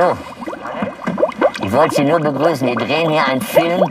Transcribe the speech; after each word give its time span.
Hallo. 0.00 0.16
Ich 1.62 1.70
wollte 1.72 1.96
Sie 1.96 2.04
nur 2.04 2.20
begrüßen. 2.20 2.66
Wir 2.66 2.74
drehen 2.74 3.10
hier 3.10 3.26
einen 3.26 3.42
Film 3.42 3.82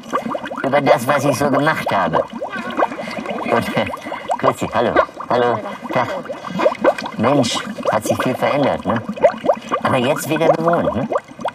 über 0.64 0.82
das, 0.82 1.08
was 1.08 1.24
ich 1.24 1.38
so 1.38 1.52
gemacht 1.52 1.88
habe. 1.96 2.24
Äh, 3.44 3.86
grüß 4.40 4.56
dich, 4.56 4.74
hallo. 4.74 4.94
Hallo, 5.30 5.60
Tag. 5.94 6.08
Mensch, 7.20 7.60
hat 7.92 8.06
sich 8.06 8.18
viel 8.24 8.34
verändert, 8.34 8.84
ne? 8.88 9.00
Aber 9.84 9.98
jetzt 9.98 10.28
wieder 10.28 10.48
bewohnt, 10.48 10.96
ne? 10.96 11.08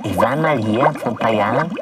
Ich 0.04 0.16
war 0.18 0.36
mal 0.36 0.56
hier 0.58 0.92
vor 1.00 1.10
ein 1.12 1.16
paar 1.16 1.32
Jahren. 1.32 1.74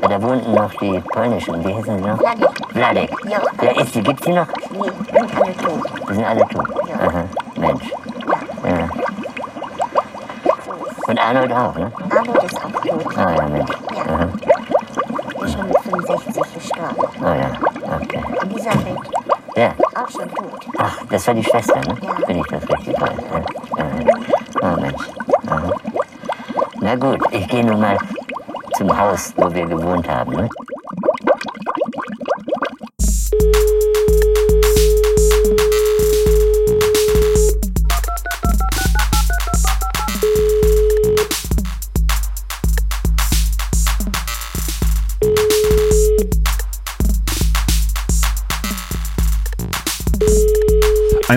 Ja, 0.00 0.08
da 0.08 0.22
wohnten 0.22 0.54
noch 0.54 0.72
die 0.76 1.00
polnischen, 1.12 1.62
wie 1.62 1.74
hießen 1.74 1.98
sie 1.98 2.08
noch? 2.08 2.18
Wladek. 2.20 2.48
Wladek. 2.72 3.10
Ja. 3.28 3.42
Wer 3.60 3.76
ist 3.76 3.94
die? 3.94 4.02
Gibt's 4.02 4.22
die 4.22 4.32
noch? 4.32 4.46
Nee, 4.70 4.90
sind 5.12 5.36
alle 5.36 5.56
tot. 5.58 5.90
Die 6.08 6.14
sind 6.14 6.24
alle 6.24 6.48
tot. 6.48 6.68
Ja. 6.88 7.06
Aha, 7.06 7.24
Mensch. 7.58 7.92
Ja. 8.64 8.88
Und 11.08 11.17
Arnold 11.28 11.52
auch, 11.52 11.74
ne? 11.76 11.92
Arnold 12.10 12.42
ist 12.44 12.56
auch 12.64 12.70
tot. 12.80 13.18
Ah 13.18 13.34
ja, 13.36 13.48
Mensch. 13.48 13.70
Ja. 13.94 14.02
Aha. 14.14 14.28
Ist 15.44 15.52
schon 15.52 15.68
mit 15.68 15.78
65 15.82 16.54
gestorben. 16.54 16.96
Oh 17.20 17.24
ja, 17.26 17.50
okay. 18.00 18.22
Elisabeth, 18.42 18.96
Ja. 19.54 19.70
auch 19.94 20.08
schon 20.08 20.28
tot. 20.34 20.66
Ach, 20.78 20.96
das 21.10 21.26
war 21.26 21.34
die 21.34 21.44
Schwester, 21.44 21.80
ne? 21.80 21.96
Ja. 22.00 22.10
Wenn 22.26 22.38
ich 22.38 22.46
das 22.46 22.62
richtig 22.70 22.98
weiß. 22.98 23.10
Ja. 23.30 23.84
Ja. 23.84 24.72
Oh 24.76 24.80
Mensch. 24.80 25.02
Aha. 25.50 25.70
Na 26.80 26.94
gut, 26.96 27.20
ich 27.30 27.46
gehe 27.48 27.64
nun 27.64 27.80
mal 27.80 27.98
zum 28.78 28.98
Haus, 28.98 29.34
wo 29.36 29.52
wir 29.52 29.66
gewohnt 29.66 30.08
haben, 30.08 30.32
ne? 30.32 30.48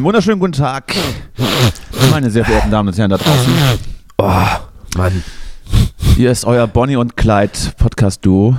Einen 0.02 0.08
wunderschönen 0.08 0.40
guten 0.40 0.54
Tag, 0.54 0.96
meine 2.10 2.32
sehr 2.32 2.44
verehrten 2.44 2.72
Damen 2.72 2.90
und 2.90 2.98
Herren 2.98 3.12
da 3.12 3.18
draußen. 3.18 3.54
Oh, 4.18 4.98
Mann. 4.98 5.24
Hier 6.16 6.32
ist 6.32 6.44
euer 6.44 6.66
Bonnie 6.66 6.96
und 6.96 7.16
Clyde 7.16 7.52
Podcast-Duo. 7.78 8.58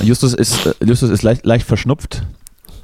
Justus 0.00 0.32
ist, 0.32 0.64
äh, 0.64 0.74
Justus 0.84 1.10
ist 1.10 1.24
leicht, 1.24 1.44
leicht 1.44 1.66
verschnupft 1.66 2.22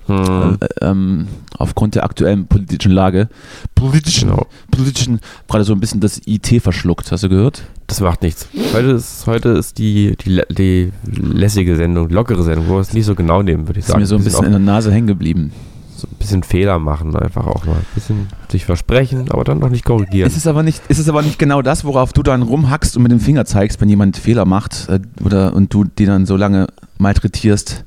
Hm. 0.06 0.58
äh, 0.60 0.84
ähm, 0.84 1.28
aufgrund 1.62 1.94
der 1.94 2.04
aktuellen 2.04 2.46
politischen 2.46 2.92
Lage. 2.92 3.28
Politischen, 3.74 4.28
Genau. 4.30 4.46
politischen, 4.70 5.20
gerade 5.48 5.64
so 5.64 5.72
ein 5.72 5.80
bisschen 5.80 6.00
das 6.00 6.20
IT 6.26 6.60
verschluckt, 6.62 7.10
hast 7.12 7.22
du 7.24 7.28
gehört? 7.28 7.62
Das 7.86 8.00
macht 8.00 8.22
nichts. 8.22 8.48
Heute 8.72 8.88
ist, 8.92 9.26
heute 9.26 9.50
ist 9.50 9.78
die, 9.78 10.16
die, 10.16 10.42
die 10.50 10.92
lässige 11.06 11.76
Sendung, 11.76 12.08
die 12.08 12.14
lockere 12.14 12.42
Sendung, 12.42 12.68
wo 12.68 12.74
wir 12.74 12.80
es 12.80 12.92
nicht 12.92 13.04
so 13.06 13.14
genau 13.14 13.42
nehmen, 13.42 13.66
würde 13.68 13.78
ich 13.80 13.84
Ist 13.84 13.88
sagen. 13.88 14.00
mir 14.00 14.06
so 14.06 14.16
ein 14.16 14.24
bisschen 14.24 14.44
in 14.46 14.50
der 14.52 14.60
Nase 14.60 14.90
hängen 14.92 15.06
geblieben. 15.06 15.52
so 15.96 16.06
ein 16.08 16.16
bisschen 16.18 16.42
Fehler 16.42 16.78
machen, 16.78 17.14
einfach 17.14 17.46
auch 17.46 17.64
mal. 17.64 17.76
Ein 17.76 17.86
bisschen 17.94 18.26
sich 18.50 18.64
versprechen, 18.64 19.30
aber 19.30 19.44
dann 19.44 19.58
noch 19.58 19.68
nicht 19.68 19.84
korrigieren. 19.84 20.26
Ist 20.28 20.36
es 20.36 20.46
aber 20.46 20.62
nicht, 20.62 20.82
ist 20.88 20.98
es 20.98 21.08
aber 21.08 21.22
nicht 21.22 21.38
genau 21.38 21.62
das, 21.62 21.84
worauf 21.84 22.12
du 22.12 22.22
dann 22.22 22.42
rumhackst 22.42 22.96
und 22.96 23.02
mit 23.04 23.12
dem 23.12 23.20
Finger 23.20 23.44
zeigst, 23.44 23.80
wenn 23.80 23.88
jemand 23.88 24.16
Fehler 24.16 24.44
macht 24.46 24.88
äh, 24.88 25.00
oder 25.24 25.54
und 25.54 25.72
du 25.72 25.84
die 25.84 26.06
dann 26.06 26.26
so 26.26 26.36
lange 26.36 26.66
malträtierst, 26.98 27.84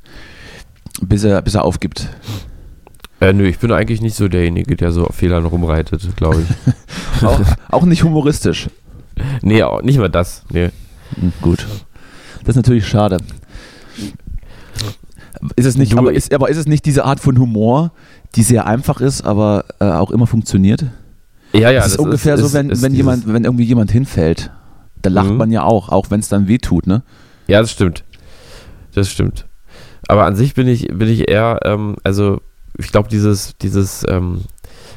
bis 1.02 1.23
er, 1.23 1.42
bis 1.42 1.56
er 1.56 1.66
aufgibt. 1.66 2.08
Äh, 3.21 3.33
nö, 3.33 3.45
ich 3.47 3.59
bin 3.59 3.71
eigentlich 3.71 4.02
nicht 4.02 4.16
so 4.16 4.27
derjenige, 4.27 4.75
der 4.75 4.91
so 4.91 5.05
auf 5.05 5.16
Fehlern 5.16 5.45
rumreitet, 5.45 6.05
glaube 6.17 6.41
ich. 6.44 6.73
Auch, 7.25 7.39
auch 7.71 7.85
nicht 7.85 8.03
humoristisch. 8.03 8.69
nee, 9.41 9.64
auch, 9.64 9.81
nicht 9.81 9.98
mal 9.98 10.09
das. 10.09 10.43
Nee. 10.52 10.70
Hm, 11.17 11.31
Gut. 11.42 11.65
Das 12.42 12.49
ist 12.49 12.55
natürlich 12.58 12.86
schade. 12.86 13.17
Ist 15.55 15.65
es 15.65 15.77
nicht, 15.77 15.93
Du- 15.93 15.98
aber, 15.98 16.14
ist, 16.14 16.33
aber 16.33 16.49
ist 16.49 16.58
es 16.58 16.65
nicht 16.67 16.86
diese 16.86 17.05
Art 17.05 17.20
von 17.20 17.37
Humor, 17.39 17.92
die 18.36 18.43
sehr 18.43 18.65
einfach 18.65 18.99
ist, 19.02 19.21
aber 19.21 19.65
äh, 19.80 19.86
auch 19.86 20.11
immer 20.11 20.27
funktioniert? 20.27 20.83
Ja, 21.54 21.70
ja, 21.71 21.80
das 21.80 21.93
ist 21.93 21.99
ungefähr 21.99 22.37
so, 22.37 22.52
wenn, 22.54 22.70
ist 22.70 22.81
wenn 22.81 22.93
jemand, 22.93 23.31
wenn 23.31 23.45
irgendwie 23.45 23.64
jemand 23.64 23.92
hinfällt. 23.92 24.52
Da 25.02 25.09
lacht 25.09 25.30
Mhm. 25.30 25.37
man 25.37 25.52
ja 25.52 25.64
auch, 25.64 25.89
auch 25.89 26.09
wenn 26.09 26.20
es 26.20 26.27
dann 26.30 26.48
weh 26.48 26.58
tut, 26.58 26.87
ne? 26.87 27.04
Ja, 27.48 27.61
das 27.61 27.71
stimmt. 27.71 28.04
Das 28.93 29.09
stimmt. 29.09 29.45
Aber 30.08 30.25
an 30.25 30.36
sich 30.36 30.54
bin 30.54 30.67
ich, 30.67 30.87
bin 30.87 31.08
ich 31.08 31.30
eher, 31.30 31.59
ähm, 31.64 31.95
also 32.04 32.42
ich 32.77 32.91
glaube, 32.91 33.09
dieses, 33.09 33.58
dieses 33.58 34.05
ähm, 34.08 34.41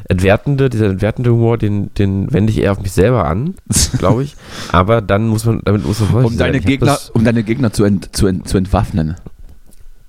entwertende, 0.08 0.70
dieser 0.70 0.86
entwertende 0.86 1.30
Humor, 1.32 1.58
den, 1.58 1.92
den 1.94 2.32
wende 2.32 2.52
ich 2.52 2.58
eher 2.60 2.72
auf 2.72 2.80
mich 2.80 2.92
selber 2.92 3.26
an, 3.26 3.54
glaube 3.98 4.22
ich. 4.24 4.36
Aber 4.72 5.00
dann 5.02 5.28
muss 5.28 5.44
man, 5.44 5.60
damit 5.64 5.86
muss 5.86 6.00
man 6.00 6.08
vorsichtig 6.10 6.32
Um 6.34 6.38
deine, 6.38 6.58
sein. 6.58 6.66
Gegner, 6.66 6.86
Das, 6.86 7.10
um 7.10 7.24
deine 7.24 7.42
Gegner 7.42 7.72
zu, 7.72 7.84
ent, 7.84 8.14
zu, 8.16 8.26
ent, 8.26 8.48
zu 8.48 8.56
entwaffnen. 8.58 9.16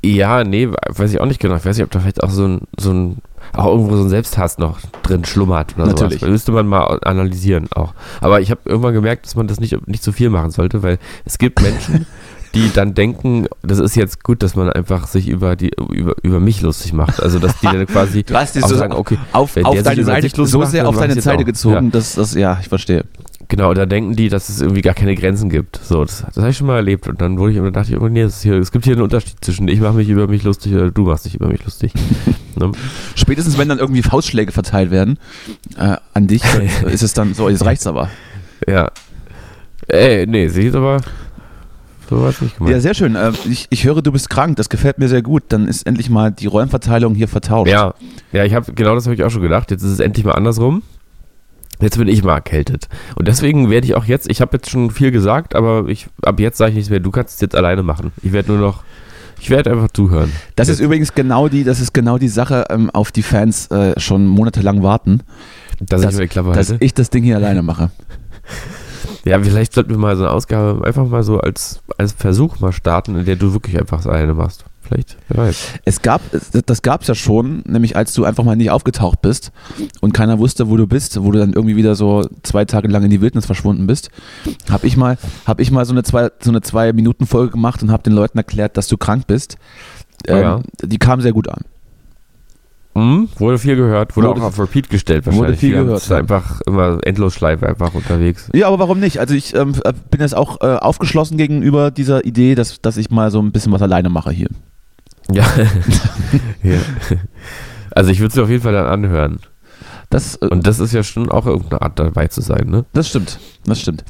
ja, 0.03 0.43
nee, 0.43 0.69
weiß 0.87 1.11
ich 1.11 1.19
auch 1.19 1.25
nicht 1.25 1.39
genau. 1.41 1.55
Ich 1.55 1.65
weiß 1.65 1.75
nicht, 1.77 1.83
ob 1.83 1.91
da 1.91 1.99
vielleicht 1.99 2.23
auch 2.23 2.29
so 2.29 2.47
ein, 2.47 2.61
so 2.79 2.91
ein 2.91 3.17
auch 3.53 3.65
irgendwo 3.65 3.95
so 3.95 4.03
ein 4.03 4.09
Selbsthass 4.09 4.59
noch 4.59 4.79
drin 5.01 5.25
schlummert 5.25 5.75
oder 5.75 5.87
Natürlich. 5.87 6.19
sowas. 6.19 6.29
Müsste 6.29 6.51
man 6.51 6.67
mal 6.67 6.99
analysieren 7.03 7.67
auch. 7.73 7.93
Aber 8.21 8.41
ich 8.41 8.51
habe 8.51 8.61
irgendwann 8.65 8.93
gemerkt, 8.93 9.25
dass 9.25 9.35
man 9.35 9.47
das 9.47 9.59
nicht, 9.59 9.87
nicht 9.87 10.03
zu 10.03 10.11
viel 10.11 10.29
machen 10.29 10.51
sollte, 10.51 10.83
weil 10.83 10.99
es 11.25 11.37
gibt 11.39 11.61
Menschen, 11.61 12.05
die 12.55 12.71
dann 12.73 12.93
denken, 12.95 13.47
das 13.61 13.79
ist 13.79 13.95
jetzt 13.95 14.23
gut, 14.23 14.41
dass 14.41 14.55
man 14.55 14.69
einfach 14.71 15.07
sich 15.07 15.27
über 15.27 15.55
die 15.55 15.71
über, 15.91 16.15
über 16.23 16.39
mich 16.39 16.61
lustig 16.61 16.93
macht. 16.93 17.21
Also 17.21 17.39
dass 17.39 17.59
die 17.59 17.67
dann 17.67 17.85
quasi 17.85 18.23
Du 18.27 18.33
hast 18.35 18.61
auch 18.63 18.67
so 18.67 18.75
sagen, 18.75 18.93
okay, 18.93 19.17
auf, 19.33 19.55
wenn 19.55 19.65
auf 19.65 19.81
deine 19.81 20.03
Seite, 20.03 20.45
so 20.45 20.65
sehr 20.65 20.87
auf 20.87 20.97
deine 20.97 21.19
Seite 21.21 21.45
gezogen, 21.45 21.85
Ja. 21.85 21.91
dass 21.91 22.15
das, 22.15 22.33
ja, 22.33 22.57
ich 22.61 22.67
verstehe. 22.67 23.05
genau, 23.47 23.73
da 23.73 23.85
denken 23.85 24.15
die, 24.15 24.29
dass 24.29 24.49
es 24.49 24.61
irgendwie 24.61 24.81
gar 24.81 24.93
keine 24.95 25.15
Grenzen 25.15 25.49
gibt. 25.49 25.79
So, 25.83 26.03
das, 26.03 26.23
das 26.25 26.37
habe 26.37 26.49
ich 26.49 26.57
schon 26.57 26.67
mal 26.67 26.77
erlebt. 26.77 27.07
Und 27.07 27.21
dann 27.21 27.37
wurde 27.37 27.53
ich, 27.53 27.59
und 27.59 27.75
dachte 27.75 27.91
ich, 27.93 27.99
oh 27.99 28.07
nee, 28.07 28.27
hier, 28.41 28.55
es 28.55 28.71
gibt 28.71 28.85
hier 28.85 28.93
einen 28.93 29.03
Unterschied 29.03 29.35
zwischen 29.41 29.67
ich 29.67 29.79
mache 29.79 29.93
mich 29.93 30.09
über 30.09 30.27
mich 30.27 30.43
lustig 30.43 30.73
oder 30.73 30.89
du 30.89 31.03
machst 31.03 31.25
dich 31.25 31.35
über 31.35 31.47
mich 31.47 31.63
lustig. 31.63 31.93
ne? 32.55 32.71
Spätestens 33.15 33.57
wenn 33.57 33.69
dann 33.69 33.79
irgendwie 33.79 34.01
Faustschläge 34.01 34.51
verteilt 34.51 34.89
werden 34.89 35.19
äh, 35.77 35.97
an 36.13 36.27
dich, 36.27 36.41
ist 36.85 37.03
es 37.03 37.13
dann 37.13 37.33
so, 37.35 37.47
jetzt 37.49 37.63
reicht's 37.63 37.85
aber. 37.85 38.09
Ja. 38.67 38.89
Ey, 39.87 40.27
nee, 40.27 40.47
sieht 40.49 40.75
aber 40.75 41.01
so 42.09 42.23
was 42.23 42.41
nicht 42.41 42.57
gemacht. 42.57 42.71
Ja, 42.73 42.79
sehr 42.79 42.93
schön. 42.93 43.15
Äh, 43.15 43.31
ich, 43.49 43.67
ich 43.69 43.83
höre, 43.85 44.01
du 44.01 44.11
bist 44.11 44.29
krank. 44.29 44.55
Das 44.57 44.69
gefällt 44.69 44.97
mir 44.97 45.07
sehr 45.07 45.21
gut. 45.21 45.43
Dann 45.49 45.67
ist 45.67 45.85
endlich 45.85 46.09
mal 46.09 46.31
die 46.31 46.47
Rollenverteilung 46.47 47.13
hier 47.15 47.27
vertauscht. 47.27 47.71
Ja, 47.71 47.93
ja, 48.31 48.43
ich 48.45 48.53
habe 48.53 48.71
genau 48.73 48.95
das 48.95 49.05
habe 49.05 49.15
ich 49.15 49.23
auch 49.23 49.29
schon 49.29 49.41
gedacht. 49.41 49.71
Jetzt 49.71 49.83
ist 49.83 49.91
es 49.91 49.99
endlich 49.99 50.25
mal 50.25 50.33
andersrum. 50.33 50.81
Jetzt 51.81 51.97
bin 51.97 52.07
ich 52.09 52.23
mal 52.23 52.33
erkältet. 52.35 52.89
Und 53.15 53.27
deswegen 53.29 53.69
werde 53.69 53.85
ich 53.87 53.95
auch 53.95 54.03
jetzt, 54.05 54.29
ich 54.29 54.41
habe 54.41 54.57
jetzt 54.57 54.69
schon 54.69 54.91
viel 54.91 55.11
gesagt, 55.11 55.55
aber 55.55 55.87
ich 55.87 56.07
ab 56.23 56.39
jetzt 56.39 56.57
sage 56.57 56.71
ich 56.71 56.75
nichts 56.75 56.89
mehr. 56.89 56.99
Du 56.99 57.11
kannst 57.11 57.35
es 57.35 57.41
jetzt 57.41 57.55
alleine 57.55 57.83
machen. 57.83 58.11
Ich 58.21 58.33
werde 58.33 58.51
nur 58.51 58.59
noch, 58.59 58.83
ich 59.39 59.49
werde 59.49 59.71
einfach 59.71 59.87
zuhören. 59.93 60.31
Das 60.57 60.67
ist 60.67 60.81
übrigens 60.81 61.13
genau 61.13 61.47
die, 61.47 61.63
das 61.63 61.79
ist 61.79 61.93
genau 61.93 62.17
die 62.17 62.27
Sache, 62.27 62.65
ähm, 62.69 62.89
auf 62.89 63.13
die 63.13 63.23
Fans 63.23 63.67
äh, 63.67 63.97
schon 63.97 64.27
monatelang 64.27 64.83
warten, 64.83 65.21
Dass 65.79 66.01
dass- 66.01 66.19
ich 66.19 66.31
dass 66.33 66.75
ich 66.81 66.93
das 66.93 67.09
Ding 67.11 67.23
hier 67.23 67.37
alleine 67.37 67.61
mache. 67.61 67.91
Ja, 69.25 69.39
vielleicht 69.41 69.73
sollten 69.73 69.89
wir 69.91 69.97
mal 69.97 70.15
so 70.15 70.23
eine 70.23 70.31
Ausgabe 70.33 70.85
einfach 70.85 71.05
mal 71.07 71.23
so 71.23 71.39
als, 71.39 71.81
als 71.97 72.13
Versuch 72.13 72.59
mal 72.59 72.71
starten, 72.71 73.15
in 73.15 73.25
der 73.25 73.35
du 73.35 73.53
wirklich 73.53 73.77
einfach 73.77 73.97
das 73.97 74.07
alleine 74.07 74.33
machst. 74.33 74.65
Vielleicht, 74.81 75.17
wer 75.27 75.45
weiß. 75.45 75.73
Es 75.85 76.01
gab, 76.01 76.21
das 76.65 76.81
gab 76.81 77.01
es 77.01 77.07
ja 77.07 77.13
schon, 77.13 77.61
nämlich 77.67 77.95
als 77.95 78.13
du 78.13 78.23
einfach 78.25 78.43
mal 78.43 78.55
nicht 78.55 78.71
aufgetaucht 78.71 79.21
bist 79.21 79.51
und 80.01 80.13
keiner 80.13 80.39
wusste, 80.39 80.67
wo 80.69 80.77
du 80.77 80.87
bist, 80.87 81.21
wo 81.21 81.31
du 81.31 81.37
dann 81.37 81.53
irgendwie 81.53 81.75
wieder 81.75 81.93
so 81.93 82.27
zwei 82.41 82.65
Tage 82.65 82.87
lang 82.87 83.03
in 83.03 83.11
die 83.11 83.21
Wildnis 83.21 83.45
verschwunden 83.45 83.85
bist, 83.85 84.09
habe 84.67 84.87
ich 84.87 84.97
mal, 84.97 85.19
habe 85.45 85.61
ich 85.61 85.69
mal 85.69 85.85
so 85.85 85.93
eine 85.93 86.01
zwei, 86.01 86.31
so 86.39 86.49
eine 86.49 86.61
zwei 86.61 86.91
Minuten 86.93 87.27
Folge 87.27 87.51
gemacht 87.51 87.83
und 87.83 87.91
habe 87.91 88.01
den 88.01 88.13
Leuten 88.13 88.39
erklärt, 88.39 88.77
dass 88.77 88.87
du 88.87 88.97
krank 88.97 89.27
bist. 89.27 89.57
Oh 90.27 90.31
ja. 90.35 90.55
Ähm, 90.55 90.63
Die 90.81 90.97
kam 90.97 91.21
sehr 91.21 91.33
gut 91.33 91.49
an. 91.49 91.61
Hm, 92.95 93.29
wurde 93.37 93.59
viel 93.59 93.75
gehört, 93.75 94.15
wurde, 94.17 94.29
Wurde- 94.29 94.41
auch 94.41 94.45
auf 94.45 94.59
Repeat 94.59 94.89
gestellt 94.89 95.25
wurde 95.25 95.37
wahrscheinlich. 95.37 95.59
viel 95.59 95.73
Wir 95.73 95.83
gehört, 95.83 95.99
jetzt 95.99 96.09
ja. 96.09 96.17
einfach 96.17 96.59
immer 96.65 96.97
Endlosschleife 97.03 97.67
einfach 97.67 97.93
unterwegs. 97.93 98.49
Ja, 98.53 98.67
aber 98.67 98.79
warum 98.79 98.99
nicht? 98.99 99.19
Also 99.19 99.35
ich 99.35 99.55
ähm, 99.55 99.73
bin 100.09 100.19
jetzt 100.21 100.35
auch 100.35 100.59
äh, 100.61 100.75
aufgeschlossen 100.77 101.37
gegenüber 101.37 101.91
dieser 101.91 102.25
Idee, 102.25 102.55
dass, 102.55 102.81
dass 102.81 102.97
ich 102.97 103.11
mal 103.11 103.29
so 103.31 103.41
ein 103.41 103.51
bisschen 103.51 103.71
was 103.71 103.81
alleine 103.83 104.09
mache 104.09 104.31
hier. 104.31 104.47
Ja. 105.31 105.45
ja. 106.63 106.77
Also 107.91 108.09
ich 108.11 108.19
würde 108.19 108.33
es 108.33 108.39
auf 108.39 108.49
jeden 108.49 108.63
Fall 108.63 108.73
dann 108.73 108.87
anhören. 108.87 109.39
Das, 110.09 110.35
äh, 110.37 110.47
Und 110.47 110.65
das 110.65 110.79
ist 110.79 110.91
ja 110.93 111.03
schon 111.03 111.29
auch 111.29 111.45
irgendeine 111.45 111.81
Art 111.83 111.99
dabei 111.99 112.27
zu 112.27 112.41
sein, 112.41 112.67
ne? 112.67 112.85
das 112.93 113.09
stimmt, 113.09 113.39
das 113.65 113.79
stimmt. 113.79 114.03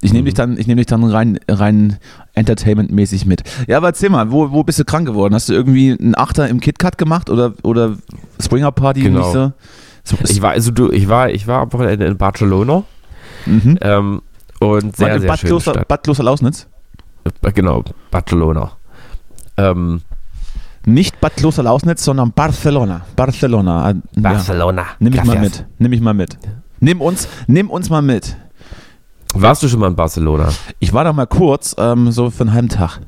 Ich 0.00 0.12
nehme 0.12 0.22
Mhm. 0.22 0.24
dich 0.26 0.34
dann, 0.34 0.58
ich 0.58 0.66
nehme 0.66 0.78
dich 0.78 0.86
dann 0.86 1.04
rein, 1.04 1.38
rein 1.48 1.98
entertainmentmäßig 2.34 3.26
mit. 3.26 3.42
Ja, 3.66 3.76
aber 3.76 3.88
erzähl 3.88 4.08
mal, 4.08 4.30
wo, 4.32 4.50
wo 4.52 4.64
bist 4.64 4.78
du 4.78 4.84
krank 4.84 5.06
geworden? 5.06 5.34
Hast 5.34 5.48
du 5.48 5.52
irgendwie 5.52 5.92
einen 5.92 6.14
Achter 6.14 6.48
im 6.48 6.60
KitKat 6.60 6.96
gemacht 6.96 7.28
oder, 7.28 7.52
oder 7.62 7.96
Springer 8.42 8.72
Party? 8.72 9.02
Genau. 9.02 9.20
nicht 9.20 9.32
so? 9.32 9.52
Ich 10.28 10.40
war, 10.40 10.52
also 10.52 10.70
du, 10.70 10.90
ich 10.90 11.08
war, 11.08 11.28
ich 11.30 11.46
war 11.46 11.62
am 11.62 11.72
Wochenende 11.72 12.06
in 12.06 12.16
Barcelona 12.16 12.84
mhm. 13.44 13.78
ähm, 13.82 14.22
und 14.60 14.96
sehr, 14.96 15.08
War 15.08 15.14
in 15.16 15.20
sehr 15.20 15.28
Bad 15.28 15.38
schöne 15.40 15.50
Kloster. 15.50 15.84
Bad 15.86 16.02
Kloster-Lausnitz? 16.04 16.66
Äh, 17.42 17.52
Genau, 17.52 17.84
Barcelona. 18.10 18.72
Ähm, 19.58 20.00
Nicht 20.88 21.20
Bad 21.20 21.34
Kloster-Lausnitz, 21.36 22.04
sondern 22.04 22.30
Barcelona. 22.32 23.02
Barcelona. 23.16 23.86
Ah, 23.86 23.88
Ja. 24.14 24.20
Barcelona. 24.22 24.84
Nimm 25.00 25.12
mich 25.12 25.24
mal 25.24 25.38
mit. 25.40 25.66
Nimm 25.78 25.90
mich 25.90 26.00
mal 26.00 26.14
mit. 26.14 26.38
Nimm 26.80 27.00
uns, 27.00 27.28
nimm 27.48 27.70
uns 27.70 27.90
mal 27.90 28.02
mit. 28.02 28.36
Warst 29.34 29.62
du 29.64 29.68
schon 29.68 29.80
mal 29.80 29.88
in 29.88 29.96
Barcelona? 29.96 30.48
Ich 30.78 30.92
war 30.92 31.02
da 31.04 31.12
mal 31.12 31.26
kurz, 31.26 31.74
ähm, 31.76 32.12
so 32.12 32.30
für 32.30 32.44
einen 32.44 32.52
halben 32.52 32.68
Tag. 32.68 33.00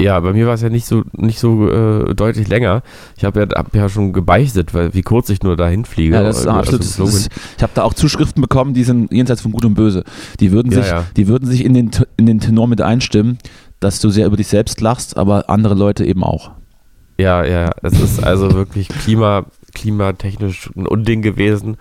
Ja, 0.00 0.18
bei 0.20 0.32
mir 0.32 0.46
war 0.46 0.54
es 0.54 0.62
ja 0.62 0.68
nicht 0.70 0.86
so 0.86 1.04
nicht 1.12 1.38
so 1.38 1.70
äh, 1.70 2.14
deutlich 2.14 2.48
länger. 2.48 2.82
Ich 3.16 3.24
habe 3.24 3.40
ja, 3.40 3.46
hab 3.54 3.74
ja 3.74 3.88
schon 3.88 4.12
gebeichtet, 4.12 4.74
weil 4.74 4.92
wie 4.94 5.02
kurz 5.02 5.28
ich 5.30 5.42
nur 5.42 5.56
dahin 5.56 5.84
fliege. 5.84 6.14
Ja, 6.14 6.22
das 6.22 6.40
ist 6.40 6.46
Also 6.46 6.58
absolut. 6.58 6.80
das 6.80 6.96
Das 6.96 7.14
ist, 7.14 7.30
ich 7.56 7.62
habe 7.62 7.72
da 7.74 7.82
auch 7.82 7.94
Zuschriften 7.94 8.40
bekommen, 8.42 8.74
die 8.74 8.84
sind 8.84 9.10
jenseits 9.12 9.40
von 9.42 9.52
Gut 9.52 9.64
und 9.64 9.74
Böse. 9.74 10.04
Die 10.40 10.52
würden 10.52 10.70
Ja, 10.72 10.82
sich, 10.82 10.90
ja. 10.90 11.04
die 11.16 11.28
würden 11.28 11.48
sich 11.48 11.64
in 11.64 11.72
den, 11.74 11.90
in 12.16 12.26
den 12.26 12.40
Tenor 12.40 12.68
mit 12.68 12.80
einstimmen, 12.82 13.38
dass 13.80 14.00
du 14.00 14.10
sehr 14.10 14.26
über 14.26 14.36
dich 14.36 14.48
selbst 14.48 14.80
lachst, 14.82 15.16
aber 15.16 15.48
andere 15.48 15.74
Leute 15.74 16.04
eben 16.04 16.24
auch. 16.24 16.50
Ja, 17.18 17.44
ja, 17.44 17.70
es 17.82 17.98
ist 18.00 18.22
also 18.22 18.52
wirklich 18.52 18.88
Klima, 18.88 19.46
klimatechnisch 19.74 20.70
ein 20.76 20.86
Unding 20.86 21.22
gewesen. 21.22 21.76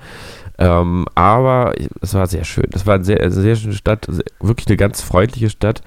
Ähm, 0.57 1.05
aber 1.15 1.73
es 2.01 2.13
war 2.13 2.27
sehr 2.27 2.45
schön. 2.45 2.69
Es 2.71 2.85
war 2.87 2.95
eine 2.95 3.03
sehr, 3.03 3.19
eine 3.19 3.31
sehr 3.31 3.57
schöne 3.57 3.73
Stadt, 3.73 4.07
wirklich 4.39 4.67
eine 4.67 4.77
ganz 4.77 5.01
freundliche 5.01 5.49
Stadt. 5.49 5.81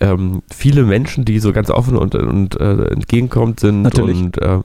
Ähm, 0.00 0.42
viele 0.50 0.84
Menschen, 0.84 1.26
die 1.26 1.38
so 1.40 1.52
ganz 1.52 1.68
offen 1.70 1.96
und, 1.96 2.14
und 2.14 2.58
äh, 2.58 2.84
entgegenkommend 2.86 3.60
sind 3.60 3.82
Natürlich. 3.82 4.16
und 4.18 4.38
äh, 4.40 4.60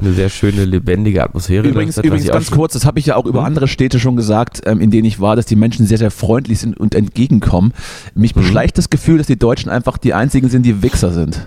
eine 0.00 0.12
sehr 0.12 0.30
schöne, 0.30 0.64
lebendige 0.64 1.22
Atmosphäre. 1.24 1.66
Übrigens, 1.68 1.94
Stadt, 1.96 2.06
übrigens 2.06 2.28
ganz 2.28 2.50
kurz, 2.50 2.72
das 2.72 2.86
habe 2.86 2.98
ich 3.00 3.06
ja 3.06 3.16
auch 3.16 3.26
über 3.26 3.40
Hm? 3.40 3.46
andere 3.46 3.68
Städte 3.68 3.98
schon 4.00 4.16
gesagt, 4.16 4.62
ähm, 4.64 4.80
in 4.80 4.90
denen 4.90 5.04
ich 5.04 5.20
war, 5.20 5.36
dass 5.36 5.44
die 5.44 5.56
Menschen 5.56 5.84
sehr, 5.86 5.98
sehr 5.98 6.10
freundlich 6.10 6.60
sind 6.60 6.78
und 6.78 6.94
entgegenkommen. 6.94 7.72
Mich 8.14 8.34
Mhm. 8.34 8.40
beschleicht 8.40 8.78
das 8.78 8.88
Gefühl, 8.88 9.18
dass 9.18 9.26
die 9.26 9.38
Deutschen 9.38 9.70
einfach 9.70 9.98
die 9.98 10.14
einzigen 10.14 10.48
sind, 10.48 10.64
die 10.64 10.82
Wichser 10.82 11.10
sind. 11.10 11.46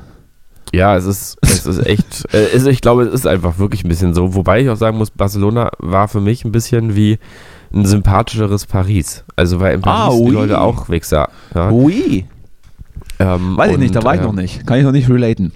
Ja, 0.73 0.97
es 0.97 1.05
ist, 1.05 1.37
es 1.41 1.65
ist 1.67 1.85
echt, 1.85 2.33
äh, 2.33 2.47
es, 2.53 2.65
ich 2.65 2.81
glaube, 2.81 3.03
es 3.03 3.13
ist 3.13 3.27
einfach 3.27 3.59
wirklich 3.59 3.83
ein 3.85 3.89
bisschen 3.89 4.13
so. 4.15 4.33
Wobei 4.33 4.61
ich 4.61 4.69
auch 4.69 4.75
sagen 4.75 4.97
muss, 4.97 5.11
Barcelona 5.11 5.69
war 5.77 6.07
für 6.07 6.19
mich 6.19 6.43
ein 6.45 6.51
bisschen 6.51 6.95
wie 6.95 7.19
ein 7.73 7.85
sympathischeres 7.85 8.65
Paris. 8.65 9.23
Also 9.35 9.59
weil 9.59 9.75
in 9.75 9.83
Ah, 9.83 10.07
Paris 10.07 10.17
die 10.19 10.25
oui. 10.25 10.31
Leute 10.31 10.59
auch 10.61 10.89
Wichser. 10.89 11.29
Ja? 11.53 11.69
Ui, 11.71 12.25
Ähm, 13.19 13.55
weiß 13.57 13.73
ich 13.73 13.77
nicht, 13.77 13.95
da 13.95 14.03
war 14.03 14.15
ich 14.15 14.21
äh, 14.21 14.23
noch 14.23 14.33
nicht. 14.33 14.65
Kann 14.65 14.79
ich 14.79 14.83
noch 14.83 14.91
nicht 14.91 15.09
relaten. 15.09 15.53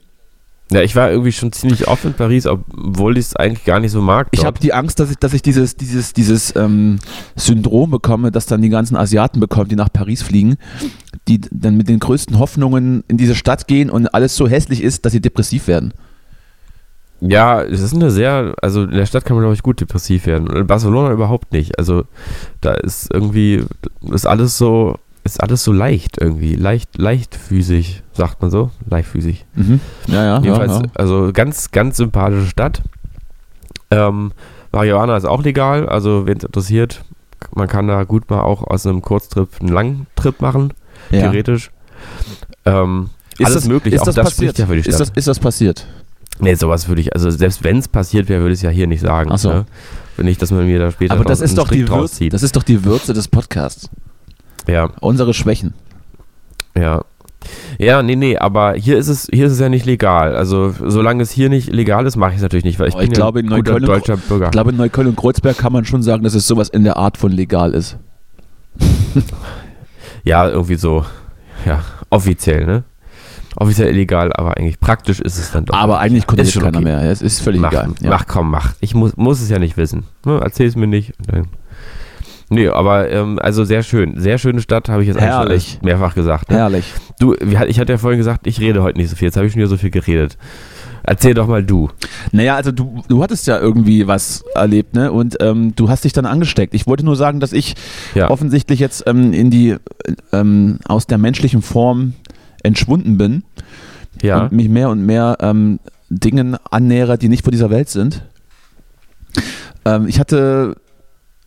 Ja, 0.69 0.81
ich 0.81 0.95
war 0.97 1.09
irgendwie 1.09 1.31
schon 1.31 1.53
ziemlich 1.53 1.87
oft 1.87 2.03
in 2.03 2.13
Paris, 2.13 2.45
obwohl 2.45 3.17
ich 3.17 3.27
es 3.27 3.35
eigentlich 3.37 3.63
gar 3.63 3.79
nicht 3.79 3.91
so 3.91 4.01
mag. 4.01 4.27
Ich 4.31 4.39
dort. 4.41 4.47
habe 4.47 4.59
die 4.59 4.73
Angst, 4.73 4.99
dass 4.99 5.09
ich, 5.09 5.17
dass 5.17 5.33
ich 5.33 5.41
dieses, 5.41 5.77
dieses, 5.77 6.11
dieses 6.11 6.53
ähm, 6.57 6.99
Syndrom 7.37 7.89
bekomme, 7.89 8.31
dass 8.31 8.47
dann 8.47 8.61
die 8.61 8.67
ganzen 8.67 8.97
Asiaten 8.97 9.39
bekommen, 9.39 9.69
die 9.69 9.77
nach 9.77 9.91
Paris 9.91 10.21
fliegen, 10.23 10.57
die 11.27 11.41
dann 11.51 11.77
mit 11.77 11.89
den 11.89 11.99
größten 11.99 12.39
Hoffnungen 12.39 13.03
in 13.07 13.17
diese 13.17 13.35
Stadt 13.35 13.67
gehen 13.67 13.89
und 13.89 14.07
alles 14.13 14.35
so 14.35 14.47
hässlich 14.47 14.81
ist, 14.81 15.05
dass 15.05 15.11
sie 15.13 15.21
depressiv 15.21 15.67
werden. 15.67 15.93
Ja, 17.19 17.63
es 17.63 17.81
ist 17.81 17.95
eine 17.95 18.11
sehr, 18.11 18.53
also 18.61 18.83
in 18.83 18.91
der 18.91 19.05
Stadt 19.05 19.25
kann 19.25 19.35
man, 19.35 19.43
glaube 19.43 19.55
ich, 19.55 19.63
gut 19.63 19.81
depressiv 19.81 20.27
werden. 20.27 20.47
Und 20.47 20.55
in 20.55 20.67
Barcelona 20.67 21.11
überhaupt 21.11 21.51
nicht. 21.51 21.79
Also 21.79 22.03
da 22.61 22.73
ist 22.73 23.11
irgendwie, 23.11 23.63
ist 24.11 24.27
alles 24.27 24.57
so, 24.57 24.97
ist 25.23 25.41
alles 25.41 25.63
so 25.63 25.71
leicht 25.71 26.19
irgendwie. 26.19 26.55
Leicht, 26.55 26.97
leichtfüßig, 26.97 28.03
sagt 28.13 28.41
man 28.41 28.51
so. 28.51 28.69
Leichtfüßig. 28.87 29.45
Mhm. 29.55 29.79
Ja, 30.05 30.23
ja. 30.23 30.39
Jedenfalls, 30.41 30.73
ja, 30.73 30.81
ja. 30.81 30.89
also 30.93 31.31
ganz, 31.33 31.71
ganz 31.71 31.97
sympathische 31.97 32.45
Stadt. 32.45 32.83
Ähm, 33.89 34.31
Marihuana 34.71 35.17
ist 35.17 35.25
auch 35.25 35.41
legal, 35.43 35.89
also 35.89 36.27
wen 36.27 36.37
es 36.37 36.43
interessiert, 36.43 37.03
man 37.55 37.67
kann 37.67 37.87
da 37.87 38.03
gut 38.03 38.29
mal 38.29 38.41
auch 38.41 38.63
aus 38.63 38.85
einem 38.85 39.01
Kurztrip 39.01 39.49
einen 39.59 39.69
Langtrip 39.69 40.41
machen, 40.41 40.73
Ja. 41.11 41.21
theoretisch. 41.21 41.71
Ähm, 42.65 43.09
alles 43.39 43.53
das, 43.53 43.67
möglich, 43.67 43.93
ist 43.93 44.01
auch 44.01 44.05
das, 44.05 44.15
das 44.15 44.25
passiert? 44.25 44.55
spricht 44.55 44.59
ja 44.59 44.65
für 44.67 44.75
die 44.75 44.81
Stadt. 44.83 44.93
ist, 44.93 44.99
das, 44.99 45.09
ist 45.15 45.27
das 45.27 45.39
passiert? 45.39 45.85
nee, 46.39 46.53
sowas 46.55 46.87
würde 46.87 47.01
ich, 47.01 47.13
also 47.13 47.29
selbst 47.31 47.63
wenn 47.63 47.77
es 47.77 47.87
passiert 47.87 48.29
wäre, 48.29 48.41
würde 48.41 48.53
ich 48.53 48.59
es 48.59 48.63
ja 48.63 48.69
hier 48.69 48.85
nicht 48.87 49.01
sagen. 49.01 49.31
Ach 49.31 49.37
so. 49.37 49.49
Ne? 49.51 49.65
Wenn 50.17 50.25
nicht, 50.25 50.41
dass 50.41 50.51
man 50.51 50.65
mir 50.65 50.77
da 50.79 50.91
später 50.91 51.13
Aber 51.13 51.23
das 51.23 51.41
ist, 51.41 51.57
doch 51.57 51.67
die 51.67 51.75
Strick 51.75 51.87
draus 51.87 52.19
Würze, 52.19 52.29
das 52.29 52.43
ist 52.43 52.55
doch 52.55 52.63
die 52.63 52.83
Würze 52.85 53.13
des 53.13 53.27
Podcasts. 53.27 53.89
Ja, 54.67 54.89
Unsere 54.99 55.33
Schwächen. 55.33 55.73
ja. 56.75 57.03
Ja, 57.79 58.01
nee, 58.03 58.15
nee, 58.15 58.35
aber 58.37 58.73
hier 58.73 58.97
ist 58.97 59.07
es, 59.07 59.27
hier 59.31 59.45
ist 59.45 59.53
es 59.53 59.59
ja 59.59 59.69
nicht 59.69 59.85
legal. 59.85 60.35
Also 60.35 60.73
solange 60.85 61.23
es 61.23 61.31
hier 61.31 61.47
nicht 61.49 61.71
legal 61.71 62.05
ist, 62.05 62.17
mache 62.17 62.31
ich 62.31 62.37
es 62.37 62.41
natürlich 62.41 62.65
nicht, 62.65 62.77
weil 62.79 62.89
ich 62.89 62.95
Oh, 62.95 62.97
bin 62.97 63.11
ich 63.11 63.17
ja 63.17 63.21
glaube, 63.23 63.39
in 63.39 63.45
ein 63.53 63.63
guter 63.63 63.73
Neukölln- 63.79 63.85
deutscher 63.85 64.17
Bürger. 64.17 64.45
Ich 64.45 64.51
glaube, 64.51 64.71
in 64.71 64.77
Neukölln 64.77 65.07
und 65.07 65.15
Kreuzberg 65.15 65.55
kann 65.57 65.71
man 65.71 65.85
schon 65.85 66.01
sagen, 66.03 66.23
dass 66.23 66.33
es 66.33 66.45
sowas 66.47 66.67
in 66.67 66.83
der 66.83 66.97
Art 66.97 67.17
von 67.17 67.31
legal 67.31 67.73
ist. 67.73 67.97
Ja, 70.27 70.47
irgendwie 70.47 70.75
so. 70.75 71.05
Ja, 71.65 71.81
offiziell, 72.09 72.65
ne? 72.65 72.83
Offiziell 73.55 73.89
illegal, 73.89 74.31
aber 74.33 74.57
eigentlich 74.57 74.79
praktisch 74.79 75.19
ist 75.19 75.37
es 75.39 75.51
dann 75.51 75.65
doch. 75.65 75.73
Aber 75.75 75.99
eigentlich 75.99 76.23
Ist 76.23 76.27
kontrolliert 76.27 76.53
schon 76.53 76.63
keiner 76.63 76.77
okay. 76.77 76.85
mehr. 76.85 77.01
Es 77.11 77.23
ist 77.23 77.41
völlig 77.41 77.59
mach, 77.59 77.71
egal. 77.71 77.89
Ja. 78.01 78.09
mach, 78.11 78.27
komm, 78.27 78.51
mach. 78.51 78.73
Ich 78.81 78.93
muss, 78.93 79.17
muss 79.17 79.41
es 79.41 79.49
ja 79.49 79.57
nicht 79.57 79.77
wissen. 79.77 80.03
Ne? 80.25 80.39
Erzähl 80.43 80.67
es 80.67 80.75
mir 80.75 80.87
nicht. 80.87 81.13
Dann- 81.25 81.47
Nee, 82.49 82.69
aber 82.69 83.09
ähm, 83.09 83.39
also 83.41 83.65
sehr 83.65 83.83
schön. 83.83 84.17
Sehr 84.21 84.37
schöne 84.37 84.61
Stadt, 84.61 84.87
habe 84.87 85.01
ich 85.01 85.09
jetzt 85.09 85.19
eigentlich 85.19 85.79
mehrfach 85.81 86.15
gesagt. 86.15 86.49
Ne? 86.49 86.55
Herrlich. 86.55 86.93
Du, 87.19 87.33
ich 87.33 87.79
hatte 87.79 87.91
ja 87.91 87.97
vorhin 87.97 88.19
gesagt, 88.19 88.47
ich 88.47 88.61
rede 88.61 88.83
heute 88.83 88.97
nicht 88.99 89.09
so 89.09 89.17
viel. 89.17 89.25
Jetzt 89.27 89.35
habe 89.35 89.47
ich 89.47 89.51
schon 89.51 89.59
wieder 89.59 89.67
so 89.69 89.75
viel 89.75 89.89
geredet. 89.89 90.37
Erzähl 91.09 91.33
doch 91.33 91.47
mal 91.47 91.63
du. 91.63 91.89
Naja, 92.33 92.55
also 92.57 92.73
du, 92.73 93.01
du 93.07 93.23
hattest 93.23 93.47
ja 93.47 93.57
irgendwie 93.57 94.07
was 94.07 94.43
erlebt, 94.53 94.93
ne? 94.93 95.09
Und 95.11 95.37
ähm, 95.39 95.73
du 95.73 95.87
hast 95.89 96.03
dich 96.03 96.11
dann 96.11 96.25
angesteckt. 96.25 96.73
Ich 96.73 96.85
wollte 96.85 97.05
nur 97.05 97.15
sagen, 97.15 97.39
dass 97.39 97.53
ich 97.53 97.75
Ja. 98.13 98.29
offensichtlich 98.29 98.79
jetzt 98.81 99.05
ähm, 99.07 99.31
in 99.31 99.49
die 99.49 99.77
ähm, 100.33 100.79
aus 100.85 101.07
der 101.07 101.17
menschlichen 101.17 101.61
Form 101.61 102.13
entschwunden 102.61 103.17
bin 103.17 103.43
Ja. 104.21 104.43
und 104.43 104.51
mich 104.51 104.67
mehr 104.67 104.89
und 104.89 105.01
mehr 105.05 105.37
ähm, 105.39 105.79
Dingen 106.09 106.57
annähere, 106.69 107.17
die 107.17 107.29
nicht 107.29 107.43
von 107.45 107.51
dieser 107.51 107.69
Welt 107.69 107.87
sind. 107.87 108.23
Ähm, 109.85 110.07
ich 110.09 110.19
hatte, 110.19 110.75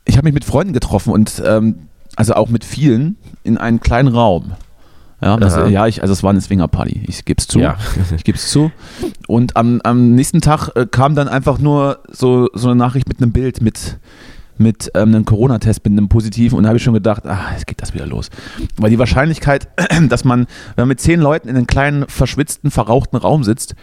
ich 0.06 0.16
habe 0.16 0.24
mich 0.24 0.34
mit 0.34 0.44
Freunden 0.46 0.72
getroffen 0.72 1.12
und 1.12 1.42
ähm, 1.44 1.80
also 2.16 2.32
auch 2.34 2.48
mit 2.48 2.64
vielen 2.64 3.16
in 3.44 3.58
einem 3.58 3.80
kleinen 3.80 4.08
Raum. 4.08 4.52
Ja, 5.22 5.36
das, 5.36 5.56
ja 5.70 5.86
ich, 5.86 6.00
also 6.00 6.12
es 6.12 6.22
war 6.22 6.30
eine 6.30 6.40
Swingerparty, 6.40 7.02
ich 7.06 7.24
gebe 7.24 7.38
es 7.38 7.46
zu. 7.46 7.58
Ja. 7.58 7.76
Ich 8.16 8.24
gebe 8.24 8.38
es 8.38 8.50
zu. 8.50 8.72
Und 9.26 9.56
am, 9.56 9.80
am 9.82 10.14
nächsten 10.14 10.40
Tag 10.40 10.70
äh, 10.74 10.86
kam 10.86 11.14
dann 11.14 11.28
einfach 11.28 11.58
nur 11.58 12.00
so, 12.08 12.48
so 12.54 12.68
eine 12.68 12.76
Nachricht 12.76 13.08
mit 13.08 13.20
einem 13.20 13.32
Bild, 13.32 13.60
mit, 13.60 13.98
mit 14.56 14.90
ähm, 14.94 15.08
einem 15.08 15.24
Corona-Test, 15.24 15.84
mit 15.84 15.92
einem 15.92 16.08
positiven. 16.08 16.56
Und 16.56 16.64
da 16.64 16.68
habe 16.68 16.78
ich 16.78 16.82
schon 16.82 16.94
gedacht, 16.94 17.26
ah, 17.26 17.50
jetzt 17.52 17.66
geht 17.66 17.82
das 17.82 17.92
wieder 17.92 18.06
los. 18.06 18.30
Weil 18.76 18.90
die 18.90 18.98
Wahrscheinlichkeit, 18.98 19.68
dass 20.08 20.24
man, 20.24 20.46
wenn 20.74 20.82
man 20.82 20.88
mit 20.88 21.00
zehn 21.00 21.20
Leuten 21.20 21.48
in 21.48 21.56
einem 21.56 21.66
kleinen, 21.66 22.06
verschwitzten, 22.08 22.70
verrauchten 22.70 23.16
Raum 23.16 23.44
sitzt 23.44 23.74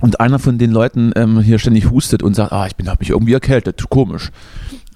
und 0.00 0.20
einer 0.20 0.38
von 0.38 0.58
den 0.58 0.70
Leuten 0.70 1.12
ähm, 1.16 1.40
hier 1.40 1.58
ständig 1.58 1.90
hustet 1.90 2.22
und 2.22 2.34
sagt, 2.34 2.52
ah, 2.52 2.66
ich 2.66 2.76
bin, 2.76 2.88
habe 2.88 3.00
mich 3.00 3.10
irgendwie 3.10 3.34
erkältet, 3.34 3.88
komisch. 3.90 4.30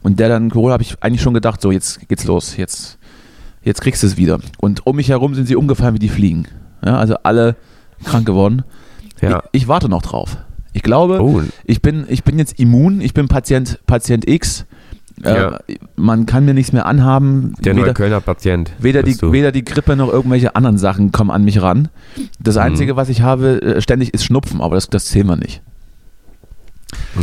Und 0.02 0.18
der 0.18 0.28
dann 0.30 0.50
Corona, 0.50 0.74
habe 0.74 0.82
ich 0.82 1.02
eigentlich 1.02 1.20
schon 1.20 1.34
gedacht, 1.34 1.60
so, 1.60 1.70
jetzt 1.70 2.08
geht's 2.08 2.24
los, 2.24 2.56
jetzt, 2.56 2.98
jetzt 3.62 3.80
kriegst 3.80 4.02
du 4.02 4.06
es 4.06 4.16
wieder. 4.16 4.38
Und 4.58 4.86
um 4.86 4.96
mich 4.96 5.08
herum 5.08 5.34
sind 5.34 5.46
sie 5.46 5.56
umgefallen 5.56 5.94
wie 5.94 5.98
die 5.98 6.08
Fliegen. 6.08 6.46
Ja, 6.84 6.96
also 6.96 7.16
alle 7.22 7.56
krank 8.04 8.26
geworden. 8.26 8.62
Ja. 9.20 9.42
Ich, 9.52 9.62
ich 9.62 9.68
warte 9.68 9.88
noch 9.88 10.02
drauf. 10.02 10.38
Ich 10.72 10.82
glaube, 10.82 11.20
Oh, 11.20 11.42
ich, 11.64 11.82
bin, 11.82 12.04
ich 12.08 12.22
bin 12.24 12.38
jetzt 12.38 12.58
immun, 12.60 13.00
ich 13.00 13.12
bin 13.12 13.28
Patient, 13.28 13.80
Patient 13.86 14.26
X. 14.28 14.64
Äh, 15.22 15.34
Ja. 15.36 15.58
Man 15.96 16.24
kann 16.24 16.44
mir 16.46 16.54
nichts 16.54 16.72
mehr 16.72 16.86
anhaben. 16.86 17.54
der 17.58 17.76
weder, 17.76 17.88
Neuköllner 17.88 18.20
Patient. 18.20 18.72
weder, 18.78 19.02
die, 19.02 19.16
du. 19.16 19.32
weder 19.32 19.52
die 19.52 19.64
Grippe 19.64 19.96
noch 19.96 20.10
irgendwelche 20.10 20.56
anderen 20.56 20.78
Sachen 20.78 21.12
kommen 21.12 21.30
an 21.30 21.44
mich 21.44 21.60
ran. 21.60 21.88
Das 22.38 22.54
Mhm. 22.54 22.62
Einzige, 22.62 22.96
was 22.96 23.08
ich 23.10 23.20
habe, 23.20 23.60
äh, 23.60 23.80
ständig 23.82 24.14
ist 24.14 24.24
Schnupfen, 24.24 24.60
aber 24.62 24.76
das, 24.76 24.88
das 24.88 25.06
zählen 25.06 25.26
wir 25.26 25.36
nicht. 25.36 25.60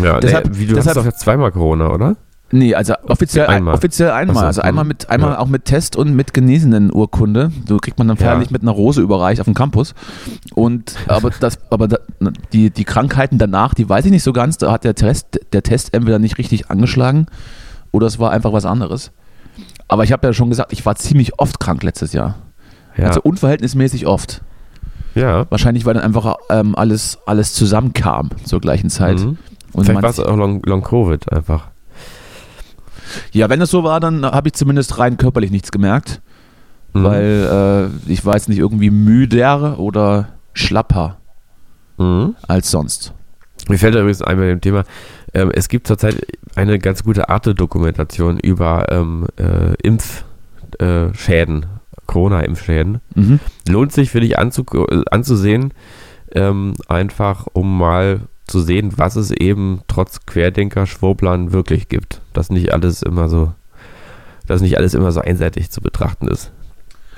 Ja, 0.03 0.19
Deshalb- 0.19 0.49
nee, 0.51 0.59
wie, 0.59 0.65
du 0.67 0.75
deshalb- 0.75 0.87
hast 0.95 0.97
doch 0.97 1.05
jetzt 1.05 1.19
zweimal 1.21 1.51
Corona, 1.51 1.89
oder? 1.91 2.15
Nee, 2.49 2.73
also 2.75 2.93
offiziell 3.07 3.47
Einmal. 3.47 3.73
Offiziell 3.73 4.11
einmal. 4.11 4.37
Ach 4.37 4.39
so, 4.41 4.45
also 4.47 4.61
einmal 4.61 4.83
hm. 4.83 4.87
mit 4.87 5.09
einmal 5.09 5.31
Ja. 5.31 5.39
auch 5.39 5.47
mit 5.47 5.65
Test 5.65 5.97
und 5.97 6.15
mit 6.15 6.33
genesenen 6.33 6.93
Urkunde. 6.93 7.51
So 7.67 7.77
kriegt 7.77 7.97
man 7.97 8.07
dann 8.07 8.15
Ja. 8.17 8.27
feierlich 8.27 8.51
mit 8.51 8.61
einer 8.61 8.71
Rose 8.71 9.01
überreicht 9.01 9.41
auf 9.41 9.45
dem 9.45 9.53
Campus. 9.53 9.93
Und 10.55 10.95
aber 11.07 11.29
das, 11.31 11.59
aber 11.71 11.89
da, 11.89 11.97
die, 12.53 12.69
die 12.69 12.85
Krankheiten 12.85 13.37
danach, 13.37 13.73
die 13.73 13.87
weiß 13.89 14.05
ich 14.05 14.11
nicht 14.11 14.23
so 14.23 14.31
ganz. 14.31 14.57
Da 14.57 14.71
hat 14.71 14.85
der 14.85 14.95
Test, 14.95 15.39
der 15.51 15.61
Test 15.63 15.93
entweder 15.93 16.19
nicht 16.19 16.37
richtig 16.37 16.71
angeschlagen 16.71 17.25
oder 17.91 18.07
es 18.07 18.17
war 18.17 18.31
einfach 18.31 18.53
was 18.53 18.65
anderes. 18.65 19.11
Aber 19.89 20.03
ich 20.05 20.11
habe 20.13 20.25
ja 20.27 20.33
schon 20.33 20.49
gesagt, 20.49 20.71
ich 20.71 20.85
war 20.85 20.95
ziemlich 20.95 21.39
oft 21.39 21.59
krank 21.59 21.83
letztes 21.83 22.13
Jahr. 22.13 22.35
Ja. 22.95 23.07
Also 23.07 23.21
unverhältnismäßig 23.21 24.07
oft. 24.07 24.41
ja. 25.15 25.45
Wahrscheinlich, 25.51 25.85
weil 25.85 25.95
dann 25.95 26.03
einfach 26.03 26.35
ähm, 26.49 26.75
alles, 26.75 27.17
alles 27.25 27.53
zusammenkam 27.53 28.29
zur 28.45 28.61
gleichen 28.61 28.89
Zeit. 28.89 29.19
Mhm. 29.19 29.37
Und 29.73 29.83
Vielleicht 29.85 30.01
war 30.01 30.09
es 30.09 30.19
auch 30.19 30.35
Long, 30.37 30.61
Long 30.65 30.81
Covid 30.81 31.31
einfach. 31.31 31.67
Ja, 33.31 33.49
wenn 33.49 33.61
es 33.61 33.71
so 33.71 33.83
war, 33.83 33.99
dann 33.99 34.25
habe 34.25 34.47
ich 34.49 34.53
zumindest 34.53 34.97
rein 34.99 35.17
körperlich 35.17 35.51
nichts 35.51 35.71
gemerkt, 35.71 36.21
Mhm. 36.93 37.03
weil 37.03 37.89
äh, 38.07 38.11
ich 38.11 38.25
war 38.25 38.35
jetzt 38.35 38.49
nicht 38.49 38.59
irgendwie 38.59 38.89
müder 38.89 39.77
oder 39.79 40.29
schlapper 40.53 41.17
Mhm. 41.97 42.35
als 42.47 42.71
sonst. 42.71 43.13
Mir 43.69 43.77
fällt 43.77 43.95
übrigens 43.95 44.21
ein 44.21 44.37
bei 44.37 44.47
dem 44.47 44.61
Thema, 44.61 44.83
ähm, 45.33 45.51
es 45.53 45.67
gibt 45.67 45.87
zurzeit 45.87 46.25
eine 46.55 46.79
ganz 46.79 47.03
gute 47.03 47.27
Arte-Dokumentation 47.29 48.39
über 48.39 48.85
ähm, 48.89 49.25
äh, 49.37 49.73
Impfschäden, 49.83 50.23
äh, 50.79 51.13
Schäden, 51.13 51.65
Corona-Impfschäden. 52.05 53.01
Mhm. 53.15 53.39
Lohnt 53.67 53.91
sich, 53.91 54.09
finde 54.11 54.27
ich, 54.27 54.39
anzu 54.39 54.63
äh, 54.73 55.01
anzusehen, 55.11 55.73
ähm, 56.31 56.73
einfach 56.87 57.47
um 57.53 57.77
mal 57.77 58.21
zu 58.47 58.61
sehen, 58.61 58.93
was 58.97 59.15
es 59.15 59.31
eben 59.31 59.81
trotz 59.87 60.25
Querdenker-Schwurblern 60.25 61.51
wirklich 61.51 61.89
gibt. 61.89 62.21
Dass 62.33 62.49
nicht 62.49 62.73
alles 62.73 63.01
immer 63.01 63.29
so 63.29 63.53
dass 64.47 64.61
nicht 64.61 64.77
alles 64.77 64.93
immer 64.93 65.11
so 65.11 65.19
einseitig 65.19 65.69
zu 65.69 65.81
betrachten 65.81 66.27
ist. 66.27 66.51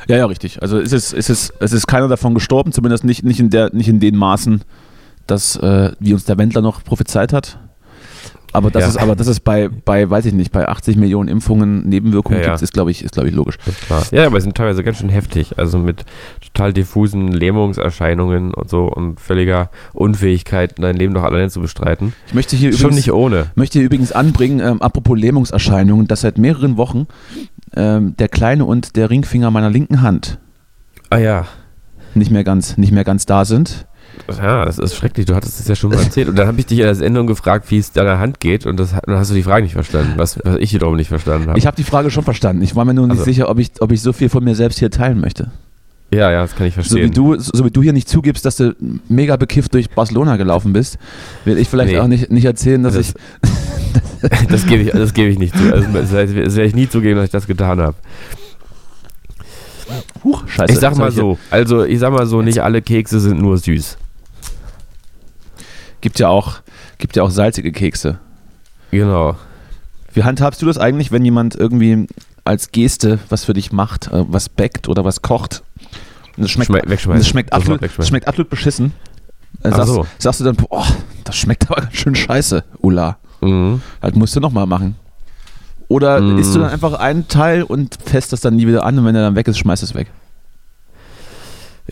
Ja, 0.08 0.18
ja, 0.18 0.26
richtig. 0.26 0.62
Also 0.62 0.80
es 0.80 0.92
ist, 0.92 1.14
es 1.14 1.30
ist, 1.30 1.54
es 1.60 1.72
ist 1.72 1.88
keiner 1.88 2.08
davon 2.08 2.34
gestorben, 2.34 2.72
zumindest 2.72 3.04
nicht, 3.04 3.24
nicht, 3.24 3.40
in, 3.40 3.50
der, 3.50 3.74
nicht 3.74 3.88
in 3.88 4.00
den 4.00 4.16
Maßen, 4.16 4.64
dass, 5.28 5.56
äh, 5.58 5.92
wie 6.00 6.14
uns 6.14 6.26
der 6.26 6.38
Wendler 6.38 6.62
noch 6.62 6.84
prophezeit 6.84 7.32
hat. 7.32 7.60
Aber 8.52 8.72
das 8.72 8.82
Ja. 8.84 8.90
ist, 8.90 8.98
aber 8.98 9.16
das 9.16 9.28
ist 9.28 9.42
bei, 9.42 9.68
bei, 9.70 10.10
weiß 10.10 10.26
ich 10.26 10.34
nicht, 10.34 10.52
bei 10.52 10.68
80 10.68 10.96
Millionen 10.98 11.30
Impfungen 11.30 11.88
Nebenwirkungen 11.88 12.40
Ja, 12.40 12.46
ja. 12.46 12.52
gibt, 12.54 12.64
ist, 12.64 12.74
glaube 12.74 12.92
ich, 12.92 13.04
ist, 13.04 13.14
glaube 13.14 13.30
ich, 13.30 13.36
logisch. 13.36 13.58
Ja, 14.12 14.26
aber 14.26 14.38
es 14.38 14.44
sind 14.44 14.56
teilweise 14.58 14.84
ganz 14.84 14.98
schön 14.98 15.10
heftig. 15.10 15.58
Also 15.58 15.78
mit 15.78 16.04
total 16.54 16.74
diffusen 16.74 17.32
Lähmungserscheinungen 17.32 18.54
und 18.54 18.70
so 18.70 18.86
und 18.86 19.20
völliger 19.20 19.70
Unfähigkeit, 19.94 20.76
dein 20.80 20.96
Leben 20.96 21.14
noch 21.14 21.24
alleine 21.24 21.50
zu 21.50 21.62
bestreiten. 21.62 22.14
Ich 22.28 22.34
möchte 22.34 22.56
hier 22.56 22.72
Schon 22.72 22.80
übrigens, 22.92 22.96
nicht 22.96 23.12
ohne. 23.12 23.46
möchte 23.56 23.80
hier 23.80 23.86
übrigens 23.86 24.12
anbringen, 24.12 24.60
ähm, 24.60 24.82
apropos 24.82 25.18
Lähmungserscheinungen, 25.18 26.08
dass 26.08 26.22
seit 26.22 26.38
mehreren 26.38 26.78
Wochen 26.78 27.08
ähm, 27.76 28.16
der 28.18 28.30
kleine 28.30 28.66
und 28.66 28.96
der 28.96 29.10
Ringfinger 29.10 29.52
meiner 29.52 29.70
linken 29.70 30.02
Hand 30.02 30.40
Ah 31.12 31.18
ja. 31.18 31.46
nicht 32.16 32.32
mehr 32.32 32.44
ganz, 32.44 32.78
nicht 32.78 32.92
mehr 32.92 33.04
ganz 33.04 33.26
da 33.26 33.46
sind. 33.46 33.86
Ja, 34.38 34.64
das 34.66 34.78
ist 34.78 34.96
schrecklich. 34.96 35.26
Du 35.26 35.36
hattest 35.36 35.60
es 35.60 35.68
ja 35.68 35.76
schon 35.76 35.90
mal 35.92 36.00
erzählt. 36.00 36.30
Und 36.30 36.36
dann 36.38 36.48
habe 36.48 36.60
ich 36.60 36.66
dich 36.68 36.80
in 36.80 36.86
der 36.86 36.96
Sendung 36.96 37.26
gefragt, 37.28 37.70
wie 37.72 37.78
es 37.80 37.92
deiner 37.92 38.20
Hand 38.20 38.40
geht. 38.40 38.66
Und 38.66 38.78
das, 38.80 38.94
dann 39.06 39.16
hast 39.18 39.32
du 39.32 39.36
die 39.36 39.44
Frage 39.44 39.64
nicht 39.64 39.74
verstanden, 39.74 40.14
was, 40.18 40.38
was 40.44 40.58
ich 40.60 40.74
wiederum 40.74 40.96
nicht 40.96 41.08
verstanden 41.08 41.48
habe. 41.50 41.58
Ich 41.58 41.66
habe 41.66 41.76
die 41.76 41.84
Frage 41.84 42.12
schon 42.12 42.24
verstanden. 42.24 42.62
Ich 42.62 42.76
war 42.76 42.86
mir 42.86 42.94
nur 42.94 43.08
nicht 43.08 43.14
Also- 43.20 43.24
sicher, 43.26 43.50
ob 43.50 43.58
ich, 43.60 43.72
ob 43.80 43.92
ich 43.92 44.02
so 44.02 44.14
viel 44.14 44.30
von 44.30 44.44
mir 44.44 44.54
selbst 44.56 44.80
hier 44.80 44.92
teilen 44.92 45.20
möchte. 45.20 45.52
Ja, 46.12 46.32
ja, 46.32 46.42
das 46.42 46.56
kann 46.56 46.66
ich 46.68 46.74
So 46.74 46.80
wie, 46.80 46.84
verstehen. 47.02 47.12
du, 47.14 47.40
so 47.40 47.64
wie 47.66 47.70
du 47.72 47.84
hier 47.84 47.94
nicht 47.94 48.10
zugibst, 48.10 48.44
dass 48.46 48.56
du 48.58 48.76
mega 49.10 49.36
bekifft 49.36 49.74
durch 49.76 49.90
Barcelona 49.92 50.38
gelaufen 50.38 50.74
bist, 50.74 50.98
will 51.46 51.58
ich 51.60 51.68
vielleicht 51.70 51.92
Nee. 51.94 52.00
auch 52.00 52.08
nicht, 52.08 52.32
nicht 52.32 52.46
erzählen, 52.46 52.82
dass 52.82 52.96
Das- 52.96 53.14
ich. 53.14 53.14
das 54.50 54.66
gebe 54.66 54.84
ich, 54.84 54.92
das 54.92 55.14
gebe 55.14 55.30
ich 55.30 55.38
nicht 55.40 55.56
zu. 55.56 55.72
Also, 55.74 55.88
das 55.94 56.12
werde 56.12 56.66
ich 56.66 56.76
nie 56.76 56.90
zugeben, 56.90 57.16
dass 57.18 57.26
ich 57.26 57.32
das 57.32 57.46
getan 57.48 57.80
habe. 57.80 57.96
Huch, 60.24 60.48
scheiße. 60.48 60.74
Ich 60.74 60.80
sag 60.80 60.98
mal 60.98 61.12
so, 61.12 61.38
also 61.50 61.84
ich 61.84 62.00
sag 62.00 62.12
mal 62.12 62.26
so, 62.26 62.42
nicht 62.42 62.62
alle 62.62 62.82
Kekse 62.82 63.20
sind 63.20 63.42
nur 63.42 63.58
süß. 63.58 63.98
Gibt 66.02 66.20
ja 66.20 66.30
auch, 66.30 66.62
gibt 66.98 67.16
ja 67.16 67.24
auch 67.24 67.32
salzige 67.32 67.72
Kekse. 67.72 68.20
Genau. 68.92 69.36
Wie 70.14 70.24
handhabst 70.24 70.62
du 70.62 70.66
das 70.66 70.78
eigentlich, 70.78 71.12
wenn 71.12 71.24
jemand 71.24 71.56
irgendwie 71.56 72.08
als 72.46 72.72
Geste 72.72 73.20
was 73.30 73.46
für 73.46 73.54
dich 73.54 73.72
macht, 73.72 74.08
äh, 74.08 74.26
was 74.28 74.50
backt 74.50 74.88
oder 74.88 75.06
was 75.06 75.22
kocht? 75.22 75.64
Und 76.38 76.44
es 76.44 76.52
schmeckt, 76.52 76.72
Schme 77.00 77.16
es 77.16 77.28
schmeckt, 77.28 77.54
absolut, 77.54 77.82
wegschmeißen. 77.82 78.02
es 78.02 78.08
schmeckt 78.08 78.28
absolut 78.28 78.50
beschissen. 78.50 78.94
Äh, 79.62 79.72
sagst, 79.72 79.94
so. 79.94 80.08
sagst 80.18 80.40
du 80.40 80.46
dann, 80.46 80.56
boah, 80.56 80.86
das 81.26 81.36
schmeckt 81.36 81.70
aber 81.70 81.82
ganz 81.82 81.96
schön 81.96 82.16
scheiße, 82.16 82.64
Ulla. 82.80 83.18
Mhm. 83.42 83.82
Das 84.02 84.14
musst 84.16 84.36
du 84.36 84.40
nochmal 84.40 84.66
machen. 84.66 84.96
Oder 85.90 86.22
Mm. 86.22 86.38
isst 86.38 86.56
du 86.56 86.60
dann 86.60 86.70
einfach 86.70 86.94
einen 86.94 87.28
Teil 87.28 87.64
und 87.64 87.98
fässt 88.06 88.32
das 88.32 88.40
dann 88.42 88.56
nie 88.56 88.68
wieder 88.68 88.86
an 88.86 88.98
und 88.98 89.06
wenn 89.06 89.16
er 89.16 89.24
dann 89.24 89.36
weg 89.36 89.48
ist, 89.50 89.58
schmeißt 89.58 89.84
es 89.84 89.94
weg. 89.96 90.08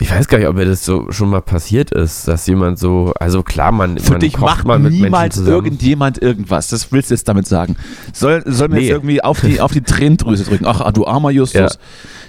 Ich 0.00 0.10
weiß 0.10 0.28
gar 0.28 0.38
nicht, 0.38 0.46
ob 0.48 0.54
mir 0.56 0.64
das 0.64 0.84
so 0.84 1.10
schon 1.10 1.28
mal 1.30 1.40
passiert 1.42 1.90
ist, 1.90 2.28
dass 2.28 2.46
jemand 2.46 2.78
so, 2.78 3.12
also 3.18 3.42
klar, 3.42 3.72
man, 3.72 3.98
Für 3.98 4.12
man 4.12 4.20
dich 4.20 4.38
macht 4.38 4.64
mal 4.66 4.78
mit 4.78 4.92
niemals 4.92 5.38
irgendjemand 5.38 6.22
irgendwas. 6.22 6.68
Das 6.68 6.92
willst 6.92 7.10
du 7.10 7.14
jetzt 7.14 7.28
damit 7.28 7.46
sagen. 7.46 7.76
Soll, 8.12 8.42
soll 8.46 8.68
mir 8.68 8.76
Nee. 8.76 8.80
jetzt 8.82 8.90
irgendwie 8.92 9.22
auf 9.24 9.40
die, 9.40 9.60
auf 9.60 9.72
die 9.72 9.80
Tränendrüse 9.82 10.44
drücken. 10.44 10.66
Ach, 10.66 10.80
ah, 10.80 10.92
du 10.92 11.06
armer 11.06 11.30
Justus. 11.30 11.78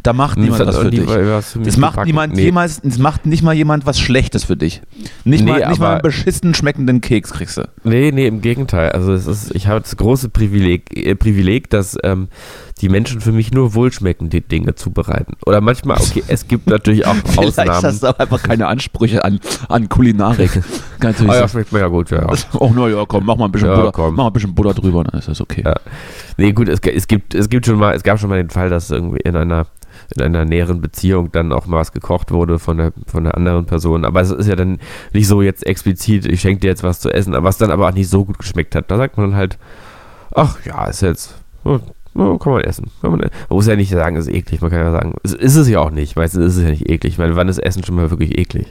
Da 0.03 0.13
macht 0.13 0.37
niemand 0.37 0.61
das 0.61 0.67
was 0.75 0.77
für 0.83 0.89
dich. 0.91 1.05
was 1.07 1.51
für 1.51 1.59
Das 1.59 1.77
macht 1.77 1.93
gebacken. 1.93 2.07
niemand 2.07 2.33
Nee. 2.35 2.43
jemals, 2.45 2.81
das 2.81 2.97
macht 2.97 3.25
nicht 3.25 3.43
mal 3.43 3.53
jemand 3.53 3.85
was 3.85 3.99
Schlechtes 3.99 4.45
für 4.45 4.55
dich. 4.57 4.81
Nicht, 5.23 5.43
Nee, 5.43 5.51
mal, 5.51 5.69
nicht 5.69 5.79
mal 5.79 5.93
einen 5.93 6.01
beschissen 6.01 6.53
schmeckenden 6.53 7.01
Keks 7.01 7.31
kriegst 7.33 7.57
du. 7.57 7.67
Nee, 7.83 8.11
nee, 8.11 8.27
im 8.27 8.41
Gegenteil. 8.41 8.91
Also 8.93 9.13
es 9.13 9.27
ist, 9.27 9.53
ich 9.53 9.67
habe 9.67 9.81
das 9.81 9.95
große 9.97 10.29
Privileg, 10.29 10.95
äh, 10.95 11.15
Privileg 11.15 11.69
dass 11.69 11.97
ähm, 12.03 12.29
die 12.81 12.89
Menschen 12.89 13.21
für 13.21 13.31
mich 13.31 13.51
nur 13.51 13.73
wohlschmeckende 13.73 14.41
Dinge 14.41 14.75
zubereiten. 14.75 15.33
Oder 15.45 15.61
manchmal, 15.61 15.97
okay, 15.97 16.23
es 16.27 16.47
gibt 16.47 16.67
natürlich 16.67 17.05
auch 17.05 17.15
Vielleicht 17.25 17.59
Ausnahmen. 17.59 17.83
hast 17.83 18.03
du 18.03 18.07
auch 18.07 18.19
einfach 18.19 18.41
keine 18.41 18.67
Ansprüche 18.67 19.23
an, 19.23 19.39
an 19.67 19.89
Kulinarik. 19.89 20.51
Kann 20.99 21.11
natürlich 21.11 21.31
Ah 21.31 21.39
ja, 21.41 21.47
schmeckt 21.47 21.71
mir 21.71 21.79
ja 21.79 21.87
gut, 21.87 22.09
ja. 22.11 22.25
Oh, 22.59 22.71
na 22.75 22.87
ja, 22.87 23.03
komm, 23.07 23.25
mach 23.25 23.35
mal 23.35 23.45
ein 23.45 23.51
bisschen, 23.51 23.69
Ja, 23.69 23.75
Butter, 23.75 23.91
komm. 23.91 24.15
mach 24.15 24.23
mal 24.23 24.29
ein 24.29 24.33
bisschen 24.33 24.55
Butter 24.55 24.73
drüber, 24.73 25.03
dann 25.03 25.19
ist 25.19 25.27
das 25.27 25.41
okay. 25.41 25.63
Ja. 25.65 25.75
Nee, 26.37 26.51
gut, 26.53 26.69
es, 26.69 26.79
es 26.79 27.07
gibt, 27.07 27.35
es 27.35 27.49
gibt 27.49 27.65
schon 27.65 27.77
mal, 27.77 27.93
es 27.95 28.03
gab 28.03 28.19
schon 28.19 28.29
mal 28.29 28.37
den 28.37 28.49
Fall, 28.49 28.69
dass 28.69 28.89
irgendwie 28.91 29.19
in 29.19 29.35
einer 29.35 29.67
in 30.15 30.23
einer 30.23 30.45
näheren 30.45 30.81
Beziehung 30.81 31.31
dann 31.31 31.51
auch 31.51 31.65
mal 31.67 31.77
was 31.77 31.91
gekocht 31.91 32.31
wurde 32.31 32.57
von 32.57 32.77
der, 32.77 32.93
von 33.05 33.25
der 33.25 33.35
anderen 33.35 33.65
Person. 33.65 34.05
Aber 34.05 34.21
es 34.21 34.31
ist 34.31 34.47
ja 34.47 34.55
dann 34.55 34.79
nicht 35.13 35.27
so 35.27 35.41
jetzt 35.41 35.65
explizit, 35.65 36.25
ich 36.25 36.41
schenke 36.41 36.61
dir 36.61 36.67
jetzt 36.67 36.83
was 36.83 36.99
zu 36.99 37.11
essen, 37.13 37.33
was 37.37 37.57
dann 37.57 37.69
aber 37.69 37.89
auch 37.89 37.93
nicht 37.93 38.09
so 38.09 38.23
gut 38.25 38.39
geschmeckt 38.39 38.75
hat. 38.75 38.89
Da 38.89 38.97
sagt 38.97 39.17
man 39.17 39.31
dann 39.31 39.37
halt, 39.37 39.57
ach 40.33 40.57
ja, 40.65 40.85
ist 40.85 41.01
jetzt, 41.01 41.35
oh, 42.19 42.37
kann 42.37 42.53
man 42.53 42.61
essen. 42.63 42.85
Kann 43.01 43.11
man, 43.11 43.19
man 43.21 43.29
muss 43.49 43.67
ja 43.67 43.75
nicht 43.75 43.89
sagen, 43.91 44.15
ist 44.15 44.27
eklig. 44.29 44.61
Man 44.61 44.69
kann 44.69 44.79
ja 44.79 44.91
sagen, 44.91 45.15
es 45.23 45.33
ist 45.33 45.55
es 45.55 45.67
ja 45.69 45.79
auch 45.79 45.91
nicht. 45.91 46.15
Meistens 46.15 46.45
ist 46.45 46.57
es 46.57 46.63
ja 46.63 46.69
nicht 46.69 46.89
eklig. 46.89 47.17
Meine, 47.17 47.35
wann 47.35 47.47
ist 47.47 47.59
Essen 47.59 47.83
schon 47.83 47.95
mal 47.95 48.09
wirklich 48.09 48.37
eklig? 48.37 48.67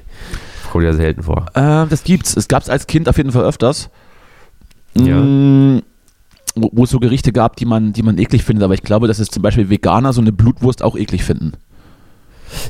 Kommt 0.71 0.85
ja 0.85 0.93
selten 0.93 1.23
vor. 1.23 1.47
Äh, 1.55 1.87
das 1.88 2.05
gibt's. 2.05 2.37
Es 2.37 2.49
gab's 2.49 2.69
als 2.69 2.87
Kind 2.87 3.09
auf 3.09 3.17
jeden 3.17 3.33
Fall 3.33 3.45
öfters. 3.45 3.90
Ja. 4.95 5.17
Mm, 5.21 5.83
Wo, 6.55 6.71
wo 6.73 6.85
es 6.85 6.90
so 6.90 6.99
Gerichte 6.99 7.33
gab, 7.33 7.57
die 7.57 7.64
man, 7.64 7.93
die 7.93 8.02
man 8.02 8.19
eklig 8.19 8.45
findet. 8.45 8.64
Aber 8.64 8.75
ich 8.75 8.83
glaube, 8.83 9.07
dass 9.09 9.19
es 9.19 9.28
zum 9.28 9.43
Beispiel 9.43 9.71
Veganer 9.71 10.12
so 10.12 10.21
eine 10.21 10.33
Blutwurst 10.33 10.83
auch 10.83 10.97
eklig 10.97 11.25
finden. 11.25 11.52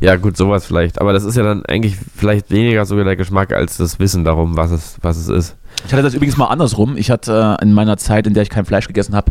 Ja, 0.00 0.16
gut, 0.16 0.36
sowas 0.36 0.66
vielleicht. 0.66 1.00
Aber 1.00 1.12
das 1.12 1.24
ist 1.24 1.36
ja 1.36 1.42
dann 1.42 1.64
eigentlich 1.66 1.96
vielleicht 2.16 2.50
weniger 2.50 2.84
sogar 2.86 3.04
der 3.04 3.16
Geschmack 3.16 3.52
als 3.52 3.76
das 3.76 3.98
Wissen 3.98 4.24
darum, 4.24 4.56
was 4.56 4.70
es, 4.70 4.96
was 5.02 5.16
es 5.16 5.28
ist. 5.28 5.56
Ich 5.86 5.92
hatte 5.92 6.02
das 6.02 6.14
übrigens 6.14 6.36
mal 6.36 6.46
andersrum. 6.46 6.96
Ich 6.96 7.10
hatte 7.10 7.56
äh, 7.60 7.62
in 7.62 7.72
meiner 7.72 7.96
Zeit, 7.98 8.26
in 8.26 8.34
der 8.34 8.42
ich 8.42 8.48
kein 8.48 8.64
Fleisch 8.64 8.88
gegessen 8.88 9.14
habe, 9.14 9.30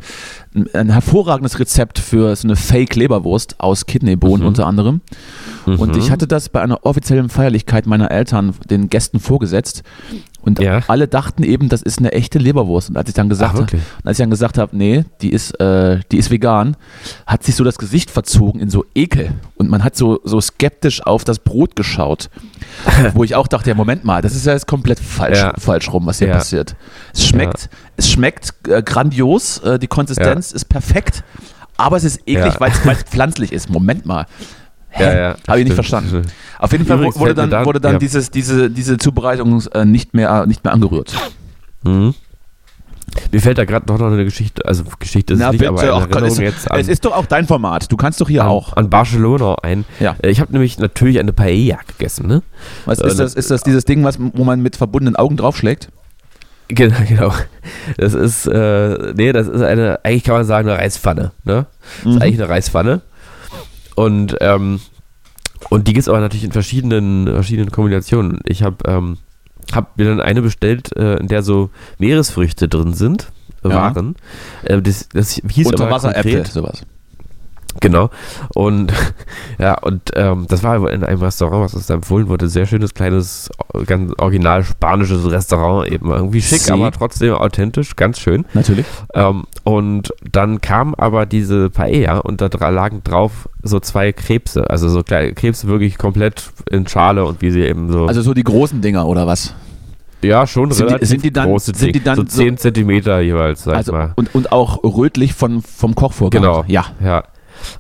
ein, 0.74 0.89
hervorragendes 0.89 1.60
Rezept 1.60 2.00
für 2.00 2.34
so 2.36 2.48
eine 2.48 2.56
Fake-Leberwurst 2.56 3.60
aus 3.60 3.86
Kidneybohnen 3.86 4.42
Mhm. 4.42 4.48
unter 4.48 4.66
anderem. 4.66 5.01
Und 5.66 5.92
Mhm. 5.94 6.00
ich 6.00 6.10
hatte 6.12 6.25
das 6.27 6.48
bei 6.48 6.62
einer 6.62 6.86
offiziellen 6.86 7.27
Feierlichkeit 7.30 7.86
meiner 7.86 8.12
Eltern 8.12 8.54
den 8.70 8.89
Gästen 8.89 9.20
vorgesetzt. 9.20 9.84
Und 10.48 10.60
Ja. 10.60 10.82
alle 10.88 11.08
dachten 11.08 11.44
eben, 11.44 11.70
das 11.70 11.82
ist 11.82 12.00
eine 12.00 12.12
echte 12.13 12.39
Leberwurst. 12.39 12.89
Und 12.89 12.98
als 12.98 13.10
ich 13.10 13.16
dann 13.16 13.30
gesagt, 13.30 13.56
habe, 13.56 13.68
als 14.04 14.18
ich 14.20 14.24
dann 14.24 14.30
gesagt 14.30 14.58
habe, 14.58 14.75
nee, 14.75 15.04
die 15.22 15.32
ist, 15.32 15.51
äh, 15.60 16.00
die 16.12 16.18
ist 16.18 16.32
vegan, 16.32 16.75
hat 17.25 17.44
sich 17.44 17.56
so 17.56 17.63
das 17.63 17.77
Gesicht 17.77 18.10
verzogen 18.12 18.60
in 18.62 18.70
so 18.70 18.86
Ekel. 18.96 19.32
Und 19.56 19.70
man 19.70 19.84
hat 19.84 19.96
so, 19.96 20.20
so 20.24 20.39
skeptisch 20.42 21.01
auf 21.06 21.24
das 21.24 21.39
Brot 21.39 21.75
geschaut. 21.75 22.30
wo 23.13 23.24
ich 23.24 23.36
auch 23.36 23.48
dachte, 23.48 23.70
ja, 23.70 23.75
Moment 23.75 24.04
mal, 24.04 24.22
das 24.22 24.36
ist 24.36 24.46
ja 24.46 24.54
jetzt 24.54 24.68
komplett 24.68 25.00
falsch, 25.00 25.39
Ja. 25.39 25.54
falsch 25.58 25.92
rum, 25.92 26.06
was 26.06 26.20
hier 26.20 26.27
Ja. 26.30 26.36
passiert. 26.36 26.75
Es 27.13 27.25
schmeckt, 27.25 27.70
es 27.98 28.10
schmeckt 28.10 28.54
äh, 28.68 28.82
grandios, 28.84 29.60
äh, 29.60 29.80
die 29.80 29.88
Konsistenz 29.88 30.51
ist 30.51 30.66
perfekt, 30.66 31.24
aber 31.77 31.98
es 31.98 32.04
ist 32.04 32.22
eklig, 32.25 32.60
weil 32.60 32.72
es 32.72 32.80
pflanzlich 33.10 33.51
ist. 33.51 33.70
Moment 33.70 34.06
mal. 34.06 34.25
Hä? 34.89 35.03
Ja, 35.03 35.15
ja, 35.17 35.36
Habe 35.48 35.60
ich 35.60 35.65
nicht 35.65 35.74
verstanden. 35.75 36.24
Auf 36.60 36.72
jeden 36.72 36.86
Fall 36.86 36.98
Übrigens 36.98 37.20
wurde 37.20 37.36
dann, 37.36 37.50
da- 37.50 37.65
wurde 37.65 37.79
dann 37.82 37.94
ja. 37.94 38.00
dieses, 38.00 38.32
diese, 38.32 38.70
diese 38.72 38.98
Zubereitung 38.98 39.62
äh, 39.74 39.86
nicht, 39.86 40.13
mehr, 40.13 40.46
nicht 40.48 40.63
mehr 40.63 40.74
angerührt. 40.74 41.13
Mhm. 41.84 42.13
Mir 43.32 43.41
fällt 43.41 43.58
da 43.58 43.65
gerade 43.65 43.91
noch 43.91 44.00
eine 44.01 44.24
Geschichte, 44.25 44.63
also 44.65 44.84
Geschichte 45.00 45.34
ist 45.34 45.41
es 45.41 45.51
nicht, 45.51 45.65
aber 45.67 45.79
eine 45.79 45.89
Erinnerung 45.89 46.24
es, 46.27 46.38
jetzt 46.38 46.70
an, 46.70 46.79
es 46.79 46.88
ist 46.88 47.03
doch 47.06 47.15
auch 47.15 47.25
dein 47.25 47.48
Format. 47.48 47.91
Du 47.91 47.98
kannst 47.98 48.22
doch 48.22 48.27
hier 48.27 48.44
an, 48.44 48.50
auch. 48.50 48.75
an 48.75 48.89
Barcelona 48.89 49.56
ein. 49.63 49.86
Ja. 50.00 50.15
Äh, 50.22 50.29
Ich 50.29 50.39
habe 50.39 50.51
nämlich 50.51 50.77
natürlich 50.77 51.20
eine 51.20 51.34
Paella 51.34 51.79
gegessen, 51.88 52.27
ne? 52.27 52.44
Was 52.86 53.00
äh, 53.00 53.08
ist 53.08 53.20
das? 53.20 53.34
Ist 53.34 53.50
das 53.50 53.63
dieses 53.63 53.86
Ding, 53.86 54.03
was, 54.03 54.20
wo 54.20 54.44
man 54.44 54.62
mit 54.62 54.75
verbundenen 54.75 55.15
Augen 55.15 55.38
draufschlägt? 55.38 55.89
Genau, 56.67 56.98
genau. 57.08 57.34
Das 57.98 58.13
ist, 58.13 58.46
äh, 58.46 59.13
nee, 59.15 59.32
das 59.32 59.48
ist 59.48 59.62
eine, 59.62 60.00
eigentlich 60.03 60.24
kann 60.25 60.36
man 60.36 60.46
sagen, 60.46 60.67
eine 60.70 60.77
Reispfanne, 60.77 61.32
ne? 61.44 61.65
Das 62.03 62.06
Mhm. 62.06 62.17
ist 62.17 62.22
eigentlich 62.24 62.41
eine 62.41 62.50
Reispfanne. 62.50 63.01
Und, 63.98 64.38
ähm, 64.42 64.80
und 65.72 65.88
die 65.88 65.94
gibt 65.94 66.04
es 66.04 66.08
aber 66.08 66.20
natürlich 66.20 66.44
in 66.44 66.51
verschiedenen, 66.51 67.25
verschiedenen 67.25 67.72
Kombinationen. 67.72 68.39
Ich 68.46 68.62
habe 68.62 68.77
ähm, 68.86 69.18
hab 69.74 69.98
mir 69.98 70.06
dann 70.06 70.22
eine 70.22 70.44
bestellt, 70.44 70.96
äh, 70.96 71.16
in 71.16 71.27
der 71.27 71.42
so 71.42 71.72
Meeresfrüchte 71.98 72.68
drin 72.68 72.94
sind, 72.94 73.32
Ja. 73.63 73.72
waren. 73.72 74.16
Äh, 74.63 74.84
das, 74.84 75.10
das 75.10 75.42
hieß 75.50 75.66
Unter 75.66 75.86
aber 75.86 75.96
Wasseräpfel, 75.96 76.32
konkret, 76.32 76.48
sowas. 76.54 76.84
Genau. 77.81 78.10
Und 78.53 78.91
ja, 79.60 79.77
und 79.79 80.01
ähm, 80.15 80.46
das 80.50 80.63
war 80.63 80.89
in 80.91 81.03
einem 81.03 81.22
Restaurant, 81.22 81.63
was 81.63 81.74
uns 81.74 81.88
da 81.88 81.96
empfohlen 81.96 82.27
wurde. 82.29 82.48
Sehr 82.50 82.65
schönes, 82.65 82.93
kleines, 82.93 83.50
ganz 83.86 84.13
original 84.17 84.63
spanisches 84.63 85.29
Restaurant. 85.29 85.91
Eben 85.91 86.12
irgendwie 86.12 86.41
schick, 86.41 86.60
Sie. 86.62 86.72
aber 86.72 86.91
trotzdem 86.91 87.34
authentisch, 87.34 87.96
ganz 87.96 88.19
schön. 88.19 88.46
Natürlich. 88.53 88.86
Ähm, 89.13 89.43
und 89.63 90.13
dann 90.31 90.62
kam 90.62 90.96
aber 90.96 91.25
diese 91.25 91.69
Paella 91.69 92.19
und 92.19 92.41
da 92.41 92.48
lagen 92.69 93.01
drauf 93.03 93.50
so 93.63 93.79
zwei 93.79 94.12
Krebse. 94.13 94.69
Also 94.69 94.89
so 94.89 95.03
kleine 95.03 95.34
Krebse 95.34 95.67
wirklich 95.67 95.98
komplett 95.98 96.51
in 96.69 96.88
Schale 96.88 97.25
und 97.25 97.41
wie 97.41 97.51
sie 97.51 97.62
eben 97.62 97.91
so. 97.91 98.05
Also 98.05 98.22
so 98.22 98.34
die 98.34 98.43
großen 98.43 98.81
Dinger 98.81 99.07
oder 99.07 99.27
was? 99.27 99.53
ja, 100.24 100.48
schon 100.48 100.72
sind 100.72 100.86
die- 100.88 100.93
relativ 100.93 101.10
sind 101.10 101.24
die 101.24 101.31
dann- 101.31 101.48
große 101.48 101.74
sind 101.75 101.96
die 101.96 102.03
dann 102.03 102.15
so 102.15 102.24
so- 102.24 102.27
10 102.41 102.57
Zentimeter 102.57 103.19
jeweils, 103.19 103.63
sag 103.63 103.75
Also, 103.77 103.91
ich 103.91 103.98
mal. 103.98 104.13
und, 104.15 104.34
und 104.34 104.51
auch 104.51 104.84
rötlich 104.84 105.34
von, 105.36 105.62
vom 105.62 105.93
Kochvorgang. 105.93 106.41
Genau. 106.41 106.63
Ja. 106.67 106.86
Ja. 107.03 107.24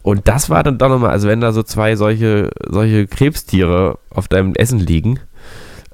Und 0.01 0.27
das 0.27 0.49
war 0.49 0.63
dann 0.63 0.77
doch 0.77 0.89
nochmal, 0.89 1.11
also 1.11 1.27
wenn 1.27 1.41
da 1.41 1.51
so 1.51 1.63
zwei 1.63 1.95
solche, 1.95 2.51
solche 2.67 3.07
Krebstiere 3.07 3.99
auf 4.09 4.27
deinem 4.27 4.53
Essen 4.55 4.79
liegen, 4.79 5.19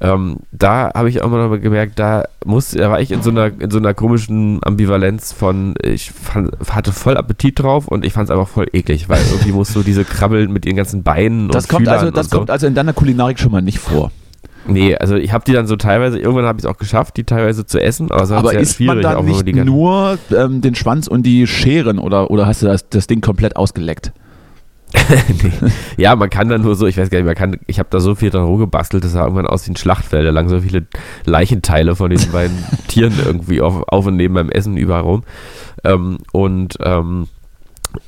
ähm, 0.02 0.40
da 0.52 0.92
habe 0.94 1.10
ich 1.10 1.22
auch 1.22 1.30
mal 1.30 1.48
noch 1.48 1.58
gemerkt, 1.62 1.98
da 1.98 2.26
muss, 2.44 2.72
da 2.72 2.92
war 2.92 3.00
ich 3.00 3.12
in 3.12 3.22
so 3.22 3.30
einer, 3.30 3.46
in 3.60 3.72
so 3.72 3.78
einer 3.78 3.94
komischen 3.94 4.60
Ambivalenz 4.62 5.32
von, 5.32 5.76
ich 5.82 6.12
fand, 6.12 6.52
hatte 6.70 6.92
voll 6.92 7.16
Appetit 7.16 7.60
drauf 7.60 7.88
und 7.88 8.04
ich 8.04 8.12
fand 8.12 8.30
es 8.30 8.32
einfach 8.32 8.50
voll 8.50 8.68
eklig, 8.74 9.08
weil 9.08 9.22
irgendwie 9.32 9.54
musst 9.54 9.74
du 9.76 9.82
diese 9.82 10.04
Krabbeln 10.04 10.52
mit 10.52 10.66
ihren 10.66 10.76
ganzen 10.76 11.04
Beinen 11.04 11.48
Das 11.48 11.66
und 11.66 11.70
kommt 11.70 11.86
Fühlern 11.86 12.00
also, 12.00 12.12
das 12.12 12.30
so. 12.30 12.38
kommt 12.38 12.52
also 12.52 12.68
in 12.68 12.76
deiner 12.76 12.92
Kulinarik 12.92 13.40
schon 13.40 13.52
mal 13.52 13.62
nicht 13.62 13.80
vor. 13.80 14.12
Nee, 14.66 14.96
also 14.96 15.16
ich 15.16 15.34
habe 15.34 15.44
die 15.46 15.54
dann 15.54 15.68
so 15.68 15.76
teilweise, 15.76 16.20
irgendwann 16.20 16.46
habe 16.46 16.60
ich 16.60 16.66
es 16.66 16.70
auch 16.70 16.78
geschafft, 16.78 17.18
die 17.18 17.24
teilweise 17.24 17.66
zu 17.66 17.82
essen, 17.82 18.12
aber 18.12 18.24
es 18.24 18.30
war 18.30 18.40
Aber 18.40 18.50
sehr 18.52 18.62
isst 18.62 18.80
man 18.80 19.02
dann 19.02 19.18
auch 19.18 19.24
nicht 19.24 19.46
die 19.46 19.54
nur 19.54 20.18
ähm, 20.36 20.62
den 20.62 20.76
Schwanz 20.76 21.08
und 21.08 21.24
die 21.24 21.48
Scheren 21.48 22.00
oder, 22.00 22.32
oder 22.32 22.46
hast 22.46 22.62
du 22.62 22.68
das, 22.68 22.88
das 22.90 23.08
Ding 23.08 23.22
komplett 23.22 23.56
ausgeleckt? 23.56 24.14
nee. 25.10 25.52
Ja, 25.98 26.16
man 26.16 26.30
kann 26.30 26.50
dann 26.50 26.62
nur 26.62 26.76
so, 26.76 26.86
ich 26.86 26.98
weiß 26.98 27.10
gar 27.10 27.18
nicht, 27.18 27.26
man 27.26 27.36
kann, 27.36 27.60
ich 27.66 27.80
habe 27.80 27.90
da 27.92 28.00
so 28.00 28.16
viel 28.16 28.30
dran 28.30 28.44
rumgebastelt, 28.44 29.04
das 29.04 29.14
sah 29.14 29.24
irgendwann 29.24 29.48
aus 29.48 29.68
wie 29.68 29.72
ein 29.72 29.76
Schlachtfeld, 29.76 30.26
da 30.26 30.30
lagen 30.30 30.50
so 30.50 30.62
viele 30.62 30.86
Leichenteile 31.26 31.96
von 31.96 32.10
diesen 32.10 32.32
beiden 32.32 32.64
Tieren 32.88 33.14
irgendwie 33.26 33.62
auf, 33.62 33.84
auf 33.88 34.06
und 34.06 34.16
neben 34.16 34.34
beim 34.36 34.50
Essen 34.50 34.78
überall 34.78 35.02
rum. 35.02 35.24
Ähm, 35.84 36.20
und 36.32 36.78
ähm, 36.82 37.28